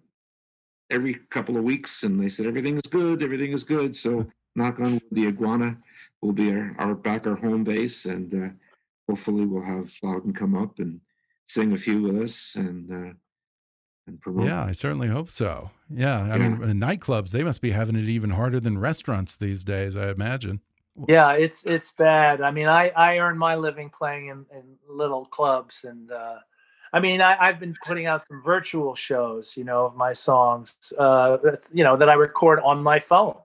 every 0.90 1.14
couple 1.30 1.56
of 1.56 1.64
weeks, 1.64 2.02
and 2.02 2.20
they 2.20 2.28
said 2.28 2.46
everything 2.46 2.76
is 2.76 2.90
good, 2.90 3.22
everything 3.22 3.52
is 3.52 3.64
good. 3.64 3.94
So 3.94 4.26
knock 4.56 4.80
on 4.80 5.00
the 5.12 5.26
Iguana 5.26 5.78
will 6.22 6.32
be 6.32 6.50
our, 6.52 6.74
our 6.78 6.94
back 6.94 7.26
our 7.26 7.36
home 7.36 7.64
base, 7.64 8.04
and 8.04 8.32
uh, 8.34 8.48
hopefully 9.08 9.44
we'll 9.44 9.62
have 9.62 9.92
Loudon 10.02 10.32
come 10.32 10.56
up 10.56 10.78
and 10.78 11.00
sing 11.48 11.72
a 11.72 11.76
few 11.76 12.02
with 12.02 12.22
us, 12.22 12.54
and 12.56 12.90
uh, 12.90 13.12
and 14.08 14.20
promote. 14.20 14.46
Yeah, 14.46 14.64
I 14.64 14.72
certainly 14.72 15.08
hope 15.08 15.30
so. 15.30 15.70
Yeah, 15.88 16.22
I 16.22 16.36
yeah. 16.36 16.48
mean, 16.48 16.80
nightclubs 16.80 17.30
they 17.30 17.44
must 17.44 17.60
be 17.60 17.70
having 17.70 17.96
it 17.96 18.08
even 18.08 18.30
harder 18.30 18.58
than 18.58 18.78
restaurants 18.78 19.36
these 19.36 19.64
days. 19.64 19.96
I 19.96 20.10
imagine. 20.10 20.60
Yeah, 21.06 21.32
it's 21.32 21.62
it's 21.64 21.92
bad. 21.92 22.40
I 22.40 22.50
mean, 22.50 22.66
I 22.66 22.88
I 22.90 23.18
earn 23.18 23.38
my 23.38 23.54
living 23.54 23.90
playing 23.90 24.28
in, 24.28 24.46
in 24.52 24.64
little 24.88 25.24
clubs, 25.24 25.84
and 25.84 26.10
uh, 26.10 26.38
I 26.92 27.00
mean, 27.00 27.20
I, 27.20 27.46
have 27.46 27.60
been 27.60 27.76
putting 27.86 28.06
out 28.06 28.26
some 28.26 28.42
virtual 28.42 28.94
shows, 28.94 29.56
you 29.56 29.64
know, 29.64 29.86
of 29.86 29.94
my 29.94 30.12
songs, 30.12 30.92
uh, 30.98 31.38
you 31.72 31.84
know, 31.84 31.96
that 31.96 32.08
I 32.08 32.14
record 32.14 32.60
on 32.64 32.82
my 32.82 32.98
phone, 32.98 33.36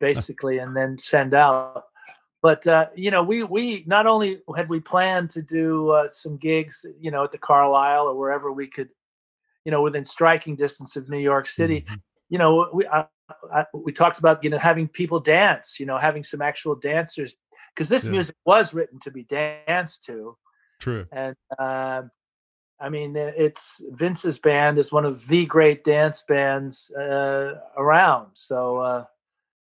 basically, 0.00 0.58
and 0.58 0.74
then 0.76 0.98
send 0.98 1.34
out. 1.34 1.84
But 2.42 2.66
uh, 2.66 2.86
you 2.94 3.10
know, 3.10 3.22
we 3.22 3.44
we 3.44 3.84
not 3.86 4.06
only 4.06 4.40
had 4.56 4.68
we 4.68 4.80
planned 4.80 5.30
to 5.30 5.42
do 5.42 5.90
uh, 5.90 6.08
some 6.08 6.38
gigs, 6.38 6.86
you 6.98 7.10
know, 7.10 7.22
at 7.24 7.32
the 7.32 7.38
Carlyle 7.38 8.08
or 8.08 8.16
wherever 8.16 8.50
we 8.50 8.66
could 8.66 8.88
you 9.64 9.70
know, 9.70 9.82
within 9.82 10.04
striking 10.04 10.56
distance 10.56 10.96
of 10.96 11.08
New 11.08 11.18
York 11.18 11.46
City. 11.46 11.82
Mm-hmm. 11.82 11.94
You 12.28 12.38
know, 12.38 12.68
we 12.72 12.86
I, 12.86 13.06
I, 13.52 13.64
we 13.74 13.92
talked 13.92 14.18
about 14.18 14.42
you 14.42 14.50
know 14.50 14.58
having 14.58 14.88
people 14.88 15.20
dance, 15.20 15.78
you 15.78 15.86
know, 15.86 15.98
having 15.98 16.24
some 16.24 16.42
actual 16.42 16.74
dancers 16.74 17.36
because 17.74 17.88
this 17.88 18.04
yeah. 18.04 18.12
music 18.12 18.36
was 18.44 18.74
written 18.74 18.98
to 19.00 19.10
be 19.10 19.24
danced 19.24 20.04
to. 20.04 20.36
True. 20.80 21.06
And 21.12 21.36
uh, 21.58 22.02
I 22.80 22.88
mean, 22.88 23.14
it's 23.16 23.80
Vince's 23.90 24.38
band 24.38 24.78
is 24.78 24.90
one 24.90 25.04
of 25.04 25.26
the 25.28 25.44
great 25.44 25.84
dance 25.84 26.24
bands 26.26 26.90
uh, 26.92 27.54
around. 27.76 28.28
So 28.34 28.78
uh, 28.78 29.04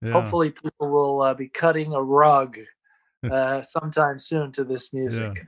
yeah. 0.00 0.12
hopefully, 0.12 0.50
people 0.50 0.88
will 0.88 1.20
uh, 1.20 1.34
be 1.34 1.48
cutting 1.48 1.92
a 1.92 2.02
rug 2.02 2.58
uh, 3.30 3.62
sometime 3.62 4.18
soon 4.18 4.50
to 4.52 4.64
this 4.64 4.92
music. 4.92 5.36
Yeah. 5.36 5.42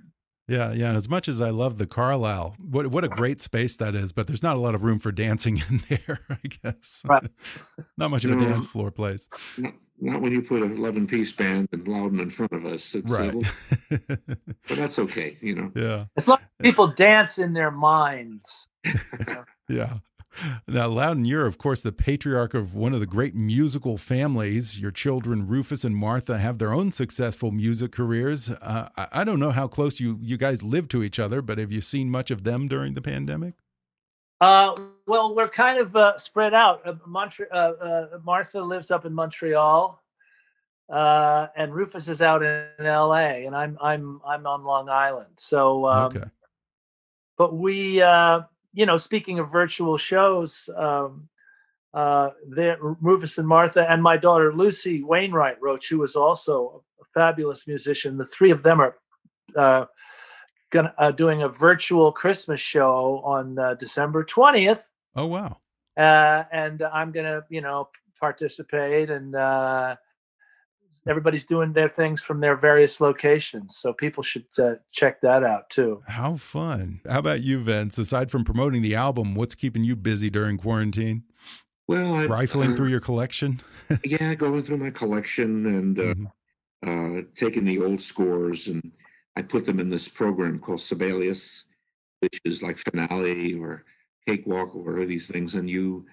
Yeah, 0.47 0.72
yeah. 0.72 0.88
And 0.88 0.97
as 0.97 1.09
much 1.09 1.28
as 1.28 1.40
I 1.40 1.51
love 1.51 1.78
the 1.78 1.86
Carlyle, 1.86 2.55
what 2.59 2.88
what 2.88 3.05
a 3.05 3.09
great 3.09 3.40
space 3.40 3.76
that 3.76 3.95
is, 3.95 4.12
but 4.12 4.26
there's 4.26 4.42
not 4.42 4.57
a 4.57 4.61
lot 4.61 4.74
of 4.74 4.82
room 4.84 4.99
for 4.99 5.11
dancing 5.11 5.62
in 5.70 5.82
there, 5.88 6.20
I 6.28 6.49
guess. 6.62 7.03
Right. 7.07 7.28
not 7.97 8.11
much 8.11 8.24
of 8.24 8.32
a 8.32 8.34
mm-hmm. 8.34 8.51
dance 8.51 8.66
floor 8.66 8.90
place. 8.90 9.28
Not, 9.57 9.74
not 10.01 10.20
when 10.20 10.32
you 10.32 10.42
put 10.42 10.62
an 10.62 10.76
11 10.76 11.07
piece 11.07 11.32
band 11.32 11.68
and 11.72 11.86
Loudon 11.88 12.20
in 12.20 12.28
front 12.28 12.53
of 12.53 12.66
us. 12.66 12.95
It's 12.95 13.11
uh, 13.11 13.32
right. 13.32 13.88
but 14.68 14.76
that's 14.76 14.99
okay, 14.99 15.36
you 15.40 15.55
know. 15.55 15.72
Yeah. 15.74 16.05
As 16.16 16.28
long 16.28 16.38
as 16.38 16.64
people 16.64 16.88
dance 16.88 17.38
in 17.38 17.55
their 17.55 17.70
minds. 17.70 18.66
yeah. 19.68 19.99
Now, 20.66 20.89
Loudon, 20.89 21.24
you're, 21.24 21.47
of 21.47 21.59
course, 21.59 21.82
the 21.82 21.93
patriarch 21.93 22.55
of 22.55 22.74
one 22.74 22.93
of 22.93 23.01
the 23.01 23.07
great 23.07 23.35
musical 23.35 23.97
families. 23.97 24.80
Your 24.80 24.91
children, 24.91 25.47
Rufus 25.47 25.85
and 25.85 25.97
Martha, 25.97 26.39
have 26.39 26.59
their 26.59 26.72
own 26.72 26.91
successful 26.93 27.51
music 27.51 27.93
careers. 27.93 28.51
Uh, 28.51 28.89
I, 28.97 29.09
I 29.12 29.24
don't 29.24 29.41
know 29.41 29.51
how 29.51 29.68
close 29.68 30.01
you, 30.01 30.18
you 30.20 30.37
guys 30.37 30.62
live 30.62 30.89
to 30.89 31.03
each 31.03 31.18
other, 31.18 31.43
but 31.43 31.59
have 31.59 31.70
you 31.70 31.80
seen 31.80 32.11
much 32.11 32.30
of 32.30 32.45
them 32.45 32.68
during 32.68 32.95
the 32.95 33.03
pandemic? 33.03 33.55
Uh, 34.41 34.76
well, 35.07 35.35
we're 35.35 35.49
kind 35.49 35.78
of 35.78 35.95
uh, 35.97 36.18
spread 36.18 36.55
out. 36.55 36.82
Uh, 36.85 36.95
Montre- 37.07 37.49
uh, 37.51 37.72
uh, 37.80 38.18
Martha 38.24 38.61
lives 38.61 38.91
up 38.91 39.07
in 39.07 39.14
Montreal, 39.14 40.03
uh, 40.91 41.47
and 41.57 41.72
Rufus 41.72 42.09
is 42.09 42.20
out 42.20 42.43
in, 42.43 42.66
in, 42.78 42.87
L.A. 42.87 43.47
and 43.47 43.57
I'm 43.57 43.78
I'm 43.80 44.20
I'm 44.26 44.47
on 44.47 44.64
Long 44.64 44.89
Island. 44.89 45.30
So, 45.37 45.87
um, 45.87 46.05
okay. 46.07 46.24
but 47.39 47.55
we 47.57 48.03
you 48.75 48.85
know, 48.87 48.97
speaking 48.97 49.39
of 49.39 49.51
virtual 49.51 49.97
shows, 49.97 50.68
um, 50.77 51.29
uh, 51.95 52.31
there, 52.49 52.77
Rufus 52.81 53.39
and 53.39 53.47
Martha 53.47 53.89
and 53.89 54.03
my 54.03 54.16
daughter 54.16 54.53
Lucy 54.53 55.05
Wainwright 55.05 55.62
Roche, 55.62 55.89
who 55.89 56.03
is 56.03 56.16
also 56.16 56.83
a 57.01 57.05
fabulous 57.14 57.68
musician. 57.68 58.18
The 58.18 58.27
three 58.27 58.51
of 58.51 58.64
them 58.64 58.81
are 58.81 58.97
uh, 59.57 59.85
gonna 60.70 60.93
uh, 60.99 61.12
doing 61.12 61.43
a 61.43 61.49
virtual 61.49 62.11
Christmas 62.11 62.61
show 62.61 63.22
on 63.25 63.59
uh, 63.59 63.75
December 63.75 64.25
twentieth. 64.25 64.91
Oh 65.14 65.27
wow! 65.27 65.59
Uh, 65.97 66.43
and 66.51 66.83
I'm 66.83 67.12
gonna, 67.12 67.45
you 67.49 67.61
know, 67.61 67.89
participate 68.18 69.11
and 69.11 69.37
uh, 69.37 69.95
everybody's 71.09 71.44
doing 71.44 71.72
their 71.72 71.88
things 71.88 72.22
from 72.22 72.40
their 72.40 72.57
various 72.57 73.00
locations. 73.00 73.76
So 73.76 73.92
people 73.92 74.22
should 74.22 74.46
uh, 74.59 74.74
check 74.90 75.20
that 75.20 75.44
out 75.44 75.70
too. 75.70 76.02
How 76.07 76.36
fun. 76.36 77.00
How 77.09 77.18
about 77.18 77.42
you, 77.42 77.61
Vince? 77.61 77.98
Aside 77.98 78.30
from 78.30 78.44
promoting 78.44 78.82
the 78.82 78.94
album, 78.94 79.34
what's 79.34 79.55
keeping 79.55 79.84
you 79.84 79.96
busy 79.96 80.30
during 80.30 80.59
quarantine? 80.59 81.24
Well, 81.86 82.14
I, 82.14 82.26
rifling 82.26 82.72
I, 82.72 82.76
through 82.76 82.88
your 82.88 83.00
collection. 83.00 83.61
yeah, 84.05 84.34
going 84.34 84.62
through 84.62 84.78
my 84.78 84.90
collection 84.90 85.66
and 85.66 85.98
uh, 85.98 86.02
mm 86.02 86.26
-hmm. 86.84 87.18
uh, 87.18 87.22
taking 87.34 87.64
the 87.64 87.78
old 87.84 88.00
scores 88.00 88.68
and 88.68 88.92
I 89.36 89.42
put 89.42 89.66
them 89.66 89.80
in 89.80 89.90
this 89.90 90.09
program 90.09 90.59
called 90.59 90.80
Sibelius, 90.80 91.64
which 92.20 92.40
is 92.44 92.62
like 92.62 92.78
Finale 92.78 93.55
or 93.55 93.84
Cakewalk 94.26 94.74
or 94.74 95.05
these 95.05 95.26
things, 95.26 95.55
and 95.55 95.68
you 95.68 96.07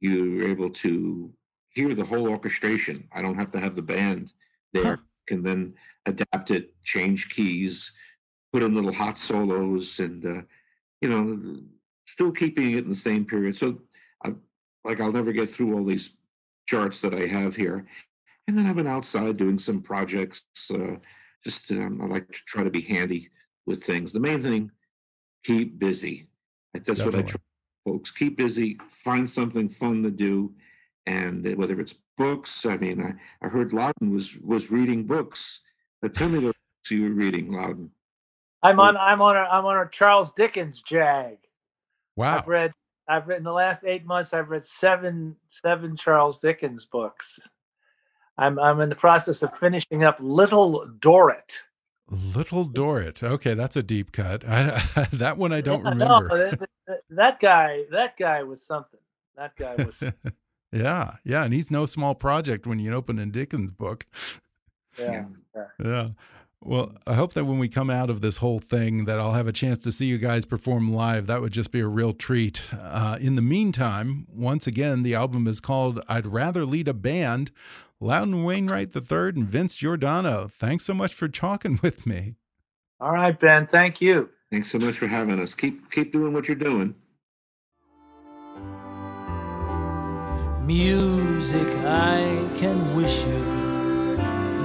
you're 0.00 0.48
able 0.48 0.70
to 0.70 1.32
hear 1.74 1.94
the 1.94 2.04
whole 2.04 2.28
orchestration. 2.28 3.08
I 3.12 3.22
don't 3.22 3.38
have 3.38 3.52
to 3.52 3.60
have 3.60 3.74
the 3.76 3.82
band 3.82 4.32
there. 4.72 4.84
Huh. 4.84 4.96
Can 5.26 5.42
then 5.42 5.74
adapt 6.06 6.50
it, 6.50 6.74
change 6.84 7.30
keys, 7.30 7.92
put 8.52 8.62
in 8.62 8.74
little 8.74 8.92
hot 8.92 9.18
solos, 9.18 9.98
and 9.98 10.24
uh, 10.24 10.42
you 11.00 11.08
know, 11.08 11.60
still 12.06 12.32
keeping 12.32 12.72
it 12.72 12.84
in 12.84 12.88
the 12.88 12.94
same 12.94 13.24
period. 13.24 13.56
So, 13.56 13.80
I, 14.24 14.34
like, 14.84 15.00
I'll 15.00 15.12
never 15.12 15.32
get 15.32 15.48
through 15.48 15.74
all 15.74 15.84
these 15.84 16.16
charts 16.68 17.00
that 17.00 17.14
I 17.14 17.26
have 17.26 17.56
here. 17.56 17.86
And 18.46 18.56
then 18.56 18.66
I've 18.66 18.76
been 18.76 18.86
outside 18.86 19.38
doing 19.38 19.58
some 19.58 19.80
projects. 19.80 20.44
Uh, 20.70 20.96
just 21.42 21.70
um, 21.72 22.00
I 22.02 22.06
like 22.06 22.28
to 22.28 22.40
try 22.46 22.62
to 22.62 22.70
be 22.70 22.82
handy 22.82 23.28
with 23.66 23.82
things. 23.82 24.12
The 24.12 24.20
main 24.20 24.40
thing, 24.40 24.70
keep 25.42 25.78
busy. 25.78 26.28
That's 26.74 26.88
Definitely. 26.88 27.12
what 27.14 27.24
I 27.24 27.28
try, 27.28 27.40
folks. 27.86 28.10
Keep 28.10 28.36
busy. 28.36 28.78
Find 28.88 29.28
something 29.28 29.68
fun 29.70 30.02
to 30.02 30.10
do 30.10 30.54
and 31.06 31.56
whether 31.56 31.78
it's 31.80 31.96
books. 32.16 32.66
I 32.66 32.76
mean, 32.76 33.02
I, 33.02 33.46
I 33.46 33.48
heard 33.48 33.72
Loudon 33.72 34.12
was 34.12 34.38
was 34.38 34.70
reading 34.70 35.04
books. 35.04 35.62
But 36.00 36.14
tell 36.14 36.28
me 36.28 36.40
the 36.40 36.46
books 36.46 36.90
you 36.90 37.04
were 37.04 37.14
reading, 37.14 37.52
Loudon. 37.52 37.90
I'm 38.62 38.80
on 38.80 38.96
I'm 38.96 39.20
on 39.20 39.36
a 39.36 39.40
I'm 39.40 39.66
on 39.66 39.76
a 39.76 39.88
Charles 39.90 40.30
Dickens 40.32 40.82
jag. 40.82 41.38
Wow. 42.16 42.36
I've 42.36 42.48
read 42.48 42.72
I've 43.08 43.28
read 43.28 43.38
in 43.38 43.44
the 43.44 43.52
last 43.52 43.84
eight 43.84 44.06
months 44.06 44.32
I've 44.32 44.48
read 44.48 44.64
seven 44.64 45.36
seven 45.48 45.96
Charles 45.96 46.38
Dickens 46.38 46.84
books. 46.84 47.38
I'm 48.38 48.58
I'm 48.58 48.80
in 48.80 48.88
the 48.88 48.96
process 48.96 49.42
of 49.42 49.56
finishing 49.58 50.04
up 50.04 50.16
Little 50.20 50.86
Dorrit. 51.00 51.58
Little 52.10 52.66
Dorrit. 52.68 53.22
Okay, 53.22 53.54
that's 53.54 53.76
a 53.76 53.82
deep 53.82 54.12
cut. 54.12 54.44
I, 54.46 54.82
that 55.12 55.36
one 55.36 55.52
I 55.52 55.60
don't 55.60 55.84
yeah, 55.84 55.90
remember. 55.90 56.28
No, 56.28 56.36
that, 56.36 56.60
that, 56.86 57.00
that, 57.10 57.40
guy, 57.40 57.84
that 57.90 58.16
guy 58.16 58.42
was 58.42 58.62
something. 58.62 59.00
That 59.36 59.56
guy 59.56 59.76
was. 59.76 60.02
Yeah, 60.74 61.16
yeah, 61.24 61.44
and 61.44 61.54
he's 61.54 61.70
no 61.70 61.86
small 61.86 62.14
project 62.16 62.66
when 62.66 62.80
you 62.80 62.92
open 62.92 63.18
a 63.20 63.26
Dickens 63.26 63.70
book. 63.70 64.06
Yeah, 64.98 65.26
yeah. 65.54 65.64
yeah. 65.82 66.08
Well, 66.60 66.94
I 67.06 67.14
hope 67.14 67.34
that 67.34 67.44
when 67.44 67.58
we 67.58 67.68
come 67.68 67.90
out 67.90 68.10
of 68.10 68.22
this 68.22 68.38
whole 68.38 68.58
thing, 68.58 69.04
that 69.04 69.18
I'll 69.18 69.34
have 69.34 69.46
a 69.46 69.52
chance 69.52 69.84
to 69.84 69.92
see 69.92 70.06
you 70.06 70.18
guys 70.18 70.46
perform 70.46 70.92
live. 70.92 71.26
That 71.26 71.42
would 71.42 71.52
just 71.52 71.70
be 71.70 71.80
a 71.80 71.86
real 71.86 72.12
treat. 72.12 72.62
Uh, 72.72 73.18
in 73.20 73.36
the 73.36 73.42
meantime, 73.42 74.26
once 74.32 74.66
again, 74.66 75.02
the 75.02 75.14
album 75.14 75.46
is 75.46 75.60
called 75.60 76.02
"I'd 76.08 76.26
Rather 76.26 76.64
Lead 76.64 76.88
a 76.88 76.94
Band." 76.94 77.52
Loudon 78.00 78.44
Wainwright 78.44 78.94
III 78.94 79.28
and 79.28 79.48
Vince 79.48 79.76
Giordano. 79.76 80.48
Thanks 80.48 80.84
so 80.84 80.92
much 80.92 81.14
for 81.14 81.28
talking 81.28 81.78
with 81.82 82.06
me. 82.06 82.34
All 83.00 83.12
right, 83.12 83.38
Ben. 83.38 83.66
Thank 83.66 84.00
you. 84.00 84.28
Thanks 84.50 84.70
so 84.70 84.78
much 84.78 84.96
for 84.96 85.06
having 85.06 85.40
us. 85.40 85.54
Keep 85.54 85.90
keep 85.90 86.12
doing 86.12 86.32
what 86.32 86.48
you're 86.48 86.56
doing. 86.56 86.94
Music 90.66 91.68
I 91.84 92.48
can 92.56 92.96
wish 92.96 93.26
you 93.26 93.38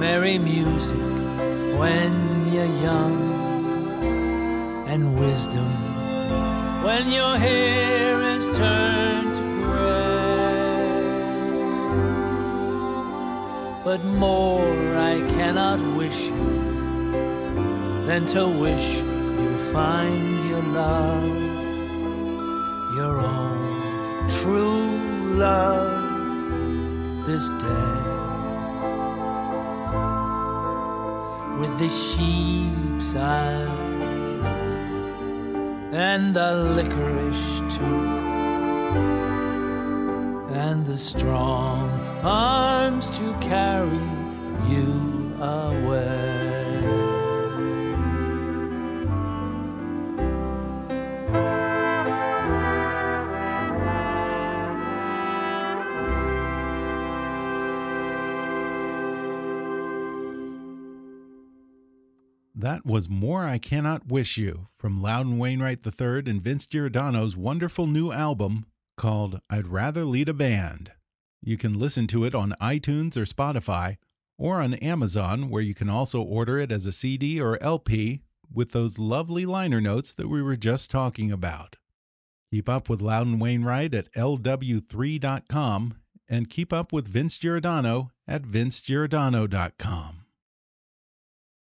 merry 0.00 0.38
music 0.38 0.96
when 1.76 2.50
you're 2.50 2.74
young 2.80 3.20
and 4.86 5.20
wisdom 5.20 5.70
when 6.82 7.10
your 7.10 7.36
hair 7.36 8.18
is 8.34 8.46
turned 8.56 9.34
to 9.34 9.42
gray. 9.60 10.88
But 13.84 14.02
more 14.02 14.96
I 14.96 15.20
cannot 15.36 15.80
wish 15.98 16.28
you 16.28 17.12
than 18.06 18.24
to 18.28 18.48
wish 18.48 19.02
you 19.02 19.54
find 19.70 20.48
your 20.48 20.62
love 20.62 21.28
your 22.96 23.20
own 23.20 24.28
true 24.28 24.99
love 25.30 27.26
this 27.26 27.50
day 27.50 28.20
with 31.58 31.78
the 31.78 31.88
sheep's 31.88 33.14
eye 33.14 33.66
and 35.92 36.34
the 36.34 36.54
licorice 36.76 37.60
tooth 37.68 38.30
and 40.52 40.84
the 40.84 40.98
strong 40.98 41.90
arms 42.22 43.08
to 43.18 43.32
carry 43.40 44.06
you 44.68 45.34
away. 45.40 46.39
That 62.70 62.86
was 62.86 63.08
More 63.08 63.42
I 63.42 63.58
Cannot 63.58 64.06
Wish 64.06 64.38
You 64.38 64.68
from 64.78 65.02
Loudon 65.02 65.38
Wainwright 65.38 65.84
III 65.84 66.30
and 66.30 66.40
Vince 66.40 66.68
Giordano's 66.68 67.36
wonderful 67.36 67.88
new 67.88 68.12
album 68.12 68.64
called 68.96 69.40
I'd 69.50 69.66
Rather 69.66 70.04
Lead 70.04 70.28
a 70.28 70.32
Band. 70.32 70.92
You 71.42 71.56
can 71.56 71.76
listen 71.76 72.06
to 72.06 72.22
it 72.22 72.32
on 72.32 72.54
iTunes 72.60 73.16
or 73.16 73.24
Spotify 73.24 73.96
or 74.38 74.60
on 74.60 74.74
Amazon, 74.74 75.50
where 75.50 75.64
you 75.64 75.74
can 75.74 75.90
also 75.90 76.22
order 76.22 76.60
it 76.60 76.70
as 76.70 76.86
a 76.86 76.92
CD 76.92 77.40
or 77.40 77.60
LP 77.60 78.20
with 78.54 78.70
those 78.70 79.00
lovely 79.00 79.44
liner 79.44 79.80
notes 79.80 80.14
that 80.14 80.28
we 80.28 80.40
were 80.40 80.54
just 80.54 80.92
talking 80.92 81.32
about. 81.32 81.74
Keep 82.52 82.68
up 82.68 82.88
with 82.88 83.02
Loudon 83.02 83.40
Wainwright 83.40 83.94
at 83.94 84.12
lw3.com 84.12 85.94
and 86.28 86.48
keep 86.48 86.72
up 86.72 86.92
with 86.92 87.08
Vince 87.08 87.36
Giordano 87.36 88.12
at 88.28 88.42
vincegiordano.com. 88.42 90.19